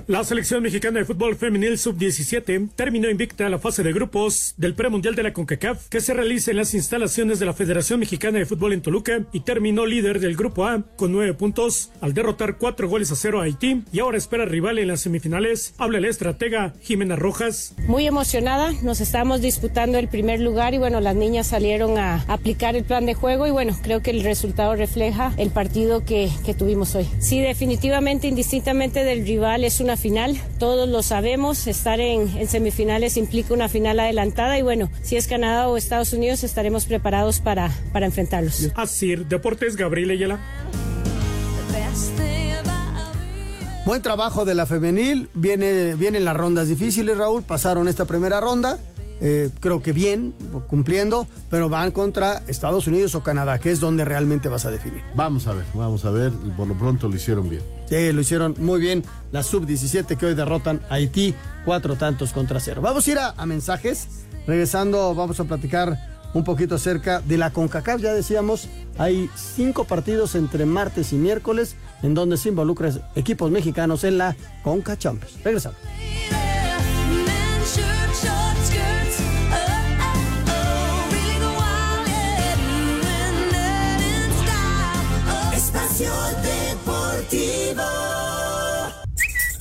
La 0.08 0.24
selección 0.24 0.64
mexicana 0.64 0.98
de 0.98 1.04
fútbol 1.04 1.36
femenil 1.36 1.78
sub-17 1.78 2.70
terminó 2.74 3.08
invicta 3.08 3.48
la 3.48 3.60
fase 3.60 3.84
de 3.84 3.92
grupos 3.92 4.54
del 4.56 4.74
premundial 4.74 5.14
de 5.14 5.22
la 5.22 5.32
CONCACAF 5.32 5.88
que 5.88 6.00
se 6.00 6.12
realiza 6.12 6.50
en 6.50 6.56
las 6.56 6.74
instalaciones 6.74 7.38
de 7.38 7.46
la 7.46 7.52
Federación 7.52 8.00
Mexicana 8.00 8.40
de 8.40 8.46
Fútbol 8.46 8.72
en 8.72 8.82
Toluca 8.82 9.24
y 9.32 9.40
terminó 9.40 9.86
líder 9.86 10.18
del 10.18 10.36
grupo 10.36 10.66
A 10.66 10.82
con 10.96 11.12
nueve 11.12 11.34
puntos 11.34 11.92
al 12.00 12.14
derrotar 12.14 12.58
cuatro 12.58 12.88
goles 12.88 13.12
a 13.12 13.16
cero 13.16 13.40
a 13.40 13.44
Haití 13.44 13.84
y 13.92 14.00
ahora 14.00 14.18
espera 14.18 14.44
rival 14.44 14.80
en 14.80 14.88
las 14.88 15.02
semifinales. 15.02 15.74
Habla 15.78 16.00
la 16.00 16.08
estratega 16.08 16.74
Jimena 16.82 17.14
Rojas. 17.14 17.74
Muy 17.86 18.06
emocionada, 18.06 18.72
nos 18.82 19.00
estamos 19.00 19.40
disputando 19.40 19.98
el 19.98 20.08
primer 20.08 20.40
lugar 20.40 20.74
y 20.74 20.78
bueno, 20.78 21.00
las 21.00 21.14
niñas 21.14 21.46
salieron 21.46 21.96
a 21.98 22.24
aplicar 22.26 22.74
el 22.74 22.84
plan 22.84 23.06
de 23.06 23.14
juego 23.14 23.46
y 23.46 23.52
bueno, 23.52 23.78
creo 23.82 24.02
que 24.02 24.10
el 24.10 24.24
resultado 24.24 24.74
refleja 24.74 25.32
el 25.36 25.50
partido 25.50 26.04
que, 26.04 26.28
que 26.44 26.54
tuvimos 26.54 26.96
hoy. 26.96 27.06
Sí, 27.20 27.40
definitivamente, 27.40 28.26
indistintamente 28.26 29.04
del 29.04 29.24
rival, 29.24 29.62
es 29.62 29.78
una 29.80 29.91
final, 29.96 30.40
todos 30.58 30.88
lo 30.88 31.02
sabemos, 31.02 31.66
estar 31.66 32.00
en, 32.00 32.28
en 32.36 32.48
semifinales 32.48 33.16
implica 33.16 33.54
una 33.54 33.68
final 33.68 34.00
adelantada 34.00 34.58
y 34.58 34.62
bueno, 34.62 34.90
si 35.02 35.16
es 35.16 35.26
Canadá 35.26 35.68
o 35.68 35.76
Estados 35.76 36.12
Unidos 36.12 36.44
estaremos 36.44 36.86
preparados 36.86 37.40
para, 37.40 37.70
para 37.92 38.06
enfrentarlos. 38.06 38.70
Así, 38.74 39.16
Deportes 39.16 39.76
Gabriel 39.76 40.10
Ayala. 40.10 40.40
Buen 43.84 44.00
trabajo 44.00 44.44
de 44.44 44.54
la 44.54 44.64
femenil. 44.64 45.28
Viene, 45.34 45.96
vienen 45.96 46.24
las 46.24 46.36
rondas 46.36 46.68
difíciles, 46.68 47.18
Raúl. 47.18 47.42
Pasaron 47.42 47.88
esta 47.88 48.04
primera 48.04 48.40
ronda. 48.40 48.78
Eh, 49.24 49.50
creo 49.60 49.80
que 49.80 49.92
bien, 49.92 50.34
cumpliendo, 50.66 51.28
pero 51.48 51.68
van 51.68 51.92
contra 51.92 52.42
Estados 52.48 52.88
Unidos 52.88 53.14
o 53.14 53.22
Canadá, 53.22 53.60
que 53.60 53.70
es 53.70 53.78
donde 53.78 54.04
realmente 54.04 54.48
vas 54.48 54.66
a 54.66 54.72
definir. 54.72 55.00
Vamos 55.14 55.46
a 55.46 55.52
ver, 55.52 55.64
vamos 55.74 56.04
a 56.04 56.10
ver. 56.10 56.32
y 56.44 56.50
Por 56.50 56.66
lo 56.66 56.74
pronto 56.74 57.08
lo 57.08 57.14
hicieron 57.14 57.48
bien. 57.48 57.62
Sí, 57.88 58.12
lo 58.12 58.20
hicieron 58.20 58.56
muy 58.58 58.80
bien. 58.80 59.04
La 59.30 59.44
sub-17 59.44 60.16
que 60.16 60.26
hoy 60.26 60.34
derrotan 60.34 60.80
a 60.90 60.94
Haití, 60.94 61.34
cuatro 61.64 61.94
tantos 61.94 62.32
contra 62.32 62.58
cero. 62.58 62.82
Vamos 62.82 63.06
a 63.06 63.10
ir 63.12 63.18
a, 63.18 63.30
a 63.36 63.46
mensajes. 63.46 64.08
Regresando, 64.44 65.14
vamos 65.14 65.38
a 65.38 65.44
platicar 65.44 65.96
un 66.34 66.42
poquito 66.42 66.74
acerca 66.74 67.20
de 67.20 67.38
la 67.38 67.50
CONCACAF. 67.50 68.00
Ya 68.00 68.14
decíamos, 68.14 68.68
hay 68.98 69.30
cinco 69.36 69.84
partidos 69.84 70.34
entre 70.34 70.66
martes 70.66 71.12
y 71.12 71.16
miércoles 71.16 71.76
en 72.02 72.14
donde 72.14 72.36
se 72.36 72.48
involucran 72.48 73.00
equipos 73.14 73.52
mexicanos 73.52 74.02
en 74.02 74.18
la 74.18 74.34
CONCA 74.64 74.98
Champions. 74.98 75.38
Regresamos. 75.44 75.78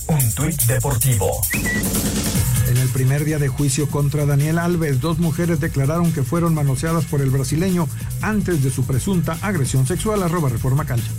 Un 0.08 0.34
tuit 0.34 0.62
deportivo. 0.62 1.42
En 2.68 2.76
el 2.78 2.88
primer 2.88 3.24
día 3.24 3.38
de 3.38 3.48
juicio 3.48 3.86
contra 3.88 4.24
Daniel 4.24 4.58
Alves, 4.58 5.02
dos 5.02 5.18
mujeres 5.18 5.60
declararon 5.60 6.10
que 6.12 6.22
fueron 6.22 6.54
manoseadas 6.54 7.04
por 7.04 7.20
el 7.20 7.28
brasileño 7.28 7.86
antes 8.22 8.62
de 8.62 8.70
su 8.70 8.86
presunta 8.86 9.36
agresión 9.42 9.86
sexual. 9.86 10.22
Arroba 10.22 10.48
Reforma 10.48 10.86
Cancha. 10.86 11.10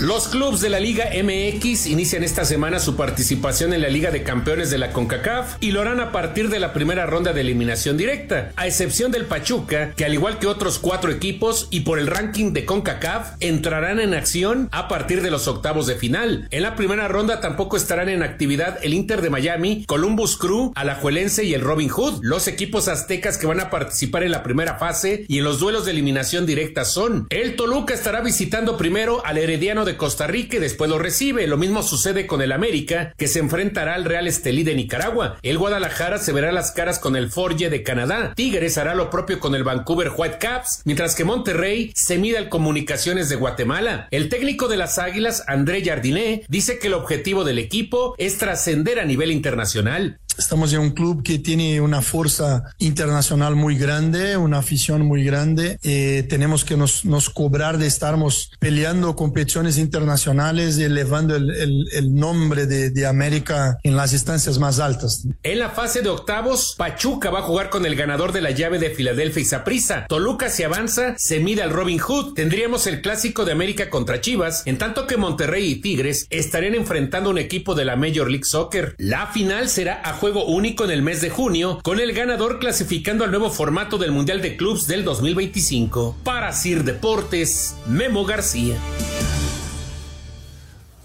Los 0.00 0.28
clubes 0.28 0.62
de 0.62 0.70
la 0.70 0.80
Liga 0.80 1.10
MX 1.12 1.86
inician 1.86 2.24
esta 2.24 2.46
semana 2.46 2.78
su 2.78 2.96
participación 2.96 3.74
en 3.74 3.82
la 3.82 3.90
Liga 3.90 4.10
de 4.10 4.22
Campeones 4.22 4.70
de 4.70 4.78
la 4.78 4.92
CONCACAF 4.92 5.56
y 5.60 5.72
lo 5.72 5.82
harán 5.82 6.00
a 6.00 6.10
partir 6.10 6.48
de 6.48 6.58
la 6.58 6.72
primera 6.72 7.04
ronda 7.04 7.34
de 7.34 7.42
eliminación 7.42 7.98
directa, 7.98 8.50
a 8.56 8.66
excepción 8.66 9.12
del 9.12 9.26
Pachuca, 9.26 9.92
que 9.94 10.06
al 10.06 10.14
igual 10.14 10.38
que 10.38 10.46
otros 10.46 10.78
cuatro 10.78 11.12
equipos 11.12 11.68
y 11.70 11.80
por 11.80 11.98
el 11.98 12.06
ranking 12.06 12.54
de 12.54 12.64
CONCACAF, 12.64 13.32
entrarán 13.40 14.00
en 14.00 14.14
acción 14.14 14.70
a 14.72 14.88
partir 14.88 15.20
de 15.20 15.30
los 15.30 15.46
octavos 15.48 15.86
de 15.86 15.96
final. 15.96 16.48
En 16.50 16.62
la 16.62 16.76
primera 16.76 17.06
ronda 17.06 17.42
tampoco 17.42 17.76
estarán 17.76 18.08
en 18.08 18.22
actividad 18.22 18.78
el 18.82 18.94
Inter 18.94 19.20
de 19.20 19.28
Miami, 19.28 19.84
Columbus 19.84 20.38
Crew, 20.38 20.72
Alajuelense 20.76 21.44
y 21.44 21.52
el 21.52 21.60
Robin 21.60 21.90
Hood. 21.90 22.20
Los 22.22 22.48
equipos 22.48 22.88
aztecas 22.88 23.36
que 23.36 23.46
van 23.46 23.60
a 23.60 23.68
participar 23.68 24.22
en 24.22 24.30
la 24.30 24.42
primera 24.42 24.78
fase 24.78 25.26
y 25.28 25.40
en 25.40 25.44
los 25.44 25.60
duelos 25.60 25.84
de 25.84 25.90
eliminación 25.90 26.46
directa 26.46 26.86
son 26.86 27.26
el 27.28 27.54
Toluca 27.54 27.92
estará 27.92 28.22
visitando 28.22 28.78
primero 28.78 29.22
al 29.26 29.36
Herediano 29.36 29.84
de 29.84 29.89
Costa 29.96 30.26
Rica 30.26 30.58
después 30.58 30.90
lo 30.90 30.98
recibe. 30.98 31.46
Lo 31.46 31.56
mismo 31.56 31.82
sucede 31.82 32.26
con 32.26 32.42
el 32.42 32.52
América, 32.52 33.12
que 33.16 33.28
se 33.28 33.38
enfrentará 33.38 33.94
al 33.94 34.04
Real 34.04 34.26
Estelí 34.26 34.62
de 34.62 34.74
Nicaragua. 34.74 35.38
El 35.42 35.58
Guadalajara 35.58 36.18
se 36.18 36.32
verá 36.32 36.52
las 36.52 36.72
caras 36.72 36.98
con 36.98 37.16
el 37.16 37.30
Forge 37.30 37.70
de 37.70 37.82
Canadá. 37.82 38.32
Tigres 38.34 38.78
hará 38.78 38.94
lo 38.94 39.10
propio 39.10 39.40
con 39.40 39.54
el 39.54 39.64
Vancouver 39.64 40.12
Whitecaps, 40.16 40.82
mientras 40.84 41.14
que 41.14 41.24
Monterrey 41.24 41.92
se 41.94 42.18
mide 42.18 42.38
al 42.38 42.48
Comunicaciones 42.48 43.28
de 43.28 43.36
Guatemala. 43.36 44.08
El 44.10 44.28
técnico 44.28 44.68
de 44.68 44.76
las 44.76 44.98
Águilas, 44.98 45.44
André 45.46 45.84
Jardiné, 45.84 46.44
dice 46.48 46.78
que 46.78 46.88
el 46.88 46.94
objetivo 46.94 47.44
del 47.44 47.58
equipo 47.58 48.14
es 48.18 48.38
trascender 48.38 49.00
a 49.00 49.04
nivel 49.04 49.30
internacional. 49.30 50.18
Estamos 50.38 50.72
en 50.72 50.80
un 50.80 50.90
club 50.90 51.22
que 51.22 51.38
tiene 51.38 51.80
una 51.80 52.02
fuerza 52.02 52.64
internacional 52.78 53.56
muy 53.56 53.76
grande, 53.76 54.36
una 54.36 54.58
afición 54.58 55.02
muy 55.02 55.24
grande. 55.24 55.78
Eh, 55.82 56.26
tenemos 56.28 56.64
que 56.64 56.76
nos, 56.76 57.04
nos, 57.04 57.30
cobrar 57.30 57.78
de 57.78 57.86
estarmos 57.86 58.50
peleando 58.58 59.14
competiciones 59.16 59.78
internacionales 59.78 60.78
y 60.78 60.84
elevando 60.84 61.36
el, 61.36 61.50
el, 61.50 61.88
el 61.92 62.14
nombre 62.14 62.66
de, 62.66 62.90
de, 62.90 63.06
América 63.06 63.78
en 63.82 63.96
las 63.96 64.12
instancias 64.12 64.58
más 64.58 64.80
altas. 64.80 65.26
En 65.42 65.58
la 65.58 65.70
fase 65.70 66.02
de 66.02 66.08
octavos, 66.08 66.74
Pachuca 66.76 67.30
va 67.30 67.40
a 67.40 67.42
jugar 67.42 67.70
con 67.70 67.86
el 67.86 67.96
ganador 67.96 68.32
de 68.32 68.40
la 68.40 68.50
llave 68.50 68.78
de 68.78 68.90
Filadelfia 68.90 69.42
y 69.42 69.44
Saprissa. 69.44 70.06
Toluca 70.08 70.48
si 70.48 70.62
avanza, 70.62 71.14
se 71.18 71.40
mide 71.40 71.62
al 71.62 71.70
Robin 71.70 71.98
Hood. 71.98 72.34
Tendríamos 72.34 72.86
el 72.86 73.02
clásico 73.02 73.44
de 73.44 73.52
América 73.52 73.90
contra 73.90 74.20
Chivas, 74.20 74.62
en 74.66 74.78
tanto 74.78 75.06
que 75.06 75.16
Monterrey 75.16 75.70
y 75.70 75.80
Tigres 75.80 76.26
estarían 76.30 76.74
enfrentando 76.74 77.30
un 77.30 77.38
equipo 77.38 77.74
de 77.74 77.84
la 77.84 77.96
Major 77.96 78.30
League 78.30 78.44
Soccer. 78.44 78.94
La 78.98 79.26
final 79.28 79.68
será 79.68 80.00
a 80.04 80.14
juego 80.20 80.44
único 80.44 80.84
en 80.84 80.90
el 80.90 81.00
mes 81.00 81.22
de 81.22 81.30
junio, 81.30 81.80
con 81.82 81.98
el 81.98 82.12
ganador 82.12 82.58
clasificando 82.58 83.24
al 83.24 83.30
nuevo 83.30 83.48
formato 83.48 83.96
del 83.96 84.12
Mundial 84.12 84.42
de 84.42 84.54
Clubs 84.54 84.86
del 84.86 85.02
2025. 85.02 86.16
Para 86.22 86.52
Sir 86.52 86.84
Deportes, 86.84 87.74
Memo 87.86 88.26
García. 88.26 88.76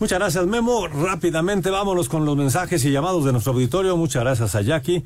Muchas 0.01 0.19
gracias, 0.19 0.45
Memo. 0.45 0.87
Rápidamente 0.87 1.69
vámonos 1.69 2.09
con 2.09 2.25
los 2.25 2.35
mensajes 2.35 2.83
y 2.83 2.91
llamados 2.91 3.23
de 3.23 3.31
nuestro 3.31 3.53
auditorio. 3.53 3.95
Muchas 3.95 4.21
gracias 4.21 4.53
a 4.53 4.61
Jackie. 4.61 5.05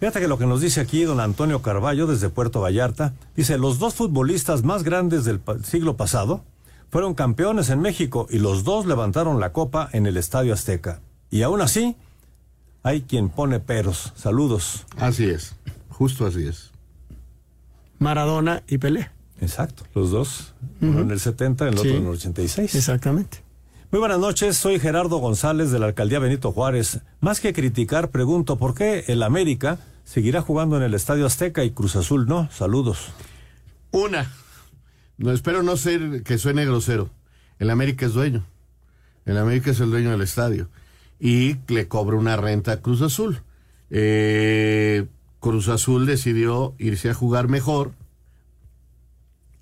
Fíjate 0.00 0.20
que 0.20 0.28
lo 0.28 0.38
que 0.38 0.46
nos 0.46 0.62
dice 0.62 0.80
aquí 0.80 1.02
don 1.02 1.20
Antonio 1.20 1.60
Carballo 1.60 2.06
desde 2.06 2.30
Puerto 2.30 2.62
Vallarta, 2.62 3.12
dice, 3.36 3.58
los 3.58 3.78
dos 3.78 3.92
futbolistas 3.92 4.64
más 4.64 4.82
grandes 4.82 5.26
del 5.26 5.42
siglo 5.62 5.98
pasado 5.98 6.42
fueron 6.90 7.12
campeones 7.12 7.68
en 7.68 7.80
México 7.80 8.26
y 8.30 8.38
los 8.38 8.64
dos 8.64 8.86
levantaron 8.86 9.40
la 9.40 9.52
copa 9.52 9.90
en 9.92 10.06
el 10.06 10.16
Estadio 10.16 10.54
Azteca. 10.54 11.02
Y 11.30 11.42
aún 11.42 11.60
así, 11.60 11.96
hay 12.82 13.02
quien 13.02 13.28
pone 13.28 13.60
peros. 13.60 14.12
Saludos. 14.16 14.86
Así 14.96 15.24
es, 15.24 15.54
justo 15.88 16.26
así 16.26 16.46
es. 16.46 16.70
Maradona 17.98 18.62
y 18.66 18.78
Pelé. 18.78 19.10
Exacto, 19.40 19.84
los 19.94 20.10
dos. 20.10 20.54
Uno 20.80 21.00
en 21.00 21.10
el 21.10 21.20
70, 21.20 21.68
el 21.68 21.78
otro 21.78 21.90
en 21.90 22.02
el 22.04 22.08
86. 22.08 22.74
Exactamente. 22.74 23.42
Muy 23.90 23.98
buenas 23.98 24.18
noches, 24.18 24.56
soy 24.56 24.78
Gerardo 24.80 25.18
González 25.18 25.70
de 25.70 25.78
la 25.78 25.86
alcaldía 25.86 26.18
Benito 26.18 26.52
Juárez. 26.52 27.00
Más 27.20 27.40
que 27.40 27.52
criticar, 27.52 28.10
pregunto 28.10 28.56
por 28.56 28.74
qué 28.74 29.04
el 29.08 29.22
América 29.22 29.78
seguirá 30.04 30.40
jugando 30.40 30.76
en 30.76 30.82
el 30.82 30.94
Estadio 30.94 31.26
Azteca 31.26 31.62
y 31.64 31.72
Cruz 31.72 31.96
Azul 31.96 32.26
no. 32.26 32.48
Saludos. 32.50 33.08
Una, 33.90 34.32
no 35.18 35.30
espero 35.32 35.62
no 35.62 35.76
ser 35.76 36.22
que 36.22 36.38
suene 36.38 36.64
grosero. 36.64 37.10
El 37.58 37.70
América 37.70 38.06
es 38.06 38.14
dueño. 38.14 38.44
El 39.24 39.38
América 39.38 39.70
es 39.70 39.80
el 39.80 39.90
dueño 39.90 40.10
del 40.10 40.22
estadio. 40.22 40.68
Y 41.24 41.58
le 41.68 41.86
cobra 41.86 42.16
una 42.16 42.36
renta 42.36 42.72
a 42.72 42.76
Cruz 42.80 43.00
Azul. 43.00 43.42
Eh, 43.90 45.06
Cruz 45.38 45.68
Azul 45.68 46.04
decidió 46.04 46.74
irse 46.78 47.10
a 47.10 47.14
jugar 47.14 47.46
mejor 47.46 47.92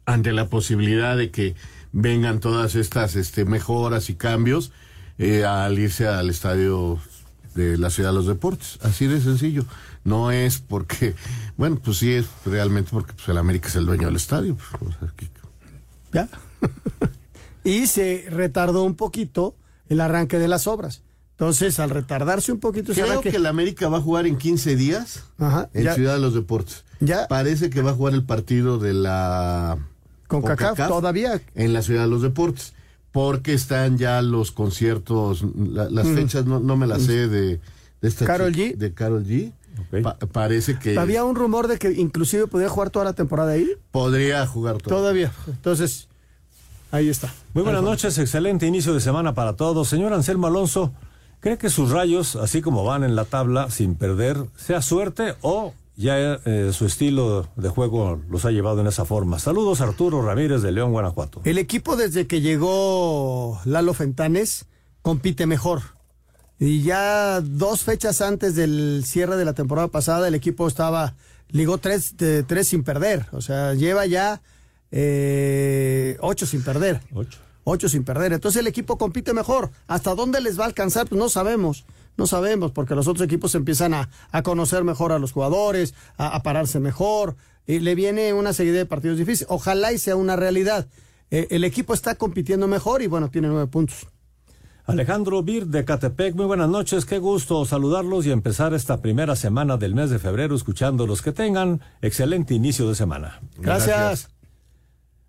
ante 0.07 0.33
la 0.33 0.49
posibilidad 0.49 1.19
de 1.19 1.31
que 1.31 1.55
vengan 1.93 2.41
todas 2.41 2.77
estas 2.77 3.15
este, 3.15 3.45
mejoras 3.45 4.09
y 4.09 4.15
cambios 4.15 4.73
eh, 5.19 5.45
al 5.45 5.79
irse 5.79 6.09
al 6.09 6.31
estadio 6.31 6.99
de 7.55 7.77
la 7.77 7.91
Ciudad 7.91 8.09
de 8.09 8.15
los 8.17 8.27
Deportes. 8.27 8.79
Así 8.81 9.07
de 9.07 9.21
sencillo. 9.21 9.67
No 10.03 10.31
es 10.31 10.61
porque, 10.61 11.15
bueno, 11.59 11.77
pues 11.77 11.99
sí 11.99 12.11
es 12.15 12.27
realmente 12.47 12.91
porque 12.91 13.13
pues, 13.13 13.29
el 13.29 13.37
América 13.37 13.69
es 13.69 13.77
el 13.77 13.85
dueño 13.85 14.07
del 14.07 14.17
estadio. 14.17 14.57
pues, 14.57 14.95
o 14.95 14.99
sea, 14.99 15.13
que- 15.15 15.29
Ya. 16.11 16.27
y 17.65 17.87
se 17.87 18.25
retardó 18.31 18.83
un 18.85 18.95
poquito 18.95 19.57
el 19.91 20.01
arranque 20.01 20.39
de 20.39 20.49
las 20.49 20.67
obras. 20.67 21.03
Entonces, 21.41 21.81
al 21.81 21.89
retardarse 21.89 22.53
un 22.53 22.61
poquito 22.61 22.93
Creo 22.93 23.07
arranque- 23.07 23.31
que 23.31 23.37
el 23.39 23.47
América 23.47 23.89
va 23.89 23.97
a 23.97 24.01
jugar 24.03 24.27
en 24.27 24.37
15 24.37 24.77
días 24.77 25.25
Ajá, 25.39 25.71
en 25.73 25.85
ya- 25.85 25.95
Ciudad 25.95 26.15
de 26.17 26.21
los 26.21 26.35
Deportes. 26.35 26.85
Ya. 27.01 27.27
Parece 27.29 27.71
que 27.71 27.81
va 27.81 27.93
a 27.93 27.95
jugar 27.95 28.13
el 28.13 28.25
partido 28.25 28.79
de 28.79 28.93
la 28.93 29.79
Con 30.29 30.43
CACAF 30.43 30.77
todavía. 30.87 31.41
en 31.55 31.73
la 31.73 31.81
Ciudad 31.81 32.03
de 32.03 32.09
los 32.11 32.21
Deportes. 32.21 32.75
Porque 33.11 33.55
están 33.55 33.97
ya 33.97 34.21
los 34.21 34.53
conciertos, 34.53 35.43
la- 35.57 35.89
las 35.89 36.07
fechas 36.09 36.45
no, 36.45 36.61
no 36.61 36.77
me 36.77 36.87
las 36.87 37.03
sé 37.05 37.27
de, 37.27 37.59
de 38.03 38.09
esta 38.09 38.27
Karol 38.27 38.55
chi- 38.55 38.75
De 38.75 38.93
Carol 38.93 39.25
G. 39.25 39.51
Pa- 40.03 40.19
parece 40.31 40.79
que 40.79 40.99
Había 40.99 41.25
un 41.25 41.35
rumor 41.37 41.69
de 41.69 41.79
que 41.79 41.91
inclusive 41.93 42.49
podía 42.49 42.69
jugar 42.69 42.91
toda 42.91 43.07
la 43.07 43.15
temporada 43.15 43.53
ahí. 43.53 43.67
podría 43.93 44.47
jugar 44.47 44.77
todo. 44.77 44.95
Todavía. 44.97 45.33
Entonces, 45.47 46.07
ahí 46.91 47.09
está. 47.09 47.33
Muy 47.55 47.65
buenas 47.65 47.83
noches, 47.83 48.19
excelente 48.19 48.67
inicio 48.67 48.93
de 48.93 49.01
semana 49.01 49.33
para 49.35 49.55
todos. 49.57 49.89
Señor 49.89 50.13
Anselmo 50.13 50.47
Alonso, 50.47 50.93
¿cree 51.41 51.59
que 51.59 51.71
sus 51.71 51.91
rayos, 51.91 52.37
así 52.37 52.61
como 52.63 52.85
van 52.85 53.03
en 53.05 53.17
la 53.17 53.25
tabla 53.25 53.71
sin 53.71 53.95
perder, 53.95 54.37
sea 54.57 54.83
suerte 54.83 55.35
o 55.43 55.75
ya 55.97 56.17
eh, 56.47 56.71
su 56.73 56.87
estilo 56.87 57.49
de 57.57 57.69
juego 57.69 58.21
los 58.31 58.45
ha 58.45 58.51
llevado 58.51 58.81
en 58.81 58.87
esa 58.87 59.05
forma? 59.05 59.39
Saludos 59.39 59.81
Arturo 59.81 60.23
Ramírez 60.23 60.63
de 60.63 60.73
León, 60.73 60.93
Guanajuato. 60.93 61.41
El 61.45 61.59
equipo 61.59 61.97
desde 61.97 62.27
que 62.27 62.41
llegó 62.41 63.61
Lalo 63.65 63.93
Fentanes 63.95 64.67
compite 65.03 65.47
mejor. 65.47 65.83
Y 66.59 66.83
ya 66.83 67.41
dos 67.41 67.85
fechas 67.85 68.21
antes 68.21 68.55
del 68.55 69.03
cierre 69.07 69.37
de 69.37 69.47
la 69.47 69.55
temporada 69.55 69.89
pasada, 69.89 70.29
el 70.29 70.35
equipo 70.35 70.69
estaba, 70.69 71.15
ligó 71.49 71.79
tres, 71.79 72.19
de- 72.19 72.43
tres 72.43 72.69
sin 72.69 72.85
perder. 72.85 73.25
O 73.33 73.41
sea, 73.41 73.73
lleva 73.73 74.05
ya 74.05 74.43
eh, 74.91 76.19
ocho 76.21 76.45
sin 76.47 76.63
perder. 76.63 77.01
Ocho. 77.15 77.39
Ocho 77.65 77.89
sin 77.89 78.05
perder. 78.05 78.33
Entonces 78.33 78.61
el 78.61 78.67
equipo 78.67 78.99
compite 78.99 79.33
mejor. 79.33 79.71
¿Hasta 79.87 80.15
dónde 80.15 80.41
les 80.41 80.59
va 80.59 80.65
a 80.65 80.67
alcanzar? 80.67 81.09
Pues 81.09 81.19
no 81.19 81.29
sabemos. 81.29 81.85
No 82.17 82.27
sabemos, 82.27 82.73
porque 82.73 82.95
los 82.95 83.07
otros 83.07 83.25
equipos 83.25 83.55
empiezan 83.55 83.95
a, 83.95 84.09
a 84.31 84.43
conocer 84.43 84.85
mejor 84.85 85.13
a 85.13 85.19
los 85.19 85.33
jugadores, 85.33 85.95
a, 86.17 86.29
a 86.29 86.43
pararse 86.43 86.81
mejor. 86.81 87.37
Y 87.67 87.79
le 87.81 87.95
viene 87.95 88.33
una 88.35 88.53
serie 88.53 88.73
de 88.73 88.85
partidos 88.87 89.19
difíciles. 89.19 89.47
Ojalá 89.51 89.93
y 89.93 89.99
sea 89.99 90.17
una 90.17 90.37
realidad. 90.37 90.89
Eh, 91.31 91.47
el 91.51 91.65
equipo 91.65 91.95
está 91.95 92.17
compitiendo 92.17 92.67
mejor 92.67 93.03
y 93.03 93.07
bueno, 93.07 93.31
tiene 93.31 93.49
nueve 93.49 93.69
puntos. 93.69 94.09
Alejandro 94.87 95.43
Bir 95.45 95.67
de 95.67 95.85
Catepec, 95.85 96.35
muy 96.35 96.47
buenas 96.47 96.69
noches, 96.69 97.05
qué 97.05 97.19
gusto 97.19 97.65
saludarlos 97.65 98.27
y 98.27 98.33
empezar 98.33 98.75
esta 98.75 99.01
primera 99.01 99.37
semana 99.37 99.77
del 99.77 99.95
mes 99.95 100.11
de 100.11 100.19
febrero 100.19 100.57
escuchándolos. 100.57 101.23
Que 101.23 101.31
tengan 101.31 101.81
excelente 102.03 102.55
inicio 102.55 102.89
de 102.89 102.97
semana. 102.97 103.41
Gracias. 103.59 104.31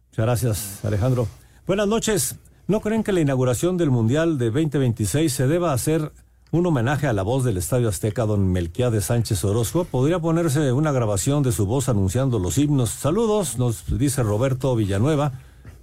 Muchas 0.09 0.25
gracias, 0.25 0.85
Alejandro. 0.85 1.27
Buenas 1.67 1.87
noches. 1.87 2.37
¿No 2.67 2.81
creen 2.81 3.03
que 3.03 3.11
la 3.11 3.21
inauguración 3.21 3.77
del 3.77 3.91
Mundial 3.91 4.39
de 4.39 4.45
2026 4.45 5.31
se 5.31 5.47
deba 5.47 5.73
hacer 5.73 6.11
un 6.49 6.65
homenaje 6.65 7.05
a 7.05 7.13
la 7.13 7.21
voz 7.21 7.43
del 7.43 7.57
Estadio 7.57 7.87
Azteca, 7.87 8.25
don 8.25 8.51
Melquiades 8.51 9.05
Sánchez 9.05 9.43
Orozco? 9.45 9.85
¿Podría 9.85 10.17
ponerse 10.17 10.71
una 10.71 10.91
grabación 10.91 11.43
de 11.43 11.51
su 11.51 11.67
voz 11.67 11.87
anunciando 11.87 12.39
los 12.39 12.57
himnos? 12.57 12.89
Saludos, 12.89 13.59
nos 13.59 13.99
dice 13.99 14.23
Roberto 14.23 14.75
Villanueva 14.75 15.33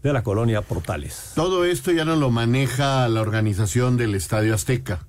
de 0.02 0.12
la 0.12 0.24
colonia 0.24 0.62
Portales. 0.62 1.30
Todo 1.36 1.64
esto 1.64 1.92
ya 1.92 2.04
no 2.04 2.16
lo 2.16 2.30
maneja 2.30 3.08
la 3.08 3.20
organización 3.20 3.96
del 3.96 4.16
Estadio 4.16 4.54
Azteca. 4.54 5.06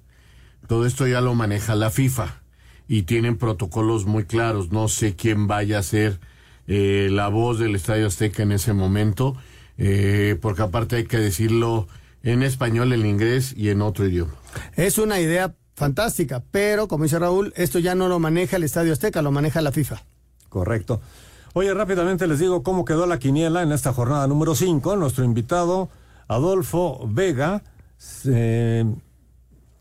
Todo 0.68 0.86
esto 0.86 1.08
ya 1.08 1.20
lo 1.20 1.34
maneja 1.34 1.74
la 1.74 1.90
FIFA. 1.90 2.44
Y 2.88 3.04
tienen 3.04 3.38
protocolos 3.38 4.06
muy 4.06 4.26
claros. 4.26 4.72
No 4.72 4.88
sé 4.88 5.16
quién 5.16 5.48
vaya 5.48 5.80
a 5.80 5.84
ser 5.84 6.20
eh, 6.68 7.10
la 7.12 7.28
voz 7.28 7.58
del 7.58 7.74
Estadio 7.74 8.06
Azteca 8.06 8.44
en 8.44 8.52
ese 8.52 8.74
momento. 8.74 9.36
Eh, 9.80 10.38
porque 10.42 10.62
aparte 10.62 10.98
hay 10.98 11.06
que 11.06 11.18
decirlo 11.18 11.88
en 12.22 12.44
español, 12.44 12.92
en 12.94 13.06
inglés 13.06 13.54
y 13.58 13.70
en 13.70 13.82
otro 13.82 14.06
idioma. 14.06 14.34
Es 14.76 14.98
una 14.98 15.20
idea 15.20 15.56
fantástica, 15.74 16.44
pero 16.52 16.90
como 16.90 17.06
dice 17.06 17.18
Raúl, 17.18 17.54
esto 17.56 17.80
ya 17.80 17.96
no 17.96 18.10
lo 18.10 18.20
maneja 18.20 18.58
el 18.58 18.64
Estadio 18.64 18.92
Azteca, 18.92 19.22
lo 19.22 19.32
maneja 19.32 19.62
la 19.62 19.72
FIFA. 19.72 20.04
Correcto. 20.50 21.00
Oye, 21.54 21.74
rápidamente 21.74 22.28
les 22.28 22.40
digo 22.40 22.62
cómo 22.62 22.84
quedó 22.84 23.08
la 23.08 23.18
quiniela 23.18 23.64
en 23.64 23.72
esta 23.72 23.94
jornada 23.94 24.28
número 24.28 24.54
5. 24.54 24.98
Nuestro 24.98 25.24
invitado, 25.24 25.90
Adolfo 26.28 27.08
Vega 27.08 27.64
eh, 28.26 28.86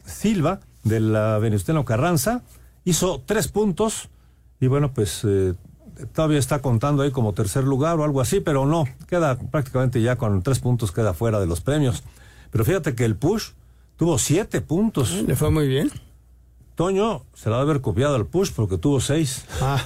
Silva, 0.05 0.61
de 0.85 1.01
la 1.01 1.39
Venustiano 1.39 1.85
Carranza, 1.85 2.43
hizo 2.85 3.23
tres 3.27 3.49
puntos 3.49 4.09
y 4.61 4.69
bueno, 4.69 4.93
pues 4.93 5.23
eh, 5.25 5.55
todavía 6.13 6.39
está 6.39 6.61
contando 6.61 7.03
ahí 7.03 7.11
como 7.11 7.33
tercer 7.33 7.65
lugar 7.65 7.99
o 7.99 8.05
algo 8.05 8.21
así, 8.21 8.41
pero 8.41 8.67
no, 8.67 8.85
queda 9.07 9.39
prácticamente 9.39 10.01
ya 10.01 10.17
con 10.17 10.43
tres 10.43 10.59
puntos, 10.61 10.93
queda 10.93 11.15
fuera 11.15 11.41
de 11.41 11.47
los 11.47 11.61
premios. 11.61 12.03
Pero 12.51 12.65
fíjate 12.65 12.95
que 12.95 13.05
el 13.05 13.17
Push 13.17 13.51
tuvo 13.97 14.19
siete 14.19 14.61
puntos. 14.61 15.13
Le 15.13 15.37
fue 15.37 15.51
muy 15.51 15.69
bien. 15.69 15.91
Toño 16.75 17.25
se 17.35 17.51
la 17.51 17.57
va 17.57 17.63
a 17.63 17.65
haber 17.65 17.81
copiado 17.81 18.15
al 18.15 18.27
Push 18.27 18.53
porque 18.53 18.79
tuvo 18.79 19.01
seis. 19.01 19.45
Ah. 19.61 19.83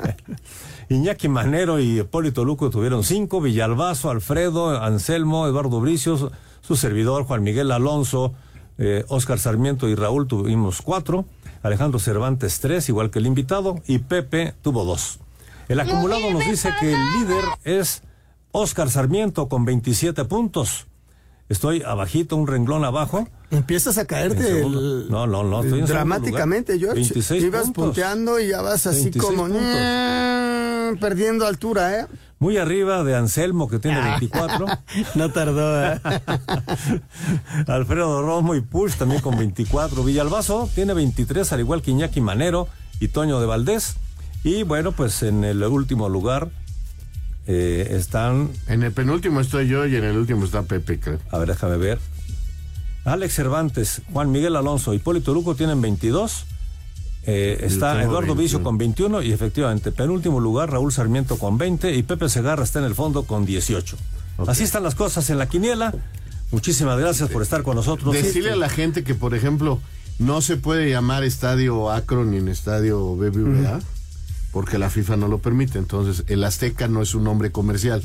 Iñaki 0.88 1.28
Manero 1.28 1.80
y 1.80 2.00
Hipólito 2.00 2.44
Luco 2.44 2.70
tuvieron 2.70 3.02
cinco, 3.04 3.40
Villalbazo, 3.40 4.08
Alfredo, 4.08 4.80
Anselmo, 4.80 5.46
Eduardo 5.46 5.80
Bricios, 5.80 6.30
su 6.60 6.76
servidor 6.76 7.24
Juan 7.24 7.42
Miguel 7.42 7.72
Alonso, 7.72 8.34
eh, 8.78 9.04
Oscar 9.08 9.38
Sarmiento 9.38 9.88
y 9.88 9.94
Raúl 9.94 10.26
tuvimos 10.26 10.82
cuatro, 10.82 11.26
Alejandro 11.62 11.98
Cervantes 11.98 12.60
tres, 12.60 12.88
igual 12.88 13.10
que 13.10 13.18
el 13.18 13.26
invitado, 13.26 13.82
y 13.86 13.98
Pepe 13.98 14.54
tuvo 14.62 14.84
dos. 14.84 15.18
El 15.68 15.80
acumulado 15.80 16.30
nos 16.30 16.44
dice 16.44 16.70
que 16.80 16.92
el 16.92 17.12
líder 17.18 17.44
es 17.64 18.02
Oscar 18.52 18.90
Sarmiento 18.90 19.48
con 19.48 19.64
27 19.64 20.24
puntos. 20.24 20.86
Estoy 21.48 21.82
abajito, 21.82 22.36
un 22.36 22.46
renglón 22.46 22.84
abajo. 22.84 23.28
Empiezas 23.50 23.98
a 23.98 24.04
caerte 24.04 24.62
el... 24.62 25.08
No, 25.08 25.26
no, 25.26 25.44
no. 25.44 25.62
Estoy 25.62 25.82
dramáticamente, 25.82 26.78
George. 26.78 26.96
26 26.96 27.44
Ibas 27.44 27.70
punteando 27.70 28.40
y 28.40 28.48
ya 28.48 28.62
vas 28.62 28.86
así 28.86 29.10
como 29.12 29.46
perdiendo 31.00 31.46
altura, 31.46 32.00
¿eh? 32.00 32.06
Muy 32.38 32.58
arriba 32.58 33.02
de 33.02 33.16
Anselmo, 33.16 33.68
que 33.68 33.78
tiene 33.78 34.00
24. 34.00 34.66
no 35.14 35.30
tardó. 35.30 35.84
¿eh? 35.84 36.00
Alfredo 37.66 38.22
Romo 38.22 38.54
y 38.54 38.60
Push 38.60 38.96
también 38.96 39.20
con 39.20 39.38
24. 39.38 40.02
Villalbazo 40.04 40.68
tiene 40.74 40.94
23, 40.94 41.52
al 41.52 41.60
igual 41.60 41.80
que 41.80 41.92
Iñaki 41.92 42.20
Manero 42.20 42.68
y 43.00 43.08
Toño 43.08 43.40
de 43.40 43.46
Valdés. 43.46 43.96
Y 44.46 44.62
bueno, 44.62 44.92
pues 44.92 45.24
en 45.24 45.42
el 45.42 45.60
último 45.64 46.08
lugar 46.08 46.50
eh, 47.48 47.88
están. 47.90 48.50
En 48.68 48.84
el 48.84 48.92
penúltimo 48.92 49.40
estoy 49.40 49.66
yo 49.66 49.86
y 49.86 49.96
en 49.96 50.04
el 50.04 50.16
último 50.16 50.44
está 50.44 50.62
Pepe, 50.62 51.00
creo. 51.00 51.18
A 51.32 51.38
ver, 51.38 51.48
déjame 51.48 51.76
ver. 51.78 51.98
Alex 53.04 53.34
Cervantes, 53.34 54.02
Juan 54.12 54.30
Miguel 54.30 54.54
Alonso, 54.54 54.94
Hipólito 54.94 55.34
Luco 55.34 55.56
tienen 55.56 55.80
22. 55.80 56.46
Eh, 57.24 57.58
está 57.62 58.00
Eduardo 58.00 58.36
Vicio 58.36 58.62
con 58.62 58.78
21 58.78 59.20
y 59.22 59.32
efectivamente, 59.32 59.90
penúltimo 59.90 60.38
lugar, 60.38 60.70
Raúl 60.70 60.92
Sarmiento 60.92 61.38
con 61.38 61.58
20 61.58 61.96
y 61.96 62.04
Pepe 62.04 62.28
Segarra 62.28 62.62
está 62.62 62.78
en 62.78 62.84
el 62.84 62.94
fondo 62.94 63.24
con 63.24 63.46
18. 63.46 63.96
Así 64.46 64.62
están 64.62 64.84
las 64.84 64.94
cosas 64.94 65.28
en 65.28 65.38
la 65.38 65.48
quiniela. 65.48 65.92
Muchísimas 66.52 67.00
gracias 67.00 67.30
por 67.30 67.42
estar 67.42 67.64
con 67.64 67.74
nosotros. 67.74 68.14
Decirle 68.14 68.52
a 68.52 68.56
la 68.56 68.68
gente 68.68 69.02
que, 69.02 69.16
por 69.16 69.34
ejemplo, 69.34 69.80
no 70.20 70.40
se 70.40 70.56
puede 70.56 70.88
llamar 70.88 71.24
estadio 71.24 71.90
Akron 71.90 72.30
ni 72.30 72.36
en 72.36 72.46
estadio 72.46 73.16
BBVA, 73.16 73.80
porque 74.56 74.78
la 74.78 74.88
FIFA 74.88 75.18
no 75.18 75.28
lo 75.28 75.36
permite. 75.36 75.76
Entonces, 75.78 76.24
el 76.28 76.42
Azteca 76.42 76.88
no 76.88 77.02
es 77.02 77.14
un 77.14 77.24
nombre 77.24 77.52
comercial. 77.52 78.02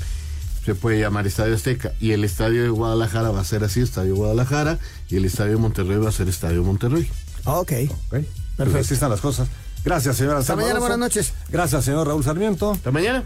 Se 0.66 0.76
puede 0.76 1.00
llamar 1.00 1.26
Estadio 1.26 1.56
Azteca. 1.56 1.94
Y 2.02 2.12
el 2.12 2.26
estadio 2.26 2.62
de 2.62 2.68
Guadalajara 2.68 3.32
va 3.32 3.40
a 3.40 3.46
ser 3.46 3.64
así, 3.64 3.80
Estadio 3.80 4.18
Guadalajara. 4.18 4.78
Y 5.08 5.16
el 5.16 5.24
estadio 5.24 5.54
de 5.54 5.60
Monterrey 5.60 5.96
va 5.96 6.10
a 6.10 6.12
ser 6.12 6.28
Estadio 6.28 6.62
Monterrey. 6.62 7.10
Ok. 7.46 7.56
okay. 7.62 8.28
Perfecto. 8.58 8.80
Así 8.80 8.94
están 8.96 9.12
las 9.12 9.22
cosas. 9.22 9.48
Gracias, 9.86 10.18
señora. 10.18 10.40
Hasta 10.40 10.58
mañana, 10.58 10.80
buenas 10.80 10.98
noches. 10.98 11.32
Gracias, 11.48 11.86
señor 11.86 12.06
Raúl 12.06 12.26
Sarmiento. 12.26 12.72
Hasta 12.72 12.92
mañana. 12.92 13.24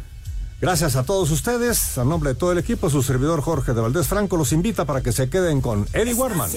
Gracias 0.62 0.96
a 0.96 1.02
todos 1.02 1.32
ustedes. 1.32 1.98
A 1.98 2.04
nombre 2.04 2.30
de 2.30 2.36
todo 2.36 2.52
el 2.52 2.60
equipo, 2.60 2.92
su 2.92 3.02
servidor 3.02 3.42
Jorge 3.42 3.74
de 3.74 3.82
Valdés 3.82 4.06
Franco 4.06 4.38
los 4.38 4.52
invita 4.52 4.86
para 4.86 5.02
que 5.02 5.12
se 5.12 5.30
queden 5.32 5.62
con 5.62 5.88
Eddie 5.94 6.14
Warman. 6.14 6.52